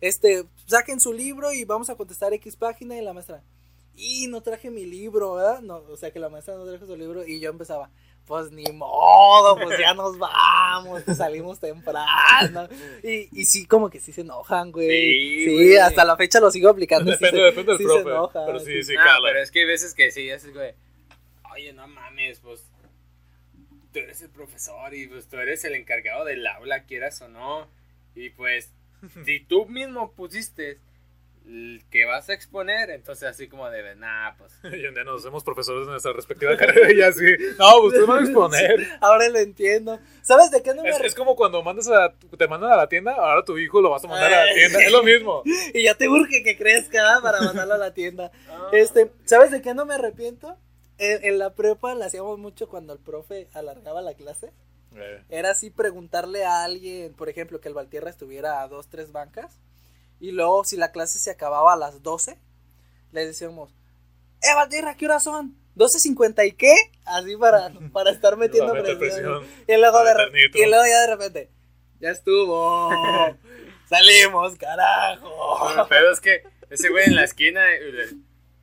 este, 0.00 0.44
saquen 0.66 1.00
su 1.00 1.12
libro 1.12 1.52
y 1.52 1.64
vamos 1.64 1.90
a 1.90 1.96
contestar 1.96 2.32
X 2.34 2.56
página 2.56 2.96
y 2.96 3.02
la 3.02 3.12
maestra, 3.12 3.42
"Y 3.96 4.26
no 4.28 4.42
traje 4.42 4.70
mi 4.70 4.84
libro", 4.84 5.34
¿verdad? 5.34 5.60
No, 5.60 5.76
o 5.90 5.96
sea, 5.96 6.10
que 6.12 6.20
la 6.20 6.28
maestra 6.28 6.54
no 6.54 6.64
trajo 6.64 6.86
su 6.86 6.96
libro 6.96 7.26
y 7.26 7.40
yo 7.40 7.50
empezaba, 7.50 7.90
pues 8.26 8.52
ni 8.52 8.64
modo, 8.72 9.56
pues 9.56 9.78
ya 9.78 9.94
nos 9.94 10.18
vamos, 10.18 11.02
pues 11.04 11.16
salimos 11.16 11.58
temprano. 11.58 12.68
Y, 13.02 13.28
y 13.32 13.44
sí, 13.46 13.66
como 13.66 13.88
que 13.88 14.00
sí 14.00 14.12
se 14.12 14.20
enojan, 14.20 14.70
güey. 14.70 14.88
Sí, 15.44 15.76
hasta 15.78 16.04
la 16.04 16.16
fecha 16.16 16.38
lo 16.38 16.50
sigo 16.50 16.68
aplicando. 16.68 17.10
Depende, 17.10 17.40
depende 17.42 17.78
del 17.78 17.86
profe. 18.04 18.38
pero 18.46 18.60
sí, 18.60 18.82
sí, 18.84 18.94
ah, 18.98 19.18
Pero 19.22 19.40
es 19.40 19.50
que 19.50 19.60
hay 19.60 19.66
veces 19.66 19.94
que 19.94 20.10
sí, 20.10 20.28
es 20.28 20.52
güey. 20.52 20.74
Oye, 21.54 21.72
no 21.72 21.88
mames, 21.88 22.38
pues 22.40 22.64
tú 23.92 24.00
eres 24.00 24.22
el 24.22 24.30
profesor 24.30 24.94
y 24.94 25.06
pues 25.06 25.28
tú 25.28 25.36
eres 25.38 25.64
el 25.64 25.74
encargado 25.74 26.24
del 26.24 26.46
aula, 26.46 26.84
quieras 26.84 27.20
o 27.22 27.28
no. 27.28 27.68
Y 28.14 28.30
pues, 28.30 28.72
si 29.24 29.40
tú 29.40 29.66
mismo 29.66 30.12
pusiste 30.12 30.78
que 31.90 32.04
vas 32.04 32.28
a 32.28 32.34
exponer, 32.34 32.90
entonces 32.90 33.26
así 33.26 33.48
como 33.48 33.70
de, 33.70 33.94
nah, 33.96 34.32
pues. 34.36 34.52
y 34.64 34.84
un 34.84 34.94
día 34.94 35.04
nos 35.04 35.20
hacemos 35.20 35.42
profesores 35.42 35.86
de 35.86 35.92
nuestra 35.92 36.12
respectiva 36.12 36.56
carrera 36.58 36.92
y 36.92 37.00
así, 37.00 37.24
no, 37.58 37.80
pues 37.80 37.94
tú 37.94 38.06
vas 38.06 38.20
a 38.20 38.24
exponer. 38.24 38.86
Ahora 39.00 39.28
lo 39.28 39.38
entiendo. 39.38 39.98
¿Sabes 40.22 40.50
de 40.50 40.62
qué 40.62 40.74
no 40.74 40.82
me 40.82 40.90
es, 40.90 41.00
es 41.00 41.14
como 41.14 41.36
cuando 41.36 41.62
mandas 41.62 41.88
a, 41.88 42.12
te 42.12 42.48
mandan 42.48 42.72
a 42.72 42.76
la 42.76 42.88
tienda, 42.88 43.12
ahora 43.12 43.44
tu 43.44 43.56
hijo 43.56 43.80
lo 43.80 43.90
vas 43.90 44.04
a 44.04 44.08
mandar 44.08 44.32
a 44.32 44.44
la 44.44 44.52
tienda, 44.52 44.80
es 44.80 44.92
lo 44.92 45.02
mismo. 45.02 45.42
y 45.72 45.84
ya 45.84 45.94
te 45.94 46.08
urge 46.08 46.42
que 46.42 46.56
crezca 46.56 47.20
para 47.22 47.40
mandarlo 47.40 47.74
a 47.74 47.78
la 47.78 47.94
tienda. 47.94 48.30
Ah. 48.50 48.68
Este, 48.72 49.10
¿sabes 49.24 49.50
de 49.50 49.62
qué 49.62 49.72
no 49.72 49.86
me 49.86 49.94
arrepiento? 49.94 50.56
En, 50.98 51.24
en, 51.24 51.38
la 51.38 51.54
prepa 51.54 51.94
la 51.94 52.06
hacíamos 52.06 52.38
mucho 52.38 52.68
cuando 52.68 52.92
el 52.92 52.98
profe 52.98 53.48
alargaba 53.54 54.02
la 54.02 54.14
clase. 54.14 54.52
Eh, 54.96 55.22
Era 55.28 55.50
así 55.50 55.70
preguntarle 55.70 56.44
a 56.44 56.64
alguien, 56.64 57.14
por 57.14 57.28
ejemplo, 57.28 57.60
que 57.60 57.68
el 57.68 57.74
Valtierra 57.74 58.10
estuviera 58.10 58.62
a 58.62 58.68
dos, 58.68 58.88
tres 58.88 59.12
bancas. 59.12 59.58
Y 60.20 60.32
luego, 60.32 60.64
si 60.64 60.76
la 60.76 60.90
clase 60.90 61.18
se 61.18 61.30
acababa 61.30 61.74
a 61.74 61.76
las 61.76 62.02
12, 62.02 62.36
le 63.12 63.26
decíamos, 63.26 63.70
¡Eh, 64.42 64.54
Valtierra, 64.54 64.96
¿qué 64.96 65.06
horas 65.06 65.22
son? 65.24 65.56
¿12.50 65.76 66.46
y 66.48 66.52
qué? 66.52 66.74
Así 67.04 67.36
para, 67.36 67.70
para 67.92 68.10
estar 68.10 68.36
metiendo 68.36 68.72
presión. 68.72 68.98
presión. 68.98 69.46
Y 69.68 69.76
luego, 69.76 70.02
de, 70.04 70.12
y 70.54 70.66
luego 70.66 70.84
ya 70.84 71.00
de 71.02 71.06
repente, 71.06 71.50
ya 72.00 72.10
estuvo. 72.10 72.90
Salimos, 73.88 74.56
carajo. 74.56 75.80
El 75.80 75.86
pedo 75.88 76.12
es 76.12 76.20
que 76.20 76.42
ese 76.70 76.88
güey 76.90 77.04
en 77.06 77.14
la 77.14 77.24
esquina. 77.24 77.60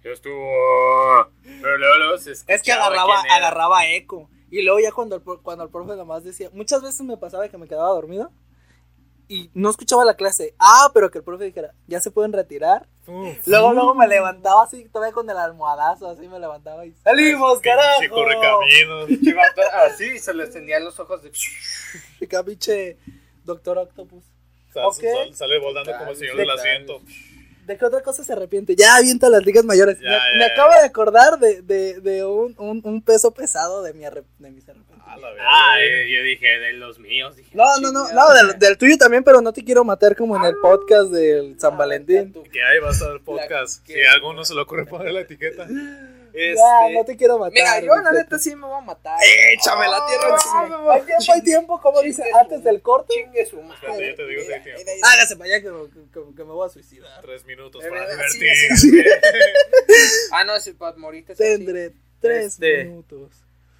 Ya 0.06 0.12
estuvo. 0.12 1.32
Pero 1.44 1.78
luego, 1.78 1.96
luego 1.98 2.18
se 2.20 2.32
Es 2.34 2.62
que 2.62 2.72
agarraba, 2.72 3.22
agarraba 3.22 3.88
eco. 3.88 4.30
Y 4.52 4.62
luego 4.62 4.80
ya 4.80 4.92
cuando 4.92 5.16
el, 5.16 5.24
cuando 5.24 5.64
el 5.64 5.72
profe 5.72 5.96
nomás 5.96 6.24
decía, 6.24 6.50
muchas 6.54 6.84
veces 6.84 7.02
me 7.02 7.18
pasaba 7.18 7.50
que 7.50 7.58
me 7.58 7.68
quedaba 7.68 7.90
dormido 7.90 8.32
y 9.28 9.50
no 9.56 9.72
escuchaba 9.72 10.06
la 10.06 10.14
clase. 10.14 10.54
Ah, 10.60 10.92
pero 10.94 11.10
que 11.10 11.18
el 11.18 11.24
profe 11.24 11.46
dijera, 11.46 11.74
ya 11.88 12.00
se 12.00 12.12
pueden 12.12 12.32
retirar. 12.34 12.88
Luego, 13.48 13.74
luego 13.74 13.96
me 13.96 14.08
levantaba 14.08 14.64
así, 14.64 14.88
todavía 14.90 15.14
con 15.14 15.28
el 15.30 15.38
almohadazo, 15.38 16.08
así 16.08 16.28
me 16.28 16.40
levantaba 16.40 16.86
y 16.86 16.94
salimos, 17.04 17.60
carajo. 17.60 18.00
Sí, 18.02 18.08
corre 18.10 18.36
caminos. 18.40 19.10
Así 19.92 20.20
se 20.20 20.34
le 20.36 20.44
extendían 20.44 20.84
los 20.84 21.00
ojos 21.00 21.22
de. 21.24 21.32
Capiche, 22.28 22.98
doctor 23.44 23.80
Octopus. 23.80 24.24
Sal- 24.72 24.86
Ok. 24.86 24.96
sal- 25.02 25.36
sale 25.36 25.60
volando 25.60 25.92
como 25.98 26.12
el 26.12 26.16
señor 26.18 26.38
del 26.38 26.50
asiento. 26.52 27.02
¿De 27.66 27.78
qué 27.78 27.86
otra 27.86 28.02
cosa 28.02 28.24
se 28.24 28.32
arrepiente? 28.34 28.76
Ya 28.76 28.96
avienta 28.96 29.28
las 29.30 29.44
ligas 29.46 29.66
mayores. 29.66 29.98
Ya, 30.00 30.10
me 30.10 30.16
ya, 30.16 30.22
me 30.34 30.40
ya. 30.40 30.46
acabo 30.54 30.72
de 30.74 30.86
acordar 30.86 31.40
de, 31.40 31.62
de, 31.64 32.00
de 32.02 32.24
un, 32.26 32.54
un, 32.58 32.82
un 32.84 33.02
peso 33.02 33.32
pesado 33.34 33.82
de, 33.84 33.94
mi 33.94 34.04
arrep- 34.04 34.26
de 34.40 34.52
mis 34.52 34.68
arrepentimientos. 34.70 34.96
Ah, 35.48 35.78
eh, 35.82 36.12
yo 36.12 36.24
dije 36.24 36.48
de 36.60 36.74
los 36.74 37.00
míos. 37.00 37.36
Dije, 37.36 37.50
No, 37.54 37.64
no, 37.80 37.92
no, 37.92 38.12
no, 38.12 38.34
del, 38.34 38.60
del 38.60 38.78
tuyo 38.78 38.98
también, 38.98 39.24
pero 39.24 39.42
no 39.42 39.54
te 39.54 39.64
quiero 39.64 39.84
matar 39.84 40.16
como 40.16 40.36
en 40.38 40.44
el 40.44 40.56
podcast 40.62 41.10
del 41.12 41.60
San 41.60 41.78
Valentín. 41.78 42.34
Que 42.52 42.64
ahí 42.64 42.80
va 42.80 42.90
a 42.90 42.92
estar 42.92 43.12
el 43.12 43.22
podcast. 43.22 43.84
que- 43.86 43.94
Si 43.94 44.02
a 44.02 44.12
alguno 44.14 44.44
se 44.46 44.54
le 44.56 44.62
ocurre 44.62 44.86
poner 44.86 45.12
la 45.14 45.22
etiqueta. 45.22 45.68
Este, 46.36 46.56
Ya, 46.56 46.90
no 46.94 47.06
te 47.06 47.16
quiero 47.16 47.40
matar. 47.40 47.54
Mira, 47.54 47.80
yo 47.80 47.96
la 47.96 48.12
neta 48.12 48.38
sí 48.38 48.56
me 48.56 48.68
voy 48.68 48.78
a 48.78 48.82
matar. 48.82 49.18
Échame 49.54 49.88
la 49.88 50.06
tierra 50.06 50.34
encima. 50.36 50.62
Ah, 50.70 50.94
Hay 50.94 51.02
tiempo, 51.04 51.34
hay 51.34 51.42
tiempo, 51.42 51.82
como 51.82 52.02
dice, 52.02 52.24
antes 52.40 52.64
del 52.64 52.82
corte. 52.82 53.14
Chingue 53.14 53.46
su 53.46 53.62
madre. 53.62 54.10
Yo 54.10 54.16
te 54.16 54.28
digo 54.28 54.42
si 54.44 54.52
hay 54.54 54.62
tiempo. 54.64 54.82
Hágase 55.04 55.38
para 55.38 55.50
allá 55.56 55.62
que, 55.62 55.70
que- 56.14 56.36
que 56.36 56.44
me 56.44 56.52
voy 56.52 56.68
a 56.68 56.70
suicidar. 56.70 57.22
Tres 57.22 57.46
minutos 57.46 57.84
para 57.84 58.30
sí, 58.30 58.40
sí, 58.76 59.04
Ah, 60.32 60.44
no, 60.44 60.54
Morita 60.98 61.34
es 61.34 61.40
así. 61.42 61.50
Tendré 61.58 61.92
tres 62.20 62.46
Este. 62.48 62.84
minutos. 62.86 63.32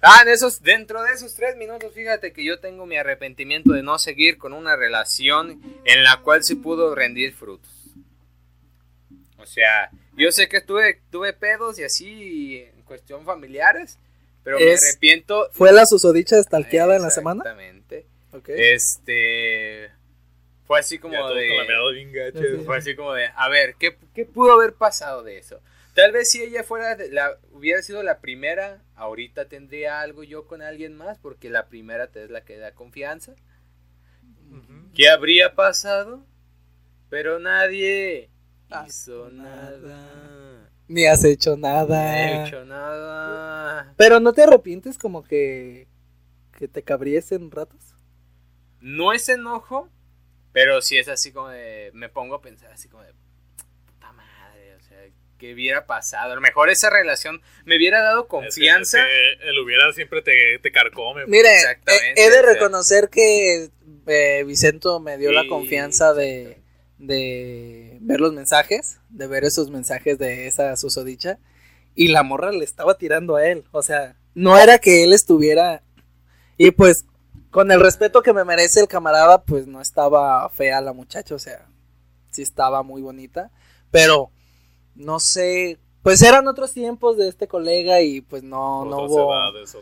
Ah, 0.02 0.20
en 0.22 0.28
esos, 0.28 0.62
dentro 0.62 1.02
de 1.02 1.12
esos 1.12 1.34
tres 1.34 1.56
minutos, 1.56 1.92
fíjate 1.92 2.32
que 2.32 2.44
yo 2.44 2.60
tengo 2.60 2.86
mi 2.86 2.96
arrepentimiento 2.96 3.72
de 3.72 3.82
no 3.82 3.98
seguir 3.98 4.38
con 4.38 4.52
una 4.52 4.76
relación 4.76 5.60
en 5.84 6.04
la 6.04 6.20
cual 6.22 6.44
sí 6.44 6.54
pudo 6.54 6.94
rendir 6.94 7.34
frutos. 7.34 7.68
O 9.46 9.48
sea, 9.48 9.90
yo 10.16 10.32
sé 10.32 10.48
que 10.48 10.60
tuve, 10.60 11.00
tuve 11.08 11.32
pedos 11.32 11.78
y 11.78 11.84
así 11.84 12.58
en 12.58 12.82
cuestión 12.82 13.24
familiares, 13.24 13.96
pero 14.42 14.58
me 14.58 14.74
arrepiento. 14.74 15.48
¿Fue 15.52 15.72
la 15.72 15.86
susodicha 15.86 16.36
estalqueada 16.36 16.96
en 16.96 17.02
la 17.02 17.10
semana? 17.10 17.42
Exactamente. 17.44 18.06
Este. 18.48 19.92
Fue 20.66 20.80
así 20.80 20.98
como 20.98 21.14
Ya 21.14 21.28
de. 21.28 21.46
bien. 22.34 22.64
Fue 22.64 22.76
así 22.76 22.96
como 22.96 23.12
de, 23.12 23.30
a 23.36 23.48
ver, 23.48 23.76
¿qué, 23.78 23.96
qué 24.16 24.24
pudo 24.24 24.54
haber 24.54 24.72
pasado 24.72 25.22
de 25.22 25.38
eso? 25.38 25.60
Tal 25.94 26.10
vez 26.10 26.28
si 26.28 26.42
ella 26.42 26.64
fuera 26.64 26.96
de 26.96 27.12
la, 27.12 27.38
hubiera 27.52 27.80
sido 27.82 28.02
la 28.02 28.18
primera, 28.18 28.82
ahorita 28.96 29.44
tendría 29.44 30.00
algo 30.00 30.24
yo 30.24 30.48
con 30.48 30.60
alguien 30.60 30.96
más, 30.96 31.18
porque 31.18 31.50
la 31.50 31.68
primera 31.68 32.08
te 32.08 32.24
es 32.24 32.30
la 32.30 32.44
que 32.44 32.58
da 32.58 32.72
confianza. 32.72 33.36
¿Qué 34.92 35.08
habría 35.08 35.54
pasado? 35.54 36.26
Pero 37.10 37.38
nadie 37.38 38.28
hizo 38.68 38.86
Hizo 38.86 39.30
nada. 39.30 40.70
Ni 40.88 41.06
has 41.06 41.24
hecho 41.24 41.50
No 41.56 41.68
nada. 41.68 42.42
he 42.42 42.46
hecho 42.46 42.64
nada. 42.64 43.92
Pero 43.96 44.20
no 44.20 44.32
te 44.32 44.42
arrepientes 44.44 44.98
como 44.98 45.24
que, 45.24 45.88
que 46.56 46.68
te 46.68 46.82
cabriesen 46.82 47.50
ratos. 47.50 47.94
No 48.80 49.12
es 49.12 49.28
enojo, 49.28 49.88
pero 50.52 50.80
sí 50.82 50.96
es 50.98 51.08
así 51.08 51.32
como 51.32 51.48
de, 51.48 51.90
me 51.94 52.08
pongo 52.08 52.36
a 52.36 52.40
pensar 52.40 52.70
así 52.70 52.88
como 52.88 53.02
de, 53.02 53.12
puta 53.86 54.12
madre, 54.12 54.74
o 54.76 54.80
sea, 54.80 54.98
¿qué 55.38 55.54
hubiera 55.54 55.86
pasado? 55.86 56.32
A 56.32 56.34
lo 56.36 56.40
mejor 56.40 56.70
esa 56.70 56.88
relación 56.88 57.42
me 57.64 57.76
hubiera 57.76 58.00
dado 58.00 58.20
Es 58.20 58.24
que- 58.26 58.28
confianza. 58.30 59.00
es 59.00 59.06
que 59.40 59.48
el 59.48 59.58
hubiera 59.58 59.92
siempre 59.92 60.22
te, 60.22 60.58
te 60.60 60.70
carcome. 60.70 61.26
Mire, 61.26 61.52
Exactamente, 61.56 62.22
he, 62.22 62.26
he 62.26 62.30
de 62.30 62.42
reconocer 62.42 63.08
que 63.10 63.70
eh, 64.06 64.44
Vicento 64.46 65.00
me 65.00 65.18
dio 65.18 65.32
la 65.32 65.48
confianza 65.48 66.14
de, 66.14 66.62
de 66.98 67.98
ver 68.00 68.20
los 68.20 68.32
mensajes, 68.32 69.00
de 69.08 69.26
ver 69.26 69.44
esos 69.44 69.70
mensajes 69.70 70.18
de 70.18 70.46
esa 70.46 70.76
susodicha. 70.76 71.38
Y 71.94 72.08
la 72.08 72.22
morra 72.22 72.52
le 72.52 72.64
estaba 72.64 72.98
tirando 72.98 73.36
a 73.36 73.46
él. 73.46 73.64
O 73.72 73.82
sea, 73.82 74.16
no 74.34 74.58
era 74.58 74.78
que 74.78 75.04
él 75.04 75.12
estuviera. 75.12 75.82
Y 76.58 76.70
pues, 76.70 77.06
con 77.50 77.70
el 77.70 77.80
respeto 77.80 78.22
que 78.22 78.32
me 78.32 78.44
merece 78.44 78.80
el 78.80 78.88
camarada, 78.88 79.42
pues 79.42 79.66
no 79.66 79.80
estaba 79.80 80.48
fea 80.50 80.80
la 80.80 80.92
muchacha. 80.92 81.34
O 81.34 81.38
sea, 81.38 81.66
sí 82.30 82.42
estaba 82.42 82.82
muy 82.82 83.02
bonita. 83.02 83.50
Pero, 83.90 84.30
no 84.94 85.20
sé. 85.20 85.78
Pues 86.02 86.22
eran 86.22 86.46
otros 86.46 86.72
tiempos 86.72 87.16
de 87.16 87.28
este 87.28 87.48
colega 87.48 88.00
y 88.00 88.20
pues 88.20 88.44
no, 88.44 88.84
no 88.84 89.06
hubo. 89.06 89.34
edades, 89.34 89.76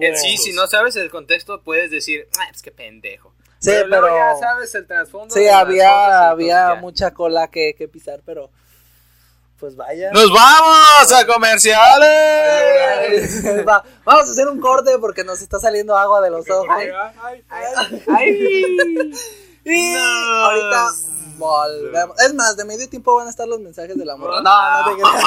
que 0.00 0.16
sí, 0.16 0.38
si 0.38 0.54
no 0.54 0.66
sabes 0.68 0.96
el 0.96 1.10
contexto, 1.10 1.62
puedes 1.62 1.90
decir, 1.90 2.28
ah, 2.38 2.48
es 2.50 2.62
que 2.62 2.70
pendejo. 2.70 3.35
Sí, 3.70 3.76
pero, 3.76 3.88
luego 3.88 4.06
pero- 4.06 4.16
ya 4.16 4.36
sabes 4.40 4.74
el 4.74 4.86
trasfondo. 4.86 5.34
Sí, 5.34 5.46
había, 5.48 6.30
había 6.30 6.74
mucha 6.76 7.10
cola 7.12 7.48
que, 7.48 7.74
que 7.76 7.88
pisar, 7.88 8.20
pero 8.24 8.48
pues 9.58 9.74
vaya. 9.76 10.10
¡Nos 10.12 10.30
vamos 10.32 11.12
a 11.12 11.26
comerciales! 11.26 11.84
Va, 13.68 13.82
vamos 14.04 14.28
a 14.28 14.32
hacer 14.32 14.46
un 14.48 14.60
corte 14.60 14.98
porque 15.00 15.24
nos 15.24 15.40
está 15.40 15.58
saliendo 15.58 15.96
agua 15.96 16.20
de 16.20 16.28
los 16.30 16.48
ojos. 16.50 16.68
Ay, 16.70 16.90
ay, 17.22 17.44
ay. 17.48 18.02
¡Ay! 18.14 19.12
Y 19.64 19.94
No. 19.94 20.00
ahorita 20.44 20.90
volvemos. 21.38 22.18
Es 22.20 22.34
más, 22.34 22.56
de 22.56 22.64
medio 22.64 22.88
tiempo 22.88 23.14
van 23.16 23.26
a 23.26 23.30
estar 23.30 23.46
los 23.48 23.60
mensajes 23.60 23.96
del 23.96 24.10
amor. 24.10 24.30
No, 24.42 24.50
Ah. 24.50 24.84
no 24.86 24.96
te 24.96 25.02
creas. 25.02 25.22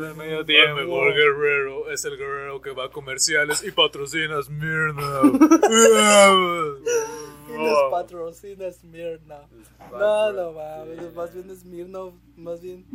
De 0.08 0.14
medio 0.14 0.44
tiempo. 0.46 0.78
El 0.80 0.86
mejor 0.86 1.12
guerrero 1.14 1.90
es 1.90 2.04
el 2.04 2.16
guerrero 2.16 2.60
que 2.62 2.70
va 2.70 2.84
a 2.86 2.90
comerciales 2.90 3.62
y 3.64 3.70
patrocina 3.70 4.40
Smirna. 4.42 5.20
Y 7.48 7.90
patrocina 7.90 8.70
Smirnoff. 8.72 9.50
No, 9.92 10.32
no 10.32 10.52
mames, 10.52 11.14
más 11.14 11.34
bien 11.34 11.54
Smirnoff, 11.56 12.14
más 12.36 12.60
bien. 12.60 12.86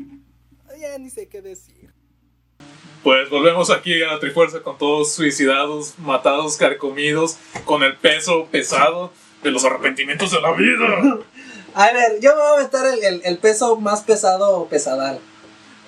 Ya 0.80 0.97
ni 0.97 1.09
sé 1.09 1.28
qué 1.28 1.41
decir. 1.41 1.93
Pues 3.03 3.30
volvemos 3.30 3.70
aquí 3.70 4.01
a 4.01 4.13
la 4.13 4.20
Trifuerza 4.20 4.63
con 4.63 4.78
todos 4.80 5.13
suicidados, 5.13 5.99
matados, 5.99 6.57
carcomidos, 6.57 7.38
con 7.66 7.84
el 7.84 7.95
peso 7.97 8.47
pesado 8.49 9.11
de 9.46 9.52
los 9.52 9.64
arrepentimientos 9.64 10.32
de 10.32 10.41
la 10.41 10.52
vida. 10.54 11.20
A 11.76 11.91
ver, 11.91 12.20
yo 12.22 12.36
me 12.36 12.41
voy 12.41 12.60
a 12.60 12.64
meter 12.64 12.86
el, 12.86 13.04
el, 13.04 13.22
el 13.26 13.38
peso 13.38 13.76
más 13.76 14.02
pesado 14.02 14.58
o 14.58 14.68
pesadal. 14.68 15.20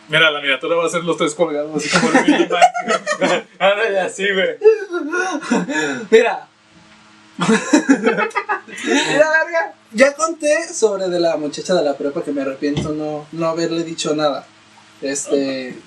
Mira, 0.10 0.32
la 0.32 0.42
miniatura 0.42 0.76
va 0.76 0.86
a 0.86 0.90
ser 0.90 1.04
los 1.04 1.18
tres 1.18 1.34
colgados, 1.34 1.76
así 1.76 1.90
como 1.90 2.12
el 2.12 2.26
Billy. 2.26 2.50
Ándale 3.60 4.00
así, 4.00 4.26
güey. 4.34 4.58
Mira. 6.10 6.48
Mira, 8.86 9.30
verga. 9.30 9.74
Ya 9.92 10.14
conté 10.14 10.74
sobre 10.74 11.08
de 11.08 11.20
la 11.20 11.38
muchacha 11.38 11.74
de 11.74 11.84
la 11.84 11.98
prepa 11.98 12.22
que 12.22 12.32
me 12.32 12.42
arrepiento 12.42 12.90
no, 12.90 13.26
no 13.32 13.48
haberle 13.48 13.84
dicho 13.84 14.14
nada. 14.16 14.46
Este. 15.02 15.78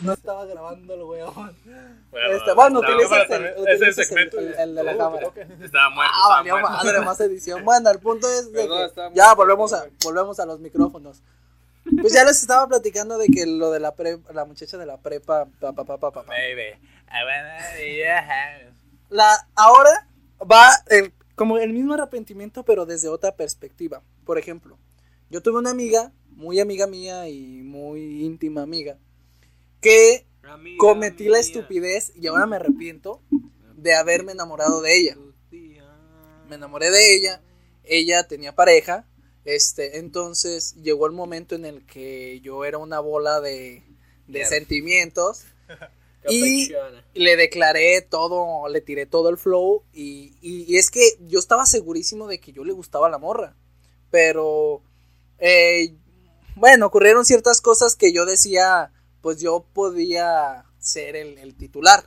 No 0.00 0.12
estaba 0.12 0.46
grabando 0.46 0.94
el 0.94 1.02
weón. 1.02 1.56
Este, 2.30 2.52
bueno, 2.54 2.80
utilizas 2.80 3.30
el- 3.30 3.54
utilizas 3.60 3.98
el- 3.98 4.04
segmento. 4.04 4.38
el- 4.38 4.54
el 4.54 4.74
de 4.74 4.82
la 4.84 4.92
Oh, 4.94 4.98
cámara. 4.98 5.26
Estaba 5.62 5.90
muerto. 5.90 6.12
Ah, 6.14 6.28
valió 6.30 6.58
madre, 6.58 7.00
más 7.00 7.20
edición. 7.20 7.64
Bueno, 7.64 7.90
el 7.90 7.98
punto 7.98 8.28
es 8.30 8.52
de 8.52 8.62
Perdón, 8.62 8.90
que 8.94 9.10
ya 9.14 9.34
volvemos 9.34 9.72
a, 9.72 9.86
volvemos 10.04 10.40
a 10.40 10.46
los 10.46 10.60
micrófonos. 10.60 11.22
Pues 12.00 12.12
ya 12.12 12.24
les 12.24 12.40
estaba 12.40 12.66
platicando 12.66 13.16
de 13.16 13.28
que 13.28 13.46
lo 13.46 13.70
de 13.70 13.78
la 13.80 13.94
prepa, 13.94 14.32
la 14.32 14.44
muchacha 14.44 14.76
de 14.76 14.86
la 14.86 14.96
prepa, 14.98 15.46
pa, 15.60 15.72
pa, 15.72 15.84
pa, 15.84 15.98
pa, 15.98 16.10
pa, 16.10 16.24
pa. 16.24 16.32
Baby. 16.32 16.72
I 17.08 17.24
wanna 17.24 17.58
be 17.76 18.08
a 18.10 18.22
house. 18.22 18.74
La, 19.08 19.48
ahora 19.54 20.08
va 20.40 20.68
el, 20.88 21.12
como 21.36 21.58
el 21.58 21.72
mismo 21.72 21.94
arrepentimiento, 21.94 22.64
pero 22.64 22.86
desde 22.86 23.08
otra 23.08 23.36
perspectiva. 23.36 24.02
Por 24.24 24.36
ejemplo, 24.38 24.78
yo 25.30 25.40
tuve 25.42 25.58
una 25.58 25.70
amiga, 25.70 26.10
muy 26.30 26.58
amiga 26.58 26.88
mía 26.88 27.28
y 27.28 27.62
muy 27.62 28.24
íntima 28.24 28.62
amiga, 28.62 28.98
que 29.80 30.26
Amiga 30.48 30.76
cometí 30.78 31.28
la 31.28 31.38
estupidez 31.38 32.12
y 32.14 32.26
ahora 32.26 32.46
me 32.46 32.56
arrepiento 32.56 33.20
de 33.74 33.94
haberme 33.94 34.32
enamorado 34.32 34.80
de 34.80 34.96
ella. 34.96 35.16
Me 36.48 36.54
enamoré 36.54 36.90
de 36.90 37.16
ella, 37.16 37.42
ella 37.84 38.26
tenía 38.26 38.54
pareja, 38.54 39.06
este, 39.46 39.98
entonces 39.98 40.74
llegó 40.82 41.06
el 41.06 41.12
momento 41.12 41.54
en 41.54 41.64
el 41.64 41.86
que 41.86 42.40
yo 42.40 42.64
era 42.64 42.78
una 42.78 43.00
bola 43.00 43.40
de, 43.40 43.82
sentimientos. 44.48 45.44
Y 46.28 46.72
le 47.14 47.36
declaré 47.36 48.02
todo, 48.02 48.66
le 48.66 48.80
tiré 48.80 49.06
todo 49.06 49.28
el 49.28 49.38
flow. 49.38 49.84
Y, 49.92 50.34
y, 50.40 50.76
es 50.76 50.90
que 50.90 51.00
yo 51.28 51.38
estaba 51.38 51.66
segurísimo 51.66 52.26
de 52.26 52.40
que 52.40 52.50
yo 52.50 52.64
le 52.64 52.72
gustaba 52.72 53.08
la 53.08 53.18
morra. 53.18 53.54
Pero, 54.10 54.82
eh, 55.38 55.94
bueno, 56.56 56.86
ocurrieron 56.86 57.24
ciertas 57.24 57.60
cosas 57.60 57.94
que 57.94 58.12
yo 58.12 58.26
decía, 58.26 58.90
pues 59.26 59.40
yo 59.40 59.66
podía 59.72 60.66
ser 60.78 61.16
el, 61.16 61.56
titular. 61.56 62.04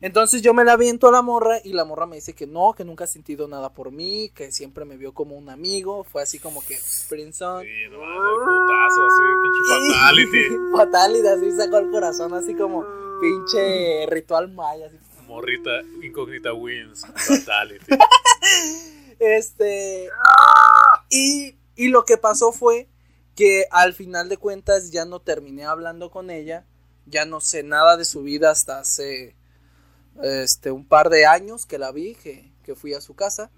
Entonces 0.00 0.42
yo 0.42 0.52
me 0.52 0.64
la 0.64 0.72
aviento 0.72 1.06
a 1.06 1.12
la 1.12 1.22
morra 1.22 1.60
y 1.62 1.72
la 1.74 1.84
morra 1.84 2.06
me 2.06 2.16
dice 2.16 2.32
que 2.34 2.48
no, 2.48 2.72
que 2.76 2.84
nunca 2.84 3.04
ha 3.04 3.06
sentido 3.06 3.46
nada 3.46 3.72
por 3.72 3.92
mí, 3.92 4.32
que 4.34 4.50
siempre 4.50 4.84
me 4.84 4.96
vio 4.96 5.14
como 5.14 5.36
un 5.36 5.48
amigo. 5.48 6.02
Fue 6.02 6.22
así 6.22 6.40
como 6.40 6.60
que, 6.62 6.76
Prince 7.08 7.38
Sí, 7.38 7.88
no, 7.88 8.00
putazo, 8.00 9.06
así, 9.06 9.22
pinche 9.44 9.60
fatality. 9.68 10.56
fatality, 10.76 11.28
así 11.28 11.52
sacó 11.52 11.78
el 11.78 11.90
corazón, 11.92 12.34
así 12.34 12.56
como 12.56 12.84
pinche 13.20 14.06
ritual 14.06 14.52
maya. 14.52 14.86
Así. 14.86 14.98
Morrita 15.28 15.82
incógnita 16.02 16.52
wins. 16.52 17.06
Fatality. 17.14 17.94
este. 19.20 20.08
Y, 21.10 21.54
y 21.76 21.88
lo 21.90 22.04
que 22.04 22.16
pasó 22.16 22.50
fue 22.50 22.88
que 23.34 23.66
al 23.70 23.94
final 23.94 24.28
de 24.28 24.36
cuentas 24.36 24.90
ya 24.90 25.04
no 25.04 25.20
terminé 25.20 25.64
hablando 25.64 26.10
con 26.10 26.30
ella. 26.30 26.66
Ya 27.06 27.24
no 27.24 27.40
sé 27.40 27.62
nada 27.62 27.96
de 27.96 28.04
su 28.04 28.22
vida 28.22 28.50
hasta 28.50 28.78
hace 28.78 29.34
este 30.22 30.70
un 30.70 30.86
par 30.86 31.08
de 31.08 31.26
años 31.26 31.66
que 31.66 31.78
la 31.78 31.92
vi, 31.92 32.14
que, 32.14 32.52
que 32.62 32.74
fui 32.74 32.94
a 32.94 33.00
su 33.00 33.14
casa. 33.14 33.50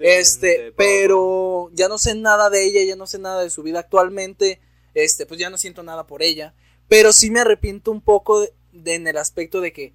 Este, 0.00 0.72
pero 0.76 1.70
ya 1.72 1.88
no 1.88 1.98
sé 1.98 2.14
nada 2.14 2.50
de 2.50 2.64
ella, 2.64 2.82
ya 2.84 2.96
no 2.96 3.06
sé 3.06 3.18
nada 3.18 3.42
de 3.42 3.50
su 3.50 3.62
vida 3.62 3.80
actualmente. 3.80 4.60
Este, 4.94 5.24
pues 5.24 5.40
ya 5.40 5.50
no 5.50 5.56
siento 5.56 5.82
nada 5.82 6.06
por 6.06 6.22
ella. 6.22 6.54
Pero 6.88 7.12
sí 7.12 7.30
me 7.30 7.40
arrepiento 7.40 7.90
un 7.90 8.02
poco 8.02 8.40
de, 8.40 8.94
en 8.94 9.06
el 9.06 9.16
aspecto 9.16 9.60
de 9.60 9.72
que 9.72 9.94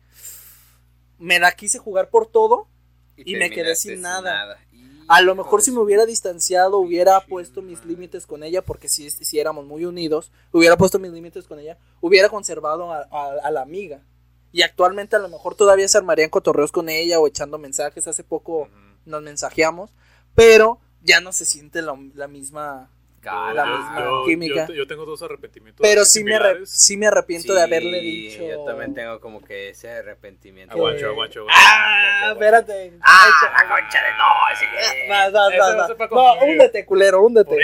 me 1.20 1.39
la 1.39 1.51
quise 1.51 1.78
jugar 1.78 2.09
por 2.09 2.28
todo 2.28 2.68
y, 3.15 3.36
me 3.36 3.49
quedé 3.49 3.76
sin, 3.76 4.01
nada. 4.01 4.59
A 5.08 5.22
lo 5.22 5.36
mejor 5.36 5.62
si 5.62 5.72
me 5.72 5.80
hubiera 5.80 6.05
distanciado, 6.05 6.78
hubiera 6.80 7.20
puesto 7.22 7.62
mis 7.62 7.86
límites 7.86 8.26
con 8.26 8.43
ella, 8.43 8.62
porque 8.62 8.89
si, 8.89 9.10
si 9.10 9.39
éramos 9.39 9.66
muy 9.66 9.86
unidos, 9.86 10.32
hubiera 10.51 10.78
puesto 10.78 10.99
mis 10.99 11.12
límites 11.12 11.45
con 11.45 11.60
ella, 11.60 11.78
hubiera 12.01 12.30
conservado 12.30 12.91
a, 12.91 13.08
a, 13.43 13.51
la 13.51 13.62
amiga. 13.62 14.03
Y 14.51 14.64
actualmente 14.64 15.16
a 15.16 15.20
lo 15.20 15.30
mejor 15.30 15.55
todavía 15.55 15.88
se 15.88 15.97
armarían 15.97 16.30
cotorreos 16.30 16.72
con 16.72 16.89
ella 16.89 17.20
o 17.20 17.28
echando 17.28 17.58
mensajes. 17.58 18.08
Hace 18.08 18.24
poco 18.24 18.70
nos 19.05 19.22
mensajeamos, 19.22 19.91
pero 20.36 20.80
ya 21.01 21.22
no 21.22 21.32
se 21.32 21.45
siente 21.45 21.82
la 21.82 22.28
misma 22.28 22.89
la 23.24 23.65
misma 23.65 24.22
química. 24.26 24.68
Yo, 24.74 24.88
tengo 24.88 25.05
dos 25.05 25.22
arrepentimientos. 25.22 25.82
Pero 25.82 26.05
sí 26.05 26.24
me, 26.24 26.39
sí 26.65 26.97
me 26.97 27.07
arrepiento 27.07 27.53
de 27.53 27.61
haberle 27.61 27.99
dicho. 27.99 28.43
Yo 28.47 28.63
también 28.65 28.93
tengo 28.93 29.20
como 29.20 29.43
que 29.43 29.70
ese 29.70 29.89
arrepentimiento. 29.89 30.74
Aguancho, 30.74 31.07
aguancho, 31.07 31.45
Ah, 31.49 32.30
espérate. 32.32 32.93
Ah, 33.01 33.30
la 33.57 33.68
concha 33.68 34.03
de 34.03 34.11
no, 34.18 34.45
así 34.51 34.65
que. 34.65 35.07
No, 35.09 35.32
no, 35.32 35.88
no. 35.88 36.07
No, 36.09 36.45
húndete, 36.45 36.86
culero, 36.86 37.22
húndete. 37.22 37.57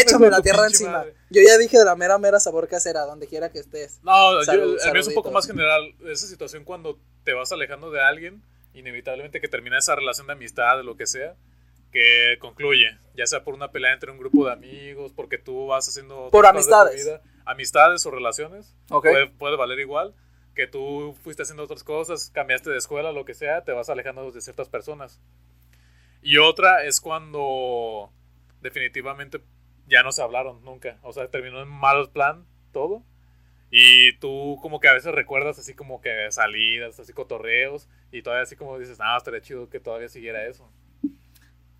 Échame 0.00 0.30
la 0.30 0.40
tierra 0.40 0.66
encima. 0.66 1.04
Yo 1.30 1.40
ya 1.40 1.56
dije 1.56 1.78
de 1.78 1.84
la 1.84 1.96
mera, 1.96 2.18
mera 2.18 2.38
sabor 2.38 2.68
casera, 2.68 3.06
donde 3.06 3.26
quiera 3.26 3.50
que 3.50 3.58
estés. 3.58 4.00
No, 4.02 4.42
yo, 4.44 4.76
a 4.86 4.92
mí 4.92 5.00
es 5.00 5.08
un 5.08 5.14
poco 5.14 5.30
más 5.30 5.46
general. 5.46 5.94
Esa 6.06 6.26
situación 6.26 6.64
cuando 6.64 6.98
te 7.24 7.32
vas 7.32 7.50
alejando 7.52 7.90
de 7.90 8.02
alguien, 8.02 8.42
inevitablemente 8.74 9.40
que 9.40 9.48
termina 9.48 9.78
esa 9.78 9.94
relación 9.94 10.26
de 10.26 10.34
amistad, 10.34 10.76
de 10.76 10.84
lo 10.84 10.96
que 10.96 11.06
sea 11.06 11.34
que 11.92 12.38
concluye, 12.40 12.98
ya 13.14 13.26
sea 13.26 13.44
por 13.44 13.54
una 13.54 13.70
pelea 13.70 13.92
entre 13.92 14.10
un 14.10 14.18
grupo 14.18 14.46
de 14.46 14.52
amigos, 14.52 15.12
porque 15.12 15.38
tú 15.38 15.66
vas 15.66 15.86
haciendo... 15.86 16.30
Por 16.30 16.46
amistades. 16.46 17.20
amistades 17.44 18.04
o 18.06 18.10
relaciones. 18.10 18.74
Puede, 18.88 19.28
puede, 19.28 19.56
valer 19.56 19.78
igual. 19.78 20.14
Que 20.54 20.66
tú 20.66 21.14
fuiste 21.22 21.42
haciendo 21.42 21.62
otras 21.62 21.84
cosas, 21.84 22.30
cambiaste 22.30 22.70
de 22.70 22.78
escuela, 22.78 23.12
lo 23.12 23.24
que 23.24 23.34
sea, 23.34 23.62
te 23.64 23.72
vas 23.72 23.90
alejando 23.90 24.30
de 24.30 24.40
ciertas 24.40 24.68
personas. 24.68 25.20
Y 26.22 26.38
otra 26.38 26.84
es 26.84 27.00
cuando 27.00 28.10
definitivamente 28.60 29.42
ya 29.86 30.02
no 30.02 30.12
se 30.12 30.22
hablaron 30.22 30.64
nunca. 30.64 30.98
O 31.02 31.12
sea, 31.12 31.28
terminó 31.28 31.60
en 31.60 31.68
mal 31.68 32.10
plan 32.10 32.46
todo. 32.72 33.02
Y 33.70 34.16
tú 34.18 34.58
como 34.62 34.80
que 34.80 34.88
a 34.88 34.94
veces 34.94 35.14
recuerdas 35.14 35.58
así 35.58 35.74
como 35.74 36.00
que 36.00 36.30
salidas, 36.30 36.98
así 37.00 37.12
cotorreos. 37.12 37.88
Y 38.10 38.22
todavía 38.22 38.44
así 38.44 38.56
como 38.56 38.78
dices, 38.78 38.98
ah, 39.00 39.16
estaría 39.16 39.40
chido 39.40 39.68
que 39.68 39.80
todavía 39.80 40.08
siguiera 40.08 40.46
eso. 40.46 40.70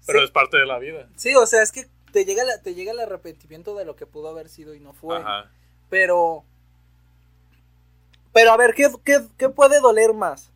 Pero 0.07 0.22
es 0.22 0.30
parte 0.30 0.57
de 0.57 0.66
la 0.66 0.78
vida. 0.78 1.09
Sí, 1.16 1.34
o 1.34 1.46
sea, 1.46 1.62
es 1.62 1.72
que 1.72 1.86
te 2.12 2.24
llega, 2.24 2.44
te 2.62 2.74
llega 2.74 2.92
el 2.92 3.00
arrepentimiento 3.00 3.74
de 3.74 3.84
lo 3.84 3.96
que 3.96 4.07
pudo 4.07 4.28
haber 4.28 4.48
sido 4.48 4.74
y 4.74 4.80
no 4.80 4.92
fue. 4.92 5.16
Ajá. 5.16 5.50
Pero. 5.88 6.44
Pero 8.32 8.53
a 8.53 8.57
ver, 8.57 8.74
¿qué, 8.74 8.90
qué, 9.36 9.48
puede 9.48 9.80
doler 9.80 10.14
más? 10.14 10.50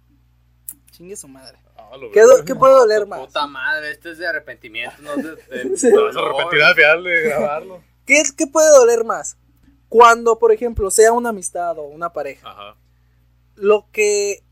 Chingue 0.93 1.17
su 1.17 1.29
madre. 1.29 1.59
Ah, 1.77 1.91
¿Qué, 2.13 2.23
¿Qué, 2.47 2.55
puede 2.55 2.73
doler 2.73 3.07
más? 3.07 3.21
Puta 3.21 3.47
madre, 3.47 3.91
esto 3.91 4.11
es 4.11 4.19
de 4.19 4.27
arrepentimiento, 4.27 4.97
no 5.03 5.17
de. 5.17 5.37
de 5.37 5.97
vas 6.03 6.17
a 6.17 6.21
arrepentir 6.21 6.63
al 6.63 6.75
final 6.75 7.05
de 7.05 7.21
grabarlo. 7.23 7.83
¿Qué, 8.07 8.23
¿Qué 8.37 8.47
puede 8.47 8.71
doler 8.71 9.05
más? 9.05 9.37
Cuando, 9.89 10.39
por 10.39 10.53
ejemplo, 10.53 10.91
sea 10.91 11.13
una 11.13 11.31
amistad 11.31 11.79
o 11.79 11.83
una 11.83 12.13
pareja. 12.13 12.51
Ajá. 12.51 12.77
Lo 13.57 13.87
que. 13.93 14.43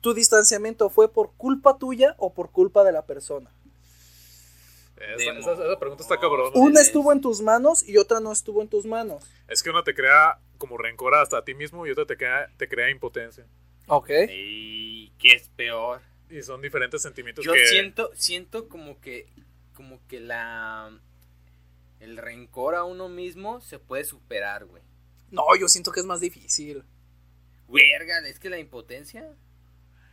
Tu 0.00 0.14
distanciamiento 0.14 0.88
fue 0.88 1.12
por 1.12 1.32
culpa 1.36 1.78
tuya 1.78 2.14
o 2.18 2.32
por 2.32 2.50
culpa 2.50 2.84
de 2.84 2.92
la 2.92 3.06
persona. 3.06 3.50
Esa, 4.96 5.78
pregunta 5.78 6.02
está 6.02 6.18
cabrón. 6.18 6.52
Una 6.54 6.80
estuvo 6.80 7.12
en 7.12 7.20
tus 7.20 7.42
manos 7.42 7.86
y 7.86 7.98
otra 7.98 8.20
no 8.20 8.32
estuvo 8.32 8.62
en 8.62 8.68
tus 8.68 8.86
manos. 8.86 9.24
Es 9.46 9.62
que 9.62 9.70
una 9.70 9.82
te 9.82 9.94
crea 9.94 10.40
como 10.56 10.78
rencor 10.78 11.14
hasta 11.14 11.38
a 11.38 11.44
ti 11.44 11.54
mismo 11.54 11.86
y 11.86 11.90
otra 11.90 12.06
te 12.06 12.16
crea, 12.16 12.48
te 12.56 12.68
crea 12.68 12.90
impotencia. 12.90 13.46
Ok. 13.88 14.10
¿Y 14.30 15.10
qué 15.18 15.32
es 15.32 15.48
peor? 15.50 16.00
Y 16.30 16.42
son 16.42 16.60
diferentes 16.60 17.02
sentimientos 17.02 17.44
Yo 17.44 17.52
siento, 17.68 18.10
siento 18.14 18.68
como 18.68 19.00
que, 19.00 19.28
como 19.74 20.00
que 20.08 20.20
la... 20.20 20.90
El 22.00 22.16
rencor 22.16 22.74
a 22.74 22.84
uno 22.84 23.08
mismo 23.08 23.60
se 23.60 23.78
puede 23.78 24.04
superar, 24.04 24.66
güey. 24.66 24.82
No, 25.30 25.44
yo 25.58 25.68
siento 25.68 25.92
que 25.92 26.00
es 26.00 26.06
más 26.06 26.20
difícil. 26.20 26.84
Verga, 27.68 28.26
es 28.26 28.38
que 28.38 28.50
la 28.50 28.58
impotencia... 28.58 29.34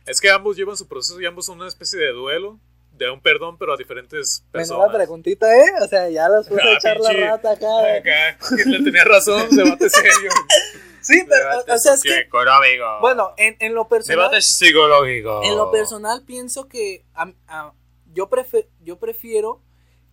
Es 0.06 0.20
que 0.20 0.30
ambos 0.30 0.56
llevan 0.56 0.76
su 0.76 0.86
proceso 0.86 1.20
y 1.20 1.26
ambos 1.26 1.46
son 1.46 1.58
una 1.58 1.68
especie 1.68 1.98
de 1.98 2.12
duelo 2.12 2.60
de 2.96 3.10
un 3.10 3.20
perdón, 3.20 3.56
pero 3.58 3.74
a 3.74 3.76
diferentes 3.76 4.44
personas. 4.50 4.88
la 4.88 4.98
preguntita, 4.98 5.56
¿eh? 5.56 5.72
O 5.82 5.88
sea, 5.88 6.08
ya 6.10 6.28
las 6.28 6.48
puse 6.48 6.62
a 6.62 6.64
ah, 6.64 6.74
echar 6.74 7.00
la 7.00 7.12
rata 7.12 7.52
acá. 7.52 7.96
Acá, 7.96 8.38
tenía 8.84 9.04
razón, 9.04 9.48
debate 9.50 9.90
serio. 9.90 10.30
Sí, 11.04 11.22
pero, 11.28 11.74
o 11.74 11.78
sea, 11.78 11.92
es 11.92 12.02
que... 12.02 12.26
Bueno, 13.02 13.34
en, 13.36 13.58
en 13.60 13.74
lo 13.74 13.86
personal... 13.88 14.20
Debate 14.20 14.40
psicológico. 14.40 15.42
En 15.44 15.54
lo 15.54 15.70
personal 15.70 16.24
pienso 16.24 16.66
que 16.66 17.04
yo, 18.14 18.30
yo 18.80 18.98
prefiero 18.98 19.60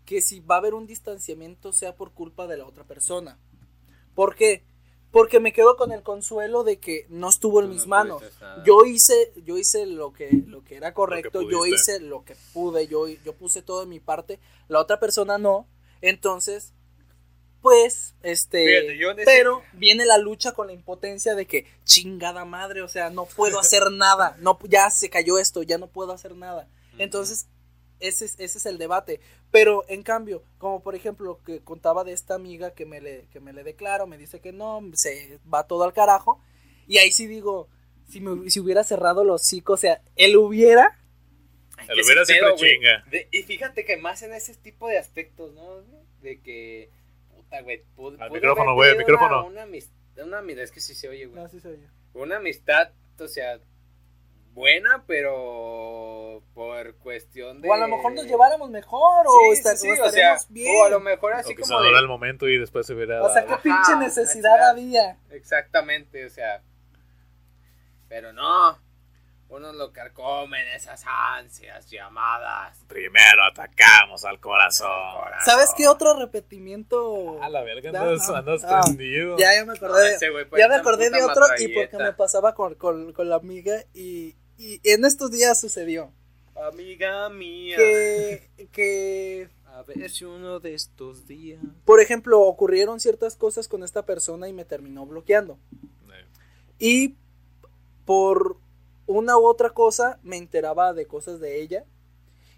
que 0.03 0.19
si 0.19 0.41
va 0.41 0.55
a 0.55 0.57
haber 0.57 0.73
un 0.73 0.87
distanciamiento 0.87 1.71
sea 1.71 1.95
por 1.95 2.11
culpa 2.11 2.45
de 2.45 2.57
la 2.57 2.65
otra 2.65 2.83
persona. 2.83 3.39
¿Por 4.15 4.35
qué? 4.35 4.65
Porque 5.11 5.39
me 5.39 5.51
quedo 5.51 5.75
con 5.75 5.91
el 5.91 6.03
consuelo 6.03 6.63
de 6.63 6.79
que 6.79 7.05
no 7.09 7.29
estuvo 7.29 7.61
en 7.61 7.69
mis 7.69 7.85
manos. 7.85 8.23
Yo 8.65 8.85
hice, 8.85 9.33
yo 9.45 9.57
hice 9.57 9.85
lo 9.85 10.13
que, 10.13 10.29
lo 10.47 10.63
que 10.63 10.77
era 10.77 10.93
correcto, 10.93 11.41
yo 11.41 11.65
hice 11.65 11.99
lo 11.99 12.23
que 12.23 12.35
pude, 12.53 12.87
yo, 12.87 13.07
yo 13.07 13.33
puse 13.33 13.61
todo 13.61 13.81
de 13.81 13.87
mi 13.87 13.99
parte, 13.99 14.39
la 14.69 14.79
otra 14.79 14.99
persona 14.99 15.37
no. 15.37 15.67
Entonces, 16.01 16.73
pues, 17.61 18.15
este, 18.23 18.97
pero 19.25 19.61
viene 19.73 20.05
la 20.05 20.17
lucha 20.17 20.53
con 20.53 20.67
la 20.67 20.73
impotencia 20.73 21.35
de 21.35 21.45
que 21.45 21.67
chingada 21.83 22.43
madre, 22.45 22.81
o 22.81 22.87
sea, 22.87 23.09
no 23.09 23.25
puedo 23.25 23.59
hacer 23.59 23.91
nada, 23.91 24.35
no, 24.39 24.57
ya 24.67 24.89
se 24.89 25.09
cayó 25.09 25.37
esto, 25.37 25.61
ya 25.61 25.77
no 25.77 25.87
puedo 25.87 26.13
hacer 26.13 26.35
nada. 26.35 26.67
Entonces, 26.97 27.47
ese 28.01 28.25
es, 28.25 28.39
ese 28.39 28.57
es 28.57 28.65
el 28.65 28.77
debate. 28.77 29.21
Pero 29.51 29.85
en 29.87 30.03
cambio, 30.03 30.43
como 30.57 30.83
por 30.83 30.95
ejemplo 30.95 31.39
que 31.45 31.61
contaba 31.61 32.03
de 32.03 32.13
esta 32.13 32.35
amiga 32.35 32.73
que 32.73 32.85
me 32.85 32.99
le, 32.99 33.27
que 33.31 33.39
me 33.39 33.53
le 33.53 33.63
declaro, 33.63 34.07
me 34.07 34.17
dice 34.17 34.41
que 34.41 34.51
no, 34.51 34.81
se 34.93 35.39
va 35.51 35.67
todo 35.67 35.83
al 35.83 35.93
carajo. 35.93 36.41
Y 36.87 36.97
ahí 36.97 37.11
sí 37.11 37.27
digo, 37.27 37.69
si, 38.09 38.19
me, 38.19 38.49
si 38.49 38.59
hubiera 38.59 38.83
cerrado 38.83 39.23
los 39.23 39.41
hocico, 39.41 39.73
o 39.73 39.77
sea, 39.77 40.01
él 40.15 40.35
hubiera... 40.35 40.97
Él 41.87 42.01
hubiera 42.03 42.25
sido 42.25 42.55
chinga. 42.55 43.03
y 43.31 43.43
fíjate 43.43 43.85
que 43.85 43.97
más 43.97 44.21
en 44.21 44.33
ese 44.33 44.55
tipo 44.55 44.87
de 44.87 44.97
aspectos, 44.97 45.53
¿no? 45.53 45.81
De 46.21 46.41
que... 46.41 46.89
Puta, 47.29 47.61
güey. 47.61 47.83
Al 48.19 48.31
micrófono, 48.31 48.75
güey, 48.75 48.97
micrófono. 48.97 49.45
Una, 49.45 49.65
una, 50.23 50.37
amistad, 50.39 50.63
es 50.63 50.71
que 50.71 50.79
sí 50.79 50.95
se 50.95 51.09
oye, 51.09 51.25
güey. 51.25 51.41
No, 51.41 51.49
sí 51.49 51.59
se 51.59 51.69
oye. 51.69 51.87
Una 52.13 52.37
amistad, 52.37 52.91
o 53.19 53.27
sea, 53.27 53.59
buena, 54.53 55.03
pero 55.07 56.43
por 56.53 56.95
cuestión 56.95 57.61
de... 57.61 57.69
O 57.69 57.73
a 57.73 57.77
lo 57.77 57.87
mejor 57.87 58.13
nos 58.13 58.25
lleváramos 58.25 58.69
mejor, 58.69 59.25
o, 59.27 59.53
estaríamos 59.53 60.47
bien. 60.49 60.75
O 60.77 60.85
a 60.85 60.89
lo 60.89 60.99
mejor 60.99 61.33
así 61.33 61.55
como... 61.55 61.79
Se 61.79 61.83
de... 61.83 61.99
el 61.99 62.07
momento 62.07 62.47
y 62.47 62.57
después 62.57 62.85
se 62.85 62.93
verá... 62.93 63.23
O 63.23 63.31
sea, 63.31 63.45
qué 63.45 63.55
pinche 63.63 63.95
necesidad 63.97 64.69
había. 64.69 65.17
Exactamente, 65.31 66.25
o 66.25 66.29
sea... 66.29 66.61
Pero 68.09 68.33
no. 68.33 68.77
uno 69.47 69.71
lo 69.71 69.91
carcomen 69.93 70.67
esas 70.75 71.03
ansias 71.05 71.89
llamadas. 71.89 72.77
Primero 72.87 73.43
atacamos 73.49 74.25
al 74.25 74.39
corazón. 74.39 74.89
¿Sabes 75.45 75.69
qué 75.77 75.87
otro 75.87 76.17
repetimiento? 76.17 77.41
A 77.41 77.47
la 77.47 77.61
verga, 77.63 77.91
Da- 77.91 78.01
andas, 78.01 78.27
no. 78.27 78.35
andas 78.35 78.63
Ah, 78.65 78.81
prendido. 78.83 79.37
Ya, 79.37 79.55
ya 79.55 79.65
me 79.65 79.73
acordé. 79.73 80.15
Ese 80.15 80.29
fue 80.29 80.59
ya 80.59 80.67
me 80.67 80.75
acordé 80.75 81.09
de 81.09 81.23
otro 81.23 81.45
y 81.57 81.69
porque 81.69 81.97
me 81.97 82.13
pasaba 82.13 82.53
con, 82.53 82.75
con, 82.75 83.13
con 83.13 83.29
la 83.29 83.35
amiga 83.37 83.75
y, 83.93 84.35
y 84.61 84.79
en 84.83 85.05
estos 85.05 85.31
días 85.31 85.59
sucedió 85.59 86.11
Amiga 86.55 87.29
mía. 87.29 87.77
que, 87.77 88.49
que, 88.71 89.49
A 89.65 89.83
ver 89.83 90.09
si 90.09 90.25
uno 90.25 90.59
de 90.59 90.73
estos 90.75 91.27
días. 91.27 91.59
por 91.85 91.99
ejemplo, 92.01 92.41
ocurrieron 92.41 92.99
ciertas 92.99 93.35
cosas 93.35 93.67
con 93.67 93.83
esta 93.83 94.05
persona 94.05 94.47
y 94.47 94.53
me 94.53 94.65
terminó 94.65 95.05
bloqueando. 95.05 95.57
Eh, 96.11 96.25
Y 96.77 97.15
por 98.05 98.57
una 99.07 99.37
u 99.37 99.45
otra 99.45 99.71
cosa 99.71 100.19
me 100.23 100.37
enteraba 100.37 100.93
de 100.93 101.07
cosas 101.07 101.39
de 101.39 101.61
ella. 101.61 101.85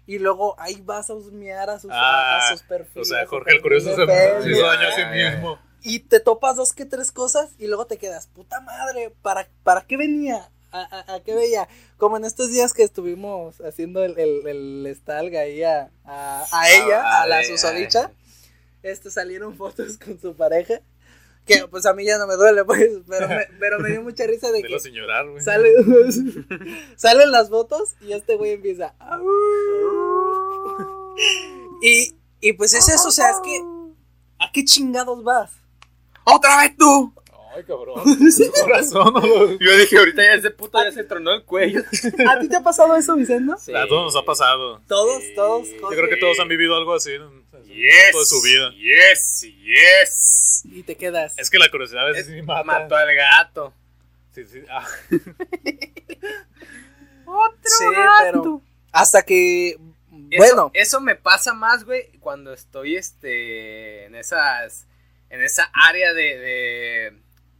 Y 0.06 0.18
luego 0.18 0.54
ahí 0.60 0.82
vas 0.82 1.08
a 1.08 1.14
husmear 1.14 1.70
a 1.70 1.78
sus, 1.78 1.90
a 1.90 1.94
Ah, 2.48 2.50
sus 2.52 2.62
perfiles. 2.62 3.08
O 3.10 3.14
sea, 3.14 3.26
Jorge 3.26 3.52
el 3.52 3.62
Curioso 3.62 3.96
se, 3.96 4.02
hizo 4.02 4.66
daño 4.66 4.88
a 4.88 4.92
sí 4.92 5.02
mismo. 5.14 5.58
Y 5.82 6.00
te 6.00 6.20
topas 6.20 6.56
dos 6.56 6.74
que 6.74 6.84
tres 6.84 7.10
cosas 7.10 7.54
y 7.58 7.68
luego 7.68 7.86
te 7.86 7.96
quedas, 7.96 8.26
puta 8.26 8.60
madre, 8.60 9.14
¿para, 9.22 9.48
para 9.62 9.86
qué 9.86 9.96
venía? 9.96 10.50
¿A, 10.74 10.82
a, 11.12 11.14
a 11.14 11.22
qué 11.22 11.34
veía? 11.34 11.68
Como 11.98 12.16
en 12.16 12.24
estos 12.24 12.50
días 12.50 12.72
que 12.72 12.82
estuvimos 12.82 13.60
haciendo 13.60 14.02
el, 14.04 14.18
el, 14.18 14.46
el 14.46 14.94
stalk 14.96 15.32
ahí 15.36 15.62
a, 15.62 15.90
a, 16.04 16.44
a 16.50 16.70
ella, 16.72 17.00
Ah, 17.04 17.22
a 17.22 17.26
la 17.28 17.44
susodicha, 17.44 18.06
ay. 18.08 18.14
este, 18.82 19.10
salieron 19.10 19.54
fotos 19.56 19.96
con 19.98 20.20
su 20.20 20.34
pareja. 20.34 20.80
Que 21.46 21.68
pues 21.68 21.84
a 21.84 21.92
mí 21.92 22.04
ya 22.06 22.16
no 22.18 22.26
me 22.26 22.36
duele, 22.36 22.64
pues, 22.64 22.88
pero 23.06 23.28
me, 23.28 23.46
pero 23.60 23.78
me 23.78 23.90
dio 23.90 24.02
mucha 24.08 24.26
risa 24.26 24.50
de 24.50 24.62
que 24.62 24.78
llorar, 24.90 25.28
güey. 25.28 25.42
sale, 25.44 25.70
salen 26.96 27.30
las 27.30 27.50
fotos 27.50 27.94
y 28.00 28.12
este 28.12 28.36
güey 28.36 28.52
empieza. 28.52 28.94
Y, 31.82 32.16
y 32.40 32.52
pues 32.54 32.72
es 32.74 32.88
eso, 32.88 33.08
o 33.08 33.12
sea, 33.12 33.30
es 33.30 33.40
que. 33.44 33.62
¿A 34.38 34.50
qué 34.52 34.64
chingados 34.64 35.22
vas? 35.22 35.52
¡Otra 36.24 36.56
vez 36.58 36.76
tú! 36.76 37.12
Ay, 37.54 37.64
cabrón. 37.64 38.02
Corazón, 38.62 39.58
Yo 39.60 39.76
dije, 39.76 39.98
ahorita 39.98 40.22
ya 40.24 40.34
ese 40.34 40.50
puto 40.50 40.82
ya 40.82 40.90
se 40.92 41.04
tronó 41.04 41.32
el 41.32 41.44
cuello. 41.44 41.82
¿A 42.28 42.40
ti 42.40 42.48
te 42.48 42.56
ha 42.56 42.62
pasado 42.62 42.96
eso, 42.96 43.14
Vicente? 43.16 43.52
A 43.76 43.86
todos 43.86 44.14
nos 44.14 44.16
ha 44.16 44.24
pasado. 44.24 44.80
Todos, 44.88 45.22
Sí. 45.22 45.34
todos. 45.34 45.68
Yo 45.68 45.76
Yo 45.80 45.88
creo 45.96 46.08
que 46.08 46.16
todos 46.16 46.38
han 46.40 46.48
vivido 46.48 46.76
algo 46.76 46.94
así 46.94 47.12
en, 47.12 47.44
Yes. 47.66 48.14
de 48.14 48.24
su 48.24 48.40
vida. 48.42 48.70
Yes, 48.72 49.42
yes. 49.42 50.62
Y 50.64 50.82
te 50.84 50.96
quedas. 50.96 51.34
Es 51.38 51.50
que 51.50 51.58
la 51.58 51.68
curiosidad 51.70 52.06
a 52.06 52.10
veces 52.10 52.26
sí 52.26 52.42
mata. 52.42 52.64
Mató 52.64 52.96
al 52.96 53.14
gato. 53.14 53.72
Sí, 54.34 54.44
sí. 54.44 54.60
Ah, 54.70 54.86
Otro 57.26 57.56
Sí, 57.64 57.84
pero. 58.22 58.62
Hasta 58.92 59.22
que. 59.22 59.70
Eso, 59.70 59.80
Bueno, 60.36 60.70
eso 60.74 61.00
me 61.00 61.16
pasa 61.16 61.52
más, 61.54 61.84
güey, 61.84 62.08
cuando 62.20 62.52
estoy 62.52 62.96
este 62.96 64.04
en 64.06 64.14
esas 64.14 64.86
en 65.30 65.42
esa 65.42 65.68
área 65.72 66.12
de, 66.12 66.22
de 66.38 67.12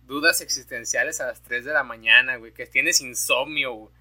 dudas 0.06 0.40
existenciales 0.40 1.20
a 1.20 1.26
las 1.26 1.40
3 1.42 1.64
de 1.64 1.72
la 1.72 1.82
mañana, 1.84 2.36
güey, 2.36 2.52
que 2.52 2.66
tienes 2.66 3.00
insomnio, 3.00 3.72
güey, 3.74 3.94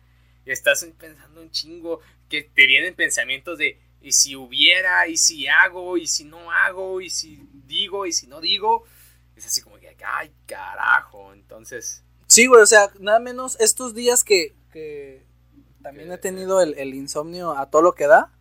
y 0.46 0.52
estás 0.52 0.86
pensando 0.98 1.42
un 1.42 1.52
chingo, 1.52 2.00
que 2.30 2.44
te 2.44 2.68
vienen 2.68 2.96
pensamientos 2.96 3.58
de 3.58 3.80
y 4.02 4.12
si 4.12 4.36
hubiera, 4.36 5.08
y 5.08 5.16
si 5.16 5.48
hago, 5.48 5.96
y 5.98 6.08
si 6.08 6.26
no 6.26 6.52
hago, 6.52 7.00
y 7.00 7.10
si 7.10 7.48
digo, 7.66 8.06
y 8.06 8.12
si 8.12 8.28
no 8.28 8.42
digo, 8.42 8.84
es 9.36 9.46
así 9.46 9.62
como 9.62 9.78
que 9.80 9.96
ay, 10.06 10.32
carajo, 10.46 11.32
entonces 11.34 12.04
sí, 12.28 12.48
güey, 12.48 12.62
o 12.62 12.66
sea, 12.66 12.92
nada 13.00 13.20
menos 13.20 13.58
estos 13.60 13.94
días 13.94 14.24
que. 14.24 14.54
que 14.72 15.24
también 15.82 16.10
Que- 16.10 16.16
he 16.16 16.18
tenido 16.18 16.62
el, 16.62 16.74
el 16.78 16.94
insomnio 16.94 17.58
a 17.58 17.70
todo 17.70 17.82
lo 17.82 17.94
que 17.94 18.08
da. 18.08 18.32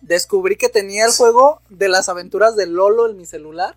Descubrí 0.00 0.56
que 0.56 0.68
tenía 0.68 1.04
el 1.04 1.12
juego 1.12 1.60
de 1.68 1.88
las 1.88 2.08
aventuras 2.08 2.54
de 2.56 2.66
Lolo 2.66 3.08
en 3.10 3.16
mi 3.16 3.26
celular. 3.26 3.76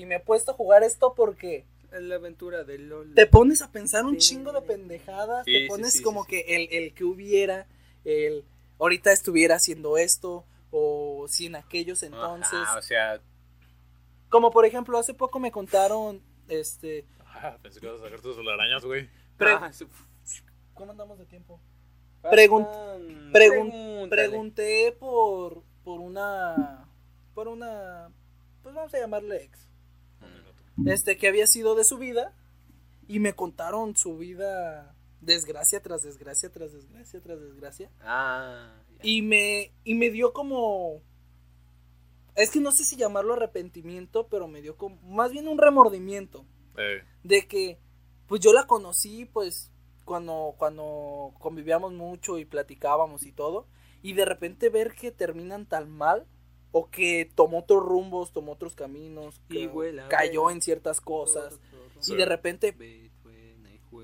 Y 0.00 0.06
me 0.06 0.16
he 0.16 0.20
puesto 0.20 0.52
a 0.52 0.54
jugar 0.54 0.82
esto 0.82 1.14
porque 1.14 1.64
es 1.92 2.00
la 2.02 2.14
aventura 2.16 2.64
del 2.64 2.88
LOL. 2.88 3.14
te 3.14 3.26
pones 3.26 3.62
a 3.62 3.70
pensar 3.70 4.04
un 4.04 4.16
chingo 4.16 4.52
de 4.52 4.62
pendejadas, 4.62 5.44
Sí, 5.44 5.52
te 5.52 5.66
pones 5.66 5.92
sí, 5.92 6.02
como 6.02 6.24
sí, 6.24 6.30
que 6.30 6.40
el, 6.56 6.68
el 6.72 6.94
que 6.94 7.04
hubiera, 7.04 7.66
el 8.04 8.44
ahorita 8.78 9.12
estuviera 9.12 9.56
haciendo 9.56 9.98
esto, 9.98 10.44
o 10.70 11.26
si 11.28 11.46
en 11.46 11.56
aquellos 11.56 12.02
entonces. 12.02 12.52
Ajá, 12.54 12.78
o 12.78 12.82
sea, 12.82 13.20
Como 14.28 14.50
por 14.50 14.64
ejemplo, 14.64 14.96
hace 14.98 15.14
poco 15.14 15.40
me 15.40 15.50
contaron, 15.50 16.22
este, 16.48 17.04
ah, 17.26 17.56
pensé 17.62 17.80
que 17.80 17.86
ibas 17.86 18.00
a 18.00 18.04
sacar 18.04 18.20
tus 18.20 18.36
telarañas, 18.36 18.84
güey. 18.84 19.08
Pre- 19.36 19.50
ah, 19.52 19.70
¿cómo 20.74 20.92
andamos 20.92 21.18
de 21.18 21.26
tiempo? 21.26 21.60
Pregun- 22.22 23.32
Pregúntale. 23.32 24.08
Pregunté 24.08 24.92
por, 24.98 25.62
por 25.82 26.00
una, 26.00 26.86
por 27.34 27.48
una, 27.48 28.10
pues 28.62 28.74
vamos 28.74 28.92
a 28.94 28.98
llamarle 28.98 29.42
ex. 29.44 29.66
Este, 30.86 31.16
que 31.16 31.28
había 31.28 31.46
sido 31.46 31.74
de 31.74 31.84
su 31.84 31.98
vida, 31.98 32.34
y 33.06 33.18
me 33.18 33.34
contaron 33.34 33.96
su 33.96 34.16
vida, 34.16 34.94
desgracia 35.20 35.82
tras 35.82 36.02
desgracia, 36.02 36.50
tras 36.50 36.72
desgracia, 36.72 37.20
tras 37.20 37.40
desgracia. 37.40 37.90
Ah. 38.02 38.72
Y 39.02 39.22
me, 39.22 39.72
y 39.84 39.94
me 39.94 40.10
dio 40.10 40.32
como. 40.32 41.02
Es 42.36 42.50
que 42.50 42.60
no 42.60 42.72
sé 42.72 42.84
si 42.84 42.96
llamarlo 42.96 43.34
arrepentimiento, 43.34 44.28
pero 44.28 44.48
me 44.48 44.62
dio 44.62 44.76
como. 44.76 44.96
Más 45.02 45.32
bien 45.32 45.48
un 45.48 45.58
remordimiento. 45.58 46.46
Eh, 46.76 47.02
De 47.22 47.46
que. 47.46 47.78
Pues 48.26 48.40
yo 48.40 48.52
la 48.52 48.66
conocí, 48.66 49.24
pues. 49.24 49.72
Cuando, 50.04 50.54
cuando 50.56 51.34
convivíamos 51.38 51.92
mucho 51.92 52.38
y 52.38 52.44
platicábamos 52.44 53.24
y 53.26 53.32
todo. 53.32 53.66
Y 54.02 54.14
de 54.14 54.24
repente 54.24 54.68
ver 54.68 54.94
que 54.94 55.10
terminan 55.10 55.66
tan 55.66 55.90
mal. 55.90 56.26
O 56.72 56.88
que 56.88 57.30
tomó 57.34 57.58
otros 57.60 57.82
rumbos, 57.82 58.32
tomó 58.32 58.52
otros 58.52 58.74
caminos. 58.74 59.40
Y 59.48 59.68
cayó 60.08 60.50
en 60.50 60.62
ciertas 60.62 61.00
cosas. 61.00 61.58
Sí. 61.98 62.12
Y 62.14 62.16
de 62.16 62.26
repente 62.26 62.74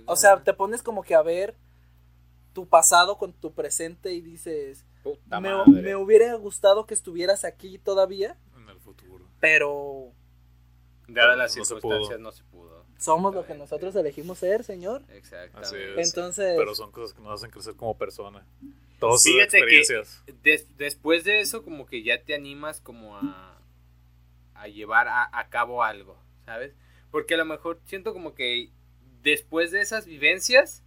o 0.07 0.17
sea, 0.17 0.43
te 0.43 0.53
pones 0.53 0.83
como 0.83 1.03
que 1.03 1.15
a 1.15 1.23
ver 1.23 1.57
tu 2.53 2.67
pasado 2.67 3.19
con 3.19 3.33
tu 3.33 3.53
presente 3.53 4.13
y 4.13 4.21
dices, 4.21 4.85
Puta 5.03 5.41
me, 5.41 5.51
madre. 5.53 5.83
me 5.83 5.97
hubiera 5.97 6.35
gustado 6.35 6.87
que 6.87 6.95
estuvieras 6.95 7.45
aquí 7.45 7.79
todavía, 7.79 8.37
en 8.57 8.69
el 8.69 8.81
futuro. 8.81 9.25
pero 9.41 10.13
Dadas 11.09 11.37
las 11.37 11.57
No 11.57 11.65
circunstancias, 11.65 12.19
no 12.19 12.33
se 12.33 12.43
pudo. 12.45 12.76
Somos 12.99 13.35
lo 13.35 13.47
que 13.47 13.55
nosotros 13.55 13.95
elegimos 13.97 14.39
ser, 14.39 14.65
señor. 14.65 15.03
Es. 15.11 15.33
Entonces, 15.97 16.55
Pero 16.57 16.75
son 16.75 16.91
cosas 16.93 17.15
que 17.17 17.23
nos 17.23 17.33
hacen 17.41 17.51
crecer 17.51 17.75
como 17.75 17.97
persona. 17.97 18.45
Todas 18.99 19.23
sus 19.23 19.33
Fíjate 19.33 19.51
que- 19.51 19.59
experiencias. 19.59 20.23
Des- 20.43 20.67
después 20.79 21.25
de 21.25 21.41
eso, 21.41 21.63
como 21.63 21.87
que 21.87 22.03
ya 22.03 22.23
te 22.23 22.35
animas 22.35 22.81
como 22.81 23.17
a, 23.17 23.59
a 24.55 24.69
llevar 24.69 25.09
a, 25.09 25.29
a 25.39 25.49
cabo 25.51 25.83
algo, 25.83 26.19
¿sabes? 26.47 26.73
Porque 27.11 27.35
a 27.35 27.37
lo 27.37 27.45
mejor 27.45 27.79
siento 27.85 28.13
como 28.13 28.35
que 28.35 28.71
después 29.23 29.71
de 29.71 29.81
esas 29.81 30.07
vivencias, 30.07 30.83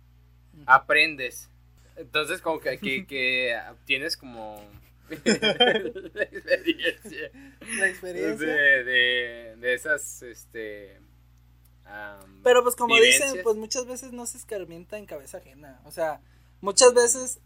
aprendes. 0.66 1.50
Entonces 1.96 2.42
como 2.42 2.60
que, 2.60 2.78
que, 2.80 3.06
que 3.06 3.60
tienes 3.86 4.18
como 4.18 4.64
la 5.10 6.24
experiencia. 6.24 7.32
la 7.78 7.88
experiencia. 7.90 8.48
de, 8.48 8.84
de, 8.84 9.56
de 9.58 9.74
esas, 9.74 10.22
este... 10.24 11.00
Pero 12.44 12.64
pues 12.64 12.76
como 12.76 12.96
vivencias. 12.96 13.30
dicen, 13.30 13.44
pues 13.44 13.56
muchas 13.56 13.86
veces 13.86 14.12
no 14.12 14.26
se 14.26 14.38
escarmienta 14.38 14.98
en 14.98 15.06
cabeza 15.06 15.38
ajena. 15.40 15.82
O 15.86 15.92
sea, 15.92 16.22
muchas 16.62 16.94
veces 16.94 17.40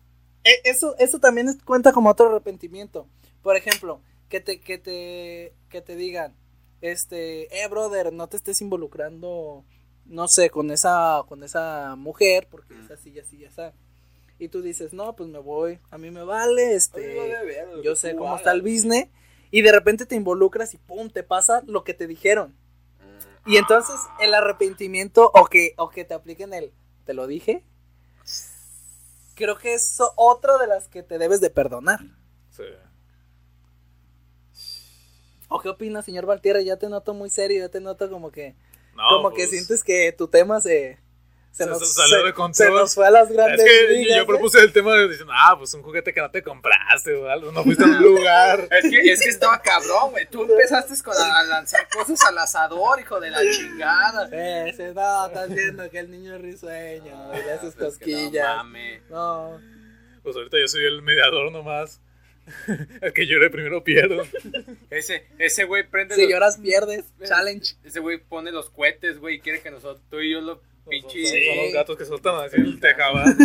e- 0.44 0.62
eso 0.66 0.96
eso 1.00 1.20
también 1.20 1.60
cuenta 1.66 1.92
como 1.92 2.10
otro 2.10 2.30
arrepentimiento. 2.30 3.08
Por 3.42 3.56
ejemplo, 3.56 4.02
que 4.30 4.40
te 4.40 4.60
que 4.60 4.78
te 4.78 5.54
que 5.70 5.82
te 5.82 5.96
digan, 5.96 6.36
este, 6.82 7.64
eh 7.64 7.68
brother, 7.68 8.14
no 8.14 8.28
te 8.28 8.38
estés 8.38 8.62
involucrando 8.62 9.64
no 10.06 10.28
sé, 10.28 10.50
con 10.50 10.72
esa 10.72 11.24
con 11.28 11.44
esa 11.44 11.96
mujer 11.96 12.48
porque 12.50 12.74
es 12.80 12.92
así 12.92 13.12
y 13.12 13.20
así 13.20 13.46
así. 13.46 13.62
Y 14.40 14.50
tú 14.50 14.62
dices, 14.62 14.94
"No, 14.94 15.16
pues 15.16 15.30
me 15.30 15.40
voy, 15.40 15.80
a 15.92 15.98
mí 15.98 16.12
me 16.12 16.24
vale, 16.24 16.76
este, 16.76 17.16
yo 17.84 17.96
sé 17.96 18.16
cómo 18.16 18.36
está 18.36 18.52
el 18.52 18.62
business." 18.62 19.08
Y 19.52 19.62
de 19.62 19.72
repente 19.72 20.06
te 20.06 20.16
involucras 20.16 20.74
y 20.74 20.78
pum, 20.78 21.10
te 21.10 21.24
pasa 21.24 21.62
lo 21.68 21.84
que 21.84 21.94
te 21.94 22.08
dijeron. 22.08 22.56
Y 23.46 23.58
entonces 23.58 23.96
el 24.20 24.34
arrepentimiento 24.34 25.30
o 25.34 25.46
que, 25.46 25.74
o 25.78 25.90
que 25.90 26.06
te 26.06 26.14
apliquen 26.14 26.54
el, 26.54 26.74
¿te 27.06 27.14
lo 27.14 27.28
dije? 27.28 27.66
Creo 29.36 29.58
que 29.58 29.74
es 29.74 29.98
otra 30.16 30.58
de 30.58 30.68
las 30.68 30.88
que 30.88 31.04
te 31.04 31.18
debes 31.18 31.42
de 31.42 31.50
perdonar. 31.50 32.00
Sí. 32.52 32.64
¿O 35.50 35.60
qué 35.60 35.70
opinas, 35.70 36.06
señor 36.06 36.26
Valtierra? 36.26 36.62
Ya 36.62 36.78
te 36.78 36.88
noto 36.90 37.14
muy 37.14 37.30
serio, 37.30 37.60
ya 37.60 37.70
te 37.70 37.82
noto 37.82 38.10
como 38.10 38.32
que, 38.32 38.56
No, 38.96 39.04
como 39.10 39.30
pues, 39.30 39.36
que 39.36 39.48
sientes 39.48 39.84
que 39.84 40.12
tu 40.12 40.28
tema 40.28 40.62
se, 40.62 41.00
Se, 41.54 41.66
Se- 41.66 41.70
nos, 41.70 41.80
se 41.88 41.94
salió 42.02 42.18
se- 42.22 42.24
de 42.26 42.34
control. 42.34 42.68
se 42.68 42.74
nos 42.74 42.96
fue 42.96 43.06
a 43.08 43.12
las 43.12 43.32
grandes 43.32 43.60
Es 43.62 43.66
que 43.88 43.94
ligas, 43.94 44.18
yo 44.18 44.24
¿eh? 44.24 44.26
propuse 44.26 44.60
el 44.60 44.74
tema 44.74 44.96
de 44.96 45.08
diciendo, 45.08 45.32
ah, 45.36 45.56
pues 45.56 45.72
un 45.76 45.84
juguete 45.84 46.12
que 46.12 46.20
no 46.20 46.32
te 46.32 46.42
compraste 46.42 47.14
o 47.14 47.30
algo, 47.30 47.52
no 47.52 47.64
fuiste 47.64 47.84
a 47.84 47.88
un 47.88 47.98
lugar. 48.02 48.68
Es 48.72 48.90
que, 48.90 49.12
es 49.12 49.22
que 49.22 49.30
estaba 49.30 49.62
cabrón, 49.62 50.10
güey. 50.12 50.26
Tú 50.32 50.44
empezaste 50.44 50.94
con 51.04 51.16
a, 51.16 51.44
lanzar 51.44 51.88
cosas 51.90 52.20
al 52.28 52.40
asador, 52.40 53.00
hijo 53.00 53.20
de 53.20 53.30
la 53.30 53.40
chingada. 53.52 54.28
Sí, 54.30 54.78
sí, 54.78 54.84
no, 54.96 55.28
estás 55.28 55.50
viendo 55.50 55.88
que 55.92 56.00
el 56.00 56.10
niño 56.10 56.36
es 56.36 56.42
risueño 56.42 57.32
y 57.34 57.38
le 57.46 57.52
haces 57.52 57.76
Pues 57.76 57.78
no 57.78 57.86
cosquillas. 57.86 58.48
mames. 58.58 59.02
No, 59.12 59.60
Pues 60.24 60.36
ahorita 60.36 60.58
yo 60.60 60.68
soy 60.68 60.86
el 60.86 61.04
mediador 61.04 61.52
nomás. 61.52 62.00
El 63.02 63.14
que 63.14 63.26
llore 63.26 63.50
primero 63.50 63.84
pierdo. 63.86 64.24
Ese, 64.90 65.28
ese 65.38 65.64
güey 65.64 65.84
prende 65.88 66.16
si 66.16 66.24
los- 66.24 66.32
lloras 66.32 66.58
pierdes, 66.58 67.06
challenge. 67.24 67.76
Ese 67.86 68.00
güey 68.02 68.18
pone 68.18 68.52
los 68.52 68.70
cohetes, 68.70 69.20
güey, 69.20 69.36
y 69.36 69.40
quiere 69.40 69.62
que 69.62 69.72
nosotros, 69.72 70.02
tú 70.10 70.20
y 70.20 70.32
yo 70.32 70.42
lo 70.42 70.60
pinche. 70.90 71.26
Son, 71.26 71.40
son 71.56 71.64
los 71.66 71.74
gatos 71.74 71.98
que 71.98 72.06
soltan 72.06 72.36
así 72.46 72.56
el 72.58 72.80
tejaba. 72.80 73.26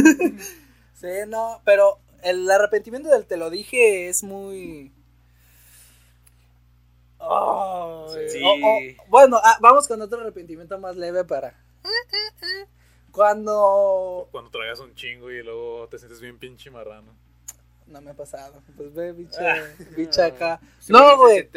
Sí, 0.95 1.07
no, 1.29 1.63
pero 1.65 2.01
el 2.25 2.51
arrepentimiento 2.51 3.09
del 3.09 3.25
te 3.25 3.37
lo 3.37 3.51
dije 3.51 4.09
es 4.09 4.25
muy... 4.25 4.93
Ay, 7.21 8.29
Sí. 8.29 8.43
o- 8.45 8.51
o- 9.03 9.09
bueno, 9.09 9.39
ah, 9.43 9.59
vamos 9.61 9.87
con 9.87 10.01
otro 10.03 10.21
arrepentimiento 10.21 10.77
más 10.79 10.97
leve 10.97 11.25
para... 11.25 11.55
Cuando... 13.13 14.29
Cuando 14.33 14.51
tragas 14.51 14.81
un 14.81 14.95
chingo 14.95 15.31
y 15.31 15.43
luego 15.43 15.89
te 15.89 15.99
sientes 15.99 16.21
bien 16.21 16.39
pinche 16.39 16.71
marrano. 16.71 17.17
No 17.89 18.01
me 18.03 18.11
ha 18.11 18.15
pasado. 18.15 18.63
Pues 18.77 18.93
ve, 18.95 19.13
bicha, 19.13 19.41
Ah. 19.41 19.85
bicha 19.97 20.27
acá. 20.27 20.61
No, 20.89 21.17
güey. 21.17 21.49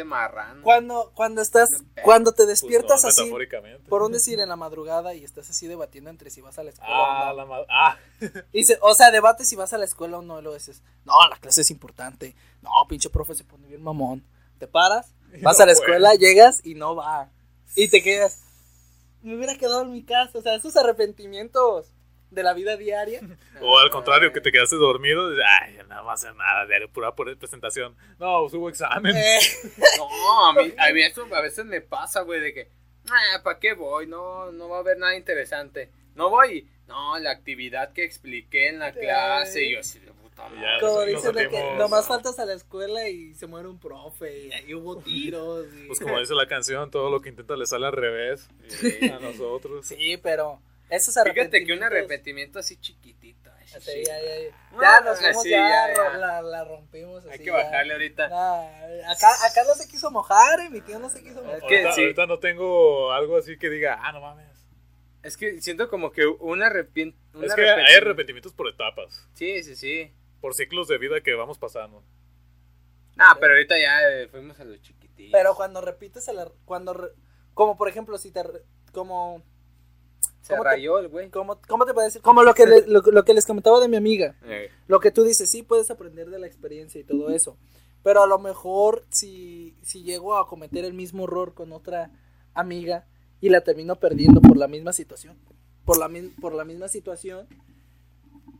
Cuando, 0.62 1.12
cuando 1.14 1.42
estás... 1.42 1.68
Cuando 2.02 2.32
te 2.32 2.46
despiertas 2.46 3.02
no, 3.02 3.08
así... 3.10 3.22
Metafóricamente. 3.24 3.88
Por 3.88 4.02
un 4.02 4.12
decir 4.12 4.40
en 4.40 4.48
la 4.48 4.56
madrugada 4.56 5.14
y 5.14 5.24
estás 5.24 5.50
así 5.50 5.66
debatiendo 5.66 6.08
entre 6.08 6.30
si 6.30 6.40
vas 6.40 6.58
a 6.58 6.62
la 6.64 6.70
escuela 6.70 6.90
o 6.92 7.04
Ah, 7.04 7.32
no. 7.36 7.44
la 7.46 7.66
Ah, 7.68 7.98
Y 8.52 8.64
se- 8.64 8.78
o 8.80 8.94
sea, 8.94 9.10
debates 9.10 9.48
si 9.48 9.56
vas 9.56 9.72
a 9.74 9.78
la 9.78 9.84
escuela 9.84 10.18
o 10.18 10.22
no. 10.22 10.38
Y 10.38 10.42
luego 10.42 10.56
dices, 10.56 10.82
no, 11.04 11.12
la 11.28 11.36
clase 11.36 11.60
es 11.60 11.70
importante. 11.70 12.34
No, 12.62 12.70
pinche 12.88 13.10
profe 13.10 13.34
se 13.34 13.44
pone 13.44 13.68
bien 13.68 13.82
mamón. 13.82 14.24
Te 14.58 14.66
paras, 14.66 15.12
vas 15.42 15.58
no 15.58 15.62
a 15.64 15.66
la 15.66 15.72
escuela, 15.72 16.14
llegas 16.14 16.60
y 16.64 16.74
no 16.74 16.94
va. 16.96 17.28
Y 17.76 17.88
te 17.88 18.02
quedas. 18.02 18.40
Me 19.22 19.36
hubiera 19.36 19.56
quedado 19.56 19.82
en 19.82 19.92
mi 19.92 20.02
casa. 20.02 20.38
O 20.38 20.42
sea, 20.42 20.54
esos 20.54 20.76
arrepentimientos 20.76 21.92
de 22.32 22.42
la 22.42 22.54
vida 22.54 22.76
diaria. 22.76 23.20
o 23.60 23.78
al 23.78 23.90
contrario, 23.90 24.32
que 24.32 24.40
te 24.40 24.50
quedaste 24.50 24.76
dormido. 24.76 25.32
y 25.34 25.38
Ay, 25.62 25.78
no 25.88 26.04
va 26.04 26.12
a 26.12 26.14
hacer 26.14 26.34
nada, 26.34 26.66
diario, 26.66 26.88
pura, 26.90 27.14
pura 27.14 27.34
presentación. 27.36 27.94
No, 28.18 28.48
subo 28.48 28.68
examen. 28.68 29.14
Eh, 29.16 29.38
No, 29.98 30.48
a 30.48 30.52
mí, 30.54 30.72
a 30.78 30.92
mí 30.92 31.02
eso 31.04 31.26
a 31.32 31.40
veces 31.40 31.64
me 31.64 31.80
pasa, 31.80 32.22
güey, 32.22 32.40
de 32.40 32.52
que, 32.54 32.68
ah, 33.10 33.40
¿para 33.42 33.58
qué 33.58 33.74
voy? 33.74 34.06
No, 34.06 34.50
no 34.52 34.68
va 34.68 34.78
a 34.78 34.80
haber 34.80 34.98
nada 34.98 35.16
interesante. 35.16 35.90
No 36.14 36.30
voy. 36.30 36.66
No, 36.88 37.18
la 37.18 37.30
actividad 37.30 37.92
que 37.92 38.04
expliqué 38.04 38.68
en 38.68 38.78
la 38.78 38.92
clase, 38.92 39.64
y 39.64 39.72
yo 39.72 39.80
así 39.80 39.98
de 40.00 40.12
puta 40.12 40.46
Ya, 40.50 40.56
madre. 40.60 40.80
como 40.80 41.00
dicen 41.02 41.32
de 41.34 41.48
que 41.48 41.74
nomás 41.78 42.06
faltas 42.06 42.38
a 42.38 42.44
la 42.44 42.52
escuela 42.54 43.08
y 43.08 43.32
se 43.34 43.46
muere 43.46 43.68
un 43.68 43.78
profe. 43.78 44.46
Y 44.46 44.52
ahí 44.52 44.74
hubo 44.74 44.96
tiros. 45.02 45.66
y- 45.74 45.86
Pues 45.86 46.00
como 46.00 46.18
dice 46.18 46.34
la 46.34 46.46
canción, 46.48 46.90
todo 46.90 47.08
lo 47.10 47.20
que 47.22 47.30
intenta 47.30 47.56
le 47.56 47.64
sale 47.66 47.86
al 47.86 47.92
revés. 47.92 48.48
Sí. 48.68 49.08
A 49.10 49.18
nosotros. 49.20 49.86
Sí, 49.86 50.18
pero 50.22 50.60
esos 50.96 51.14
Fíjate 51.24 51.64
que 51.64 51.72
un 51.72 51.82
arrepentimiento 51.82 52.58
así 52.58 52.76
chiquitito. 52.76 53.50
así, 53.74 54.04
ya, 54.04 54.20
ya, 54.20 54.38
ya. 54.40 54.56
Ah, 54.72 54.78
Ya 54.80 55.00
nos 55.00 55.18
fuimos, 55.20 55.42
sí, 55.42 55.50
ya, 55.50 55.58
ya, 55.58 55.88
ya. 55.88 55.94
ro- 56.10 56.16
La, 56.18 56.42
la 56.42 56.64
rompimos. 56.64 57.24
Hay 57.24 57.30
así, 57.30 57.38
que 57.40 57.44
ya. 57.46 57.52
bajarle 57.54 57.92
ahorita. 57.94 58.28
Nah, 58.28 59.10
acá, 59.12 59.28
acá 59.46 59.64
no 59.66 59.74
se 59.74 59.88
quiso 59.88 60.10
mojar, 60.10 60.60
eh, 60.60 60.70
mi 60.70 60.80
tío 60.82 60.98
no 60.98 61.08
se 61.08 61.22
quiso 61.22 61.42
mojar. 61.42 61.56
Es 61.58 61.64
que 61.64 61.74
ahorita, 61.76 61.92
sí. 61.94 62.00
ahorita 62.02 62.26
no 62.26 62.38
tengo 62.38 63.12
algo 63.12 63.36
así 63.38 63.56
que 63.58 63.70
diga, 63.70 63.98
ah, 64.02 64.12
no 64.12 64.20
mames. 64.20 64.46
Es 65.22 65.36
que 65.36 65.60
siento 65.62 65.88
como 65.88 66.10
que 66.12 66.26
un 66.26 66.62
arrepentimiento. 66.62 67.44
Es 67.46 67.54
que 67.54 67.68
hay 67.70 67.94
arrepentimientos 67.94 68.52
por 68.52 68.68
etapas, 68.68 69.28
Sí, 69.34 69.62
sí, 69.62 69.76
sí. 69.76 70.12
por 70.40 70.54
ciclos 70.54 70.88
de 70.88 70.98
vida 70.98 71.20
que 71.22 71.32
vamos 71.34 71.58
pasando. 71.58 72.04
Ah, 73.18 73.36
pero 73.40 73.52
ahorita 73.54 73.78
ya 73.78 74.08
eh, 74.10 74.28
fuimos 74.28 74.58
a 74.60 74.64
los 74.64 74.80
chiquititos. 74.82 75.32
Pero 75.32 75.54
cuando 75.54 75.80
repites 75.80 76.26
el 76.28 76.38
ar- 76.38 76.52
cuando 76.64 76.94
re- 76.94 77.12
como 77.54 77.76
por 77.76 77.88
ejemplo 77.88 78.16
si 78.18 78.32
te 78.32 78.42
re- 78.42 78.62
como 78.92 79.42
Se 80.42 80.52
¿cómo 80.52 80.62
te- 80.64 80.68
rayó 80.70 80.98
el 80.98 81.08
güey. 81.08 81.30
como 81.30 81.58
cómo 81.68 81.86
te 81.86 81.94
puedo 81.94 82.04
decir 82.04 82.20
como 82.20 82.42
lo 82.42 82.52
que 82.54 82.66
le- 82.66 82.86
lo, 82.86 83.00
lo 83.00 83.24
que 83.24 83.32
les 83.34 83.46
comentaba 83.46 83.80
de 83.80 83.88
mi 83.88 83.96
amiga 83.96 84.34
Eh, 84.44 84.68
lo 84.88 85.00
que 85.00 85.10
tú 85.10 85.22
dices 85.24 85.50
sí 85.50 85.62
puedes 85.62 85.90
aprender 85.90 86.28
de 86.30 86.38
la 86.38 86.46
experiencia 86.46 87.00
y 87.00 87.04
todo 87.04 87.30
eso 87.30 87.56
pero 88.02 88.22
a 88.22 88.26
lo 88.26 88.38
mejor 88.38 89.04
si 89.10 89.74
si 89.82 90.02
llego 90.02 90.36
a 90.36 90.46
cometer 90.48 90.84
el 90.84 90.92
mismo 90.94 91.24
error 91.24 91.54
con 91.54 91.72
otra 91.72 92.10
amiga 92.54 93.06
y 93.40 93.48
la 93.48 93.60
termino 93.62 93.96
perdiendo 93.96 94.40
por 94.40 94.56
la 94.56 94.66
misma 94.68 94.92
situación 94.92 95.36
por 95.84 95.98
la 95.98 96.10
por 96.40 96.52
la 96.54 96.64
misma 96.64 96.88
situación 96.88 97.46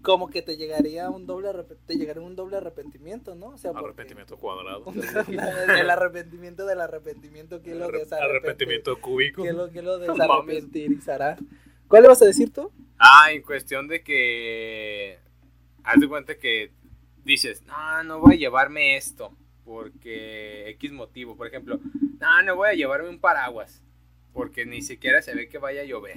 como 0.03 0.31
que 0.31 0.43
te 0.43 0.57
llegaría 0.57 1.11
un 1.11 1.27
doble 1.27 1.49
te 1.87 1.95
llegaría 1.97 2.23
un 2.23 2.35
doble 2.35 2.57
arrepentimiento 2.57 3.35
no 3.37 3.49
o 3.51 3.59
sea 3.59 3.71
Arrepentimiento 3.73 4.37
cuadrado. 4.37 4.85
el 5.29 5.91
arrepentimiento 5.91 6.67
del 6.67 6.81
arrepentimiento 6.81 7.63
que 7.63 7.75
lo 7.77 7.87
Arre- 7.87 8.01
desarrepentir 8.01 8.37
Arrepentimiento 8.37 9.01
cúbico. 9.01 9.43
que 9.45 9.53
lo 9.53 9.71
que 9.71 9.83
lo 9.83 9.99
mames. 10.17 10.65
¿Cuál 11.89 12.03
le 12.03 12.09
vas 12.09 12.23
a 12.23 12.27
decir 12.27 12.53
tú? 12.53 12.71
Ah, 12.99 13.33
en 13.33 13.43
cuestión 13.43 13.89
de 13.89 14.03
que. 14.03 15.19
Haz 15.85 16.01
de 16.01 16.09
cuenta 16.09 16.37
que 16.37 16.71
dices, 17.25 17.63
no, 17.63 18.05
no 18.05 18.21
voy 18.21 18.35
a 18.35 18.39
llevarme 18.39 18.97
esto. 18.97 19.37
Porque 19.65 20.69
X 20.71 20.93
motivo. 20.93 21.37
Por 21.37 21.47
ejemplo, 21.47 21.81
no, 22.21 22.43
no 22.43 22.57
voy 22.57 22.71
a 22.71 22.75
llevarme 22.75 23.09
un 23.09 23.19
paraguas. 23.19 23.83
Porque 24.33 24.65
ni 24.65 24.83
siquiera 24.83 25.21
se 25.23 25.35
ve 25.35 25.49
que 25.49 25.59
vaya 25.59 25.83
a 25.83 25.85
llover. 25.85 26.17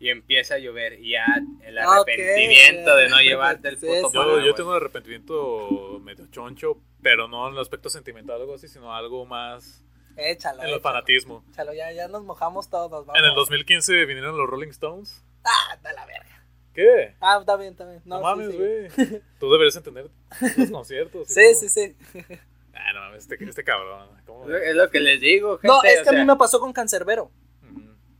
Y 0.00 0.08
empieza 0.08 0.54
a 0.56 0.58
llover. 0.58 1.00
Y 1.00 1.12
ya 1.12 1.26
el 1.62 1.78
arrepentimiento 1.78 2.96
de 2.96 3.08
no 3.08 3.20
llevarte 3.20 3.68
el 3.68 3.76
puto. 3.76 4.12
Yo, 4.12 4.40
yo 4.40 4.54
tengo 4.54 4.70
un 4.70 4.76
arrepentimiento 4.76 6.00
medio 6.02 6.26
choncho, 6.26 6.78
pero 7.02 7.28
no 7.28 7.48
en 7.48 7.54
el 7.54 7.60
aspecto 7.60 7.88
sentimental 7.88 8.38
o 8.38 8.42
algo 8.42 8.54
así, 8.54 8.68
sino 8.68 8.92
algo 8.92 9.24
más 9.26 9.84
échalo 10.20 10.62
en 10.62 10.68
el 10.70 10.80
fanatismo. 10.80 11.44
échalo, 11.50 11.72
ya, 11.74 11.90
ya 11.92 12.08
nos 12.08 12.22
mojamos 12.24 12.68
todos 12.68 13.06
vamos. 13.06 13.18
En 13.18 13.24
el 13.28 13.34
2015 13.34 14.04
vinieron 14.06 14.36
los 14.36 14.48
Rolling 14.48 14.68
Stones. 14.70 15.24
ah 15.44 15.78
da 15.82 15.92
la 15.92 16.04
verga 16.06 16.44
¿Qué? 16.74 17.14
ah 17.20 17.38
está 17.40 17.56
bien 17.56 17.72
está 17.72 17.84
bien 17.88 18.00
No, 18.04 18.16
no, 18.16 18.22
mames, 18.22 18.50
sí, 18.50 18.56
güey. 18.56 19.22
Tú 19.40 19.50
deberías 19.50 19.76
entender 19.76 20.08
los 20.56 20.70
conciertos. 20.70 21.28
sí 21.28 21.34
todo. 21.34 21.60
sí 21.60 21.68
sí, 21.68 21.96
Ah, 22.72 22.92
no 22.94 23.00
mames, 23.00 23.22
este, 23.28 23.42
este 23.44 23.64
cabrón. 23.64 24.08
¿cómo? 24.24 24.48
Es 24.50 24.74
lo 24.74 24.88
que 24.90 25.00
les 25.00 25.20
digo, 25.20 25.58
gente. 25.58 25.68
no 25.68 25.82
es 25.82 26.00
o 26.00 26.04
que 26.04 26.10
a 26.10 26.12
mí 26.18 26.24
me 26.24 26.36
pasó 26.36 26.60
con 26.60 26.72
Cancerbero 26.72 27.30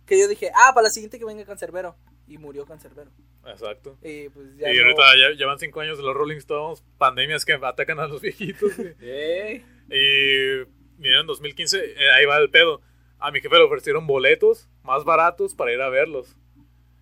que 0.06 0.18
yo 0.18 0.26
dije 0.26 0.50
ah 0.54 0.72
para 0.74 0.84
la 0.88 0.90
siguiente 0.90 1.18
que 1.20 1.24
venga 1.24 1.44
Cancerbero 1.44 1.94
y 2.26 2.36
murió 2.36 2.66
Cancerbero 2.66 3.10
Exacto. 3.46 3.96
y 4.02 4.28
pues 4.28 4.56
ya 4.56 4.70
y 4.72 4.76
no- 4.76 4.82
ahorita 4.82 5.02
ya 5.16 5.36
llevan 5.36 5.58
cinco 5.60 5.80
años 5.80 5.96
de 5.98 6.02
los 6.04 6.14
Rolling 6.14 6.36
Stones, 6.38 6.82
pandemias 6.98 7.44
que 7.44 7.52
atacan 7.54 8.00
a 8.00 8.06
los 8.08 8.20
viejitos. 8.20 8.76
güey. 8.76 8.94
eh, 9.00 9.64
Y 9.88 10.68
vinieron 11.00 11.22
en 11.22 11.26
2015, 11.26 11.78
eh, 11.84 12.10
ahí 12.12 12.24
va 12.26 12.36
el 12.38 12.50
pedo. 12.50 12.80
A 13.18 13.30
mi 13.30 13.40
jefe 13.40 13.56
le 13.56 13.64
ofrecieron 13.64 14.06
boletos 14.06 14.68
más 14.82 15.04
baratos 15.04 15.54
para 15.54 15.72
ir 15.72 15.80
a 15.80 15.88
verlos. 15.88 16.36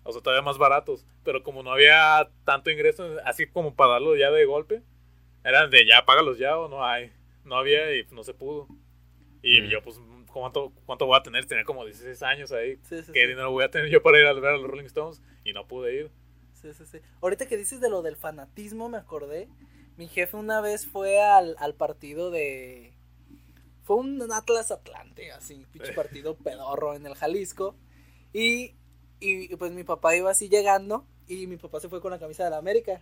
O 0.03 0.11
sea, 0.11 0.21
todavía 0.21 0.41
más 0.43 0.57
baratos. 0.57 1.05
Pero 1.23 1.43
como 1.43 1.61
no 1.63 1.71
había 1.71 2.29
tanto 2.45 2.69
ingreso, 2.71 3.17
así 3.25 3.45
como 3.47 3.75
para 3.75 3.93
darlo 3.93 4.15
ya 4.15 4.31
de 4.31 4.45
golpe, 4.45 4.81
eran 5.43 5.69
de 5.69 5.85
ya, 5.85 6.03
págalos 6.05 6.37
ya 6.37 6.57
o 6.57 6.67
no 6.67 6.83
hay. 6.85 7.11
No 7.45 7.55
había 7.55 7.95
y 7.95 8.05
no 8.11 8.23
se 8.23 8.33
pudo. 8.33 8.67
Y 9.41 9.61
Mm. 9.61 9.65
yo, 9.69 9.81
pues, 9.83 9.99
¿cuánto, 10.33 10.73
¿cuánto 10.85 11.05
voy 11.05 11.17
a 11.17 11.23
tener? 11.23 11.45
Tenía 11.45 11.63
como 11.63 11.85
16 11.85 12.21
años 12.23 12.51
ahí. 12.51 12.77
sí, 12.83 13.01
sí, 13.03 13.11
¿Qué 13.13 13.21
sí. 13.21 13.27
dinero 13.27 13.51
voy 13.51 13.63
a 13.63 13.71
tener 13.71 13.89
yo 13.89 14.01
para 14.03 14.19
ir 14.19 14.25
a 14.25 14.33
ver 14.33 14.45
a 14.53 14.57
los 14.57 14.69
Rolling 14.69 14.85
Stones? 14.85 15.21
Y 15.45 15.53
no 15.53 15.67
pude 15.67 15.93
ir. 15.95 16.11
Sí, 16.53 16.73
sí, 16.73 16.85
sí. 16.85 16.99
Ahorita 17.21 17.47
que 17.47 17.55
dices 17.55 17.79
de 17.79 17.89
lo 17.89 18.01
del 18.01 18.17
fanatismo, 18.17 18.89
me 18.89 18.97
acordé. 18.97 19.47
Mi 19.95 20.07
jefe 20.09 20.35
una 20.35 20.59
vez 20.59 20.85
fue 20.87 21.21
al, 21.21 21.55
al 21.59 21.75
partido 21.75 22.31
de. 22.31 22.93
Fue 23.89 23.97
un 23.97 24.21
Atlas 24.31 24.69
Atlante, 24.69 25.31
así, 25.31 25.65
pinche 25.71 25.93
partido 25.93 26.37
pedorro 26.37 26.93
en 26.93 27.07
el 27.07 27.15
Jalisco. 27.15 27.73
Y, 28.33 28.75
y 29.19 29.55
pues 29.55 29.71
mi 29.71 29.83
papá 29.83 30.15
iba 30.15 30.29
así 30.29 30.47
llegando. 30.47 31.07
Y 31.27 31.47
mi 31.47 31.57
papá 31.57 31.79
se 31.79 31.89
fue 31.89 31.99
con 31.99 32.11
la 32.11 32.19
camisa 32.19 32.43
de 32.43 32.51
la 32.51 32.57
América. 32.57 33.01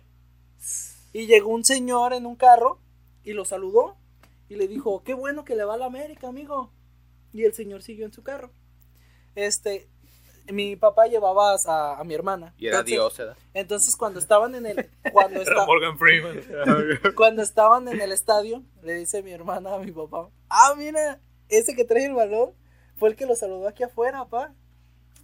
Y 1.12 1.26
llegó 1.26 1.50
un 1.50 1.62
señor 1.62 2.14
en 2.14 2.24
un 2.24 2.36
carro 2.36 2.78
y 3.22 3.34
lo 3.34 3.44
saludó. 3.44 3.98
Y 4.48 4.54
le 4.56 4.66
dijo: 4.66 5.02
Qué 5.04 5.12
bueno 5.12 5.44
que 5.44 5.56
le 5.56 5.64
va 5.64 5.74
a 5.74 5.76
la 5.76 5.84
América, 5.84 6.28
amigo. 6.28 6.72
Y 7.34 7.44
el 7.44 7.52
señor 7.52 7.82
siguió 7.82 8.06
en 8.06 8.14
su 8.14 8.22
carro. 8.22 8.50
Este. 9.34 9.90
Mi 10.52 10.76
papá 10.76 11.06
llevaba 11.06 11.54
a, 11.66 12.00
a 12.00 12.04
mi 12.04 12.14
hermana. 12.14 12.54
y 12.58 12.66
era 12.68 12.78
Entonces- 12.78 12.94
Dios, 12.94 13.16
¿verdad? 13.18 13.36
entonces 13.54 13.96
cuando 13.96 14.18
estaban 14.18 14.54
en 14.54 14.66
el 14.66 14.90
cuando 15.12 15.40
Era 15.42 15.50
esta- 15.50 15.66
Morgan 15.66 15.98
Freeman. 15.98 16.40
cuando 17.16 17.42
estaban 17.42 17.86
en 17.88 18.00
el 18.00 18.12
estadio, 18.12 18.62
le 18.82 18.94
dice 18.94 19.22
mi 19.22 19.32
hermana 19.32 19.74
a 19.74 19.78
mi 19.78 19.92
papá, 19.92 20.28
"Ah, 20.48 20.74
mira, 20.76 21.20
ese 21.48 21.74
que 21.74 21.84
trae 21.84 22.06
el 22.06 22.14
balón 22.14 22.52
fue 22.96 23.08
el 23.10 23.16
que 23.16 23.26
lo 23.26 23.34
saludó 23.36 23.68
aquí 23.68 23.82
afuera, 23.82 24.18
papá." 24.24 24.54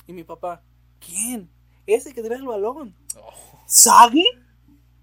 Y 0.07 0.13
mi 0.13 0.25
papá, 0.25 0.63
"¿Quién? 1.01 1.51
Ese 1.87 2.13
que 2.13 2.23
trae 2.23 2.39
el 2.39 2.47
balón." 2.47 2.95
¿Sage? 3.67 4.25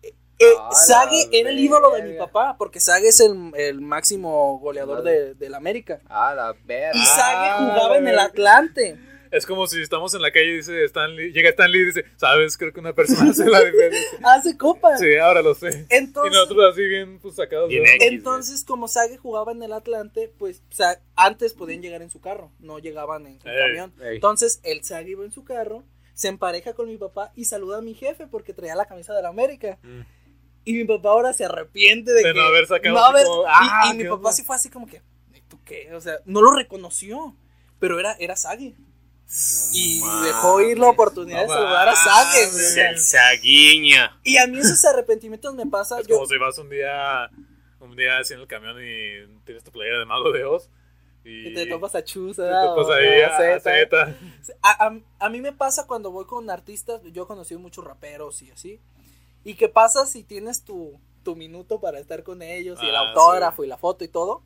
Eh, 0.04 0.46
A 0.60 0.72
Sage 0.74 1.30
era 1.32 1.50
el 1.52 1.60
ídolo 1.60 1.92
de 1.92 2.02
mi 2.04 2.18
papá, 2.18 2.56
porque 2.58 2.80
Sage 2.80 3.08
es 3.10 3.20
el, 3.20 3.52
el 3.56 3.80
máximo 3.82 4.58
goleador 4.60 5.04
de, 5.04 5.36
del 5.36 5.54
América. 5.54 6.00
Ah, 6.10 6.34
la 6.36 6.54
verga. 6.66 7.00
Y 7.00 7.06
Sage 7.06 7.52
jugaba 7.58 7.98
en 7.98 8.08
el 8.08 8.16
la- 8.16 8.24
Atlante. 8.24 9.00
Es 9.32 9.46
como 9.46 9.66
si 9.66 9.82
estamos 9.82 10.14
en 10.14 10.22
la 10.22 10.30
calle 10.32 10.48
y 10.48 10.56
dice 10.58 10.84
Stanley, 10.86 11.32
llega 11.32 11.50
Stanley 11.50 11.82
y 11.82 11.86
dice, 11.86 12.06
¿sabes? 12.18 12.58
Creo 12.58 12.74
que 12.74 12.80
una 12.82 12.94
persona 12.94 13.32
hace 13.32 13.46
la 13.50 13.64
diferencia. 13.64 14.20
Hace 14.26 14.58
copa. 14.58 14.98
Sí, 14.98 15.16
ahora 15.16 15.42
lo 15.42 15.56
sé. 15.56 15.86
Entonces, 15.90 16.34
y 16.34 16.36
nosotros 16.36 16.74
así 16.74 16.82
bien 16.86 17.18
pues, 17.20 17.36
sacados 17.36 17.70
Bien 17.70 17.84
de 17.84 17.92
X, 17.96 18.08
entonces 18.12 18.64
como 18.66 18.88
Sage 18.90 19.18
jugaba 19.18 19.54
en 19.54 19.64
el 19.64 19.72
Atlante, 19.74 20.32
pues 20.38 20.62
o 20.70 20.74
sea, 20.76 21.02
antes 21.16 21.54
podían 21.54 21.82
llegar 21.82 22.02
en 22.02 22.10
su 22.10 22.20
carro, 22.20 22.52
no 22.60 22.78
llegaban 22.80 23.26
en, 23.26 23.40
en 23.44 23.48
Ey, 23.50 23.60
camión. 23.68 23.94
ey. 24.02 24.16
Entonces 24.16 24.60
el 24.64 24.84
Sage 24.84 25.10
iba 25.12 25.24
en 25.24 25.32
su 25.32 25.44
carro, 25.46 25.84
se 26.14 26.28
empareja 26.28 26.74
con 26.74 26.90
mi 26.90 26.98
papá 26.98 27.32
y 27.36 27.46
saluda 27.46 27.78
a 27.78 27.82
mi 27.82 27.94
jefe 27.94 28.28
porque 28.28 28.54
traía 28.54 28.76
la 28.76 28.86
camisa 28.86 29.14
de 29.16 29.22
la 29.22 29.30
América. 29.30 29.80
Mm. 29.82 30.02
Y 30.66 30.74
mi 30.74 30.84
papá 30.84 31.10
ahora 31.10 31.32
se 31.34 31.46
arrepente 31.46 32.12
de, 32.12 32.18
De 32.22 32.34
que 32.34 32.34
no 32.34 32.42
haber 32.46 32.68
sacado 32.68 32.94
no 32.96 33.04
haber- 33.04 33.26
como, 33.26 33.44
y- 33.44 33.46
ah, 33.48 33.90
y, 33.92 33.98
mi 33.98 34.04
¿qué 34.04 34.10
papá 34.10 34.18
onda? 34.18 34.32
sí 34.34 34.44
fue 34.44 34.56
así 34.58 34.70
como 34.70 34.88
que, 34.88 35.02
¿y 35.34 35.42
tú 35.48 35.58
qué? 35.66 35.90
O 35.96 36.02
sea, 36.02 36.18
no 36.26 36.42
lo 36.42 36.52
reconoció, 36.52 37.36
pero 37.80 37.98
era, 38.00 38.14
era 38.20 38.36
Sage. 38.36 38.76
Y 39.74 40.02
dejó 40.26 40.60
ir 40.62 40.78
la 40.78 40.90
oportunidad 40.90 41.46
No 41.46 41.54
de 41.54 41.60
saludar 41.60 41.90
a. 41.90 41.94
El 42.90 43.00
Saguiña. 43.00 44.20
Y 44.24 44.38
a 44.38 44.48
mí 44.48 44.60
esos 44.60 44.84
arrepentimientos 44.86 45.56
me 45.56 45.66
pasa. 45.66 46.00
Es 46.00 46.08
yo- 46.08 46.16
como 46.16 46.28
si 46.28 46.38
vas 46.38 46.58
un 46.58 46.70
día, 46.70 47.30
un 47.80 47.96
día 47.96 48.18
así 48.20 48.34
en 48.34 48.42
el 48.42 48.48
camión 48.48 48.76
y 48.84 49.42
tienes 49.46 49.64
tu 49.64 49.72
playera 49.72 50.00
de 50.00 50.06
Mago 50.06 50.32
de 50.32 50.44
Oz. 50.44 50.70
Y, 51.24 51.50
y 51.50 51.54
te 51.54 51.68
topas 51.68 51.94
a 51.96 52.04
Chus, 52.04 52.36
te 52.36 52.42
¿verdad? 52.42 52.66
topas 52.66 52.88
O 52.88 52.94
ahí 52.94 53.22
a 53.22 53.38
Zeta. 53.38 53.56
a 53.56 53.60
Zeta. 53.60 54.16
A, 54.64 54.88
a- 54.88 55.00
a 55.26 55.30
mí 55.30 55.40
me 55.40 55.54
pasa 55.54 55.86
cuando 55.88 56.12
voy 56.12 56.26
con 56.26 56.50
artistas, 56.50 57.02
yo 57.14 57.24
he 57.24 57.28
conocido 57.28 57.60
muchos 57.60 57.86
raperos 57.86 58.42
y 58.42 58.52
así. 58.52 58.82
¿Y 59.44 59.54
qué 59.54 59.70
pasa 59.70 60.06
si 60.08 60.24
tienes 60.24 60.64
tu, 60.66 61.00
tu 61.24 61.36
minuto 61.36 61.80
para 61.80 62.00
estar 62.00 62.24
con 62.24 62.42
ellos 62.42 62.80
y 62.84 62.88
el 62.90 62.96
Ah, 62.96 63.10
autógrafo 63.10 63.64
y 63.64 63.68
la 63.68 63.78
foto 63.78 64.04
y 64.04 64.08
todo? 64.08 64.44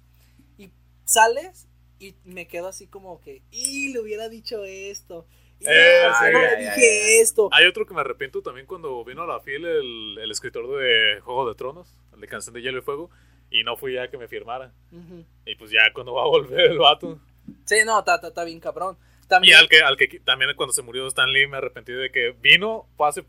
Y 0.58 0.70
sales 1.06 1.68
y 2.00 2.16
me 2.26 2.48
quedo 2.48 2.68
así 2.68 2.88
como 2.88 3.22
que, 3.22 3.42
y 3.52 3.94
le 3.94 4.00
hubiera 4.00 4.30
dicho 4.30 4.64
esto. 4.64 5.26
Y 5.60 5.66
Eh, 5.68 6.04
"Ah, 6.06 6.16
sí. 6.20 6.32
no 6.34 6.40
le 6.40 6.46
Ya, 6.46 6.60
ya, 6.62 6.76
dije 6.76 7.22
esto. 7.22 7.50
Hay 7.54 7.66
otro 7.66 7.86
que 7.86 7.94
me 7.94 8.02
arrepiento 8.02 8.42
también 8.42 8.68
cuando 8.68 9.04
vino 9.06 9.24
a 9.24 9.28
la 9.28 9.40
FIL 9.40 9.66
el, 9.66 10.18
el 10.20 10.32
escritor 10.32 10.68
de 10.78 11.22
Juego 11.22 11.48
de 11.48 11.56
Tronos, 11.56 11.88
el 12.14 12.20
de 12.22 12.28
Canción 12.28 12.54
de 12.54 12.62
Hielo 12.62 12.80
y 12.80 12.82
Fuego, 12.82 13.10
y 13.50 13.64
no 13.64 13.78
fui 13.78 13.94
ya 13.94 14.10
que 14.10 14.18
me 14.18 14.28
firmara. 14.28 14.74
Ujú. 14.92 15.24
Y 15.46 15.56
pues 15.56 15.72
ya 15.72 15.94
cuando 15.94 16.14
va 16.14 16.24
a 16.24 16.28
volver 16.28 16.60
el 16.72 16.78
vato. 16.78 17.20
Sí, 17.66 17.78
no, 17.86 18.00
está 18.00 18.44
bien 18.44 18.60
cabrón. 18.60 18.98
Y 19.24 19.28
También, 19.28 19.58
al 19.58 19.68
que, 19.70 19.80
al 19.82 19.98
que 19.98 20.20
también 20.20 20.52
cuando 20.56 20.72
se 20.74 20.84
murió 20.84 21.08
Stan 21.08 21.32
Lee 21.32 21.48
me 21.48 21.58
arrepentí 21.58 21.92
de 21.94 22.12
que 22.12 22.36
vino, 22.42 22.88
hace- 23.00 23.26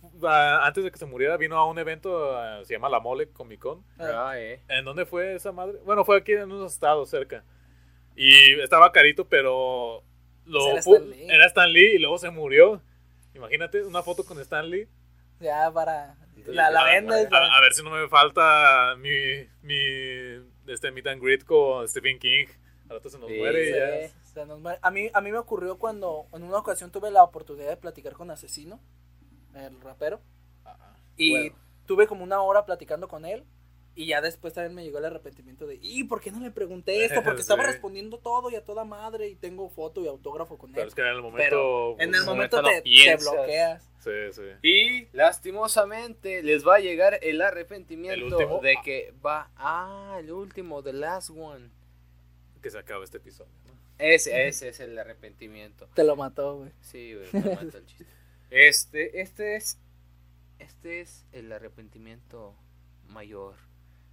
antes 0.60 0.84
de 0.84 0.90
que 0.90 0.98
se 0.98 1.06
muriera, 1.06 1.38
vino 1.38 1.56
a 1.56 1.64
un 1.66 1.78
evento, 1.78 2.36
se 2.64 2.74
llama 2.74 2.90
La 2.90 3.00
Mole 3.00 3.28
Comic 3.30 3.60
Con. 3.60 3.82
Ah. 3.98 4.28
Ah, 4.30 4.38
eh. 4.40 4.60
¿En 4.68 4.84
dónde 4.84 5.06
fue 5.06 5.34
esa 5.36 5.52
madre? 5.52 5.78
Bueno, 5.86 6.04
fue 6.04 6.18
aquí 6.18 6.32
en 6.32 6.52
unos 6.52 6.72
estados 6.74 7.08
cerca. 7.08 7.44
Y 8.16 8.58
estaba 8.60 8.92
carito, 8.92 9.28
pero 9.28 10.02
lo 10.46 10.60
Pues 10.60 10.86
era 10.86 10.98
Stan 10.98 11.10
Lee. 11.10 11.26
era 11.30 11.46
Stan 11.46 11.72
Lee 11.72 11.92
y 11.96 11.98
luego 11.98 12.18
se 12.18 12.30
murió. 12.30 12.80
Imagínate 13.34 13.84
una 13.84 14.02
foto 14.02 14.24
con 14.24 14.40
Stan 14.40 14.68
Lee. 14.68 14.88
ya 15.40 15.70
para... 15.72 16.16
La, 16.46 16.70
la 16.70 16.82
a, 16.82 16.84
vendes. 16.84 17.28
a- 17.32 17.56
a 17.56 17.60
ver 17.60 17.72
si 17.74 17.82
no 17.82 17.90
me 17.90 18.08
falta 18.08 18.94
mi, 18.98 19.10
mi 19.62 19.76
este 20.68 20.92
meet 20.92 21.06
and 21.08 21.20
greet 21.22 21.44
con 21.44 21.88
Stephen 21.88 22.18
King. 22.18 22.46
Al 22.88 22.96
rato 22.98 23.10
se 23.10 23.18
nos 23.18 23.28
Sí, 23.28 23.36
muere 23.36 23.68
y 23.68 23.72
ya. 23.72 24.22
se 24.32 24.46
nos 24.46 24.60
muere. 24.60 24.78
A 24.80 24.90
mí, 24.92 25.10
a 25.12 25.20
mí 25.20 25.32
me 25.32 25.38
ocurrió 25.38 25.76
cuando 25.78 26.26
en 26.32 26.44
una 26.44 26.58
ocasión 26.58 26.92
tuve 26.92 27.10
la 27.10 27.24
oportunidad 27.24 27.68
de 27.70 27.76
platicar 27.76 28.12
con 28.12 28.30
Asesino, 28.30 28.80
el 29.54 29.80
rapero, 29.80 30.20
y 31.16 31.30
Bueno. 31.32 31.56
tuve 31.86 32.06
como 32.06 32.22
una 32.22 32.40
hora 32.42 32.64
platicando 32.64 33.08
con 33.08 33.24
él. 33.24 33.44
Y 33.98 34.06
ya 34.08 34.20
después 34.20 34.52
también 34.52 34.74
me 34.74 34.84
llegó 34.84 34.98
el 34.98 35.06
arrepentimiento 35.06 35.66
de, 35.66 35.78
¿y 35.80 36.04
por 36.04 36.20
qué 36.20 36.30
no 36.30 36.38
le 36.40 36.50
pregunté 36.50 37.04
esto? 37.06 37.22
Porque 37.24 37.40
estaba 37.40 37.64
respondiendo 37.64 38.18
todo 38.18 38.50
y 38.50 38.54
a 38.54 38.62
toda 38.62 38.84
madre 38.84 39.28
y 39.28 39.36
tengo 39.36 39.70
foto 39.70 40.04
y 40.04 40.06
autógrafo 40.06 40.58
con 40.58 40.70
Pero 40.70 40.82
él. 40.82 40.88
es 40.88 40.94
que 40.94 41.00
en 41.00 41.06
el 41.08 41.22
momento. 41.22 41.38
Pero 41.38 41.96
en 41.98 42.14
el 42.14 42.24
momento 42.24 42.60
no 42.60 42.68
te, 42.68 42.74
te 42.76 42.82
piensas. 42.82 43.32
bloqueas. 43.32 43.90
Sí, 44.00 44.10
sí. 44.32 44.42
Y 44.62 45.08
lastimosamente 45.16 46.42
les 46.42 46.64
va 46.66 46.76
a 46.76 46.78
llegar 46.78 47.18
el 47.22 47.40
arrepentimiento 47.40 48.60
de 48.60 48.76
que 48.84 49.14
va. 49.24 49.50
Ah, 49.56 50.18
el 50.20 50.30
último, 50.30 50.82
the 50.82 50.92
last 50.92 51.30
one. 51.30 51.70
Que 52.62 52.70
se 52.70 52.78
acabe 52.78 53.04
este 53.04 53.16
episodio. 53.16 53.50
¿no? 53.66 53.72
Ese, 53.98 54.46
ese 54.46 54.68
es 54.68 54.80
el 54.80 54.98
arrepentimiento. 54.98 55.88
Te 55.94 56.04
lo 56.04 56.16
mató, 56.16 56.58
güey. 56.58 56.72
Sí, 56.82 57.14
güey, 57.14 57.28
me 57.32 57.54
mata 57.54 57.78
el 57.78 57.86
chiste. 57.86 58.06
Este, 58.50 59.20
este 59.22 59.56
es. 59.56 59.78
Este 60.58 61.00
es 61.00 61.24
el 61.32 61.50
arrepentimiento 61.50 62.54
mayor. 63.08 63.54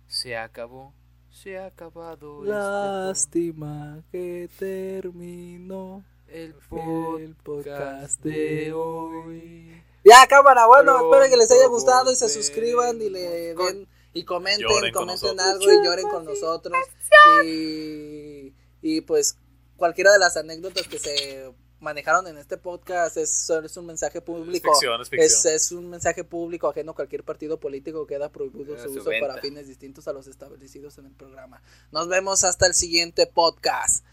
Se 0.07 0.37
acabó. 0.37 0.93
Se 1.29 1.57
ha 1.57 1.65
acabado. 1.65 2.41
este 2.41 2.53
Lástima 2.53 4.03
que 4.11 4.49
terminó 4.57 6.03
el 6.27 6.55
el 7.19 7.35
podcast 7.35 8.21
de 8.21 8.73
hoy. 8.73 9.83
Ya, 10.03 10.27
cámara, 10.27 10.67
bueno, 10.67 10.95
espero 10.95 11.29
que 11.29 11.37
les 11.37 11.51
haya 11.51 11.67
gustado 11.67 12.11
y 12.11 12.15
se 12.15 12.27
suscriban 12.29 13.01
y 13.01 13.09
le 13.09 13.55
den 13.55 13.87
y 14.13 14.23
comenten, 14.25 14.67
Lloren 14.67 14.93
comenten 14.93 15.39
algo 15.39 15.71
y 15.71 15.83
lloren 15.83 16.07
con 16.07 16.25
nosotros. 16.25 16.77
Y, 17.45 18.53
y 18.81 19.01
pues 19.01 19.37
cualquiera 19.75 20.11
de 20.11 20.19
las 20.19 20.37
anécdotas 20.37 20.87
que 20.87 20.99
se 20.99 21.53
manejaron 21.83 22.25
en 22.27 22.37
este 22.37 22.57
podcast 22.57 23.17
es, 23.17 23.31
solo 23.31 23.67
es 23.67 23.77
un 23.77 23.85
mensaje 23.85 24.21
público. 24.21 24.71
ficción, 24.71 24.99
es 25.01 25.09
ficción. 25.09 25.27
Es, 25.27 25.45
es 25.45 25.71
un 25.71 25.89
mensaje 25.89 26.23
público 26.23 26.69
ajeno 26.69 26.93
a 26.93 26.95
cualquier 26.95 27.23
partido 27.23 27.59
político. 27.59 28.07
Queda 28.07 28.29
prohibido 28.29 28.75
su 28.77 28.85
su 28.85 28.99
uso 29.01 29.09
venta. 29.09 29.27
para 29.27 29.41
fines 29.41 29.67
distintos 29.67 30.07
a 30.07 30.13
los 30.13 30.27
establecidos 30.27 30.97
en 30.97 31.05
el 31.05 31.11
programa. 31.11 31.61
Nos 31.91 32.07
vemos 32.07 32.43
hasta 32.43 32.65
el 32.65 32.73
siguiente 32.73 33.27
podcast. 33.27 34.05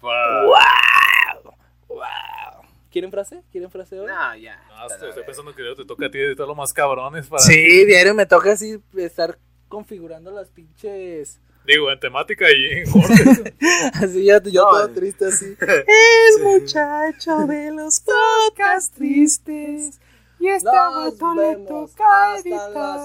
Wow. 0.00 0.12
¡Wow! 0.46 1.54
¡Wow! 1.88 2.68
¿Quieren 2.90 3.10
frase? 3.10 3.42
¿Quieren 3.50 3.70
frase 3.70 3.98
hoy? 3.98 4.06
No, 4.06 4.36
ya. 4.36 4.62
No, 4.68 4.86
estoy, 4.86 5.24
pensando 5.24 5.52
que 5.52 5.62
te 5.74 5.84
toca 5.84 6.06
a 6.06 6.10
ti 6.10 6.18
editar 6.18 6.46
lo 6.46 6.54
más 6.54 6.72
cabrones 6.72 7.26
para. 7.26 7.42
Sí, 7.42 7.84
diario 7.86 8.14
me 8.14 8.26
toca 8.26 8.52
así 8.52 8.80
estar 8.96 9.38
configurando 9.68 10.30
las 10.30 10.50
pinches. 10.50 11.40
Digo, 11.66 11.90
en 11.90 11.98
temática 11.98 12.46
y 12.52 12.66
en. 12.66 12.84
Así 13.94 14.24
yo, 14.26 14.38
yo 14.42 14.64
No, 14.64 14.70
todo 14.70 14.86
eh. 14.86 14.92
triste 14.94 15.24
así. 15.26 15.56
El 15.60 16.42
muchacho 16.42 17.46
de 17.46 17.70
los 17.72 18.00
podcasts 18.00 18.90
tristes. 18.94 20.00
Y 20.38 20.48
estaba 20.48 21.10
todo 21.12 21.34
le 21.34 21.56
toca. 21.64 22.36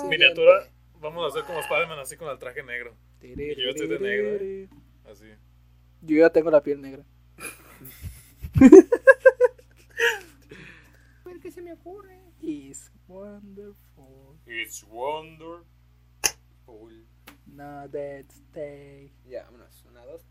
Miniatura. 0.09 0.67
Vamos 0.99 1.23
a 1.23 1.27
hacer 1.27 1.45
como 1.45 1.61
Spider-Man 1.61 1.99
así 1.99 2.17
con 2.17 2.27
el 2.29 2.37
traje 2.37 2.61
negro. 2.63 2.93
Y 3.21 3.35
yo 3.55 3.69
estoy 3.69 3.87
de 3.87 3.99
negro, 3.99 4.27
¿eh? 4.43 4.67
Así. 5.09 5.25
Yo 6.01 6.17
ya 6.17 6.29
tengo 6.29 6.51
la 6.51 6.61
piel 6.61 6.81
negra. 6.81 7.05
¿Qué 11.41 11.51
se 11.51 11.61
me 11.61 11.71
ocurre? 11.71 12.19
It's 12.41 12.91
wonderful. 13.07 14.37
It's 14.45 14.83
wonderful. 14.83 15.65
Now 17.59 17.87
that 17.91 18.31
stay. 18.31 19.11
Ya, 19.27 19.43
vámonos. 19.43 19.83
Una, 19.91 20.05
dos. 20.05 20.21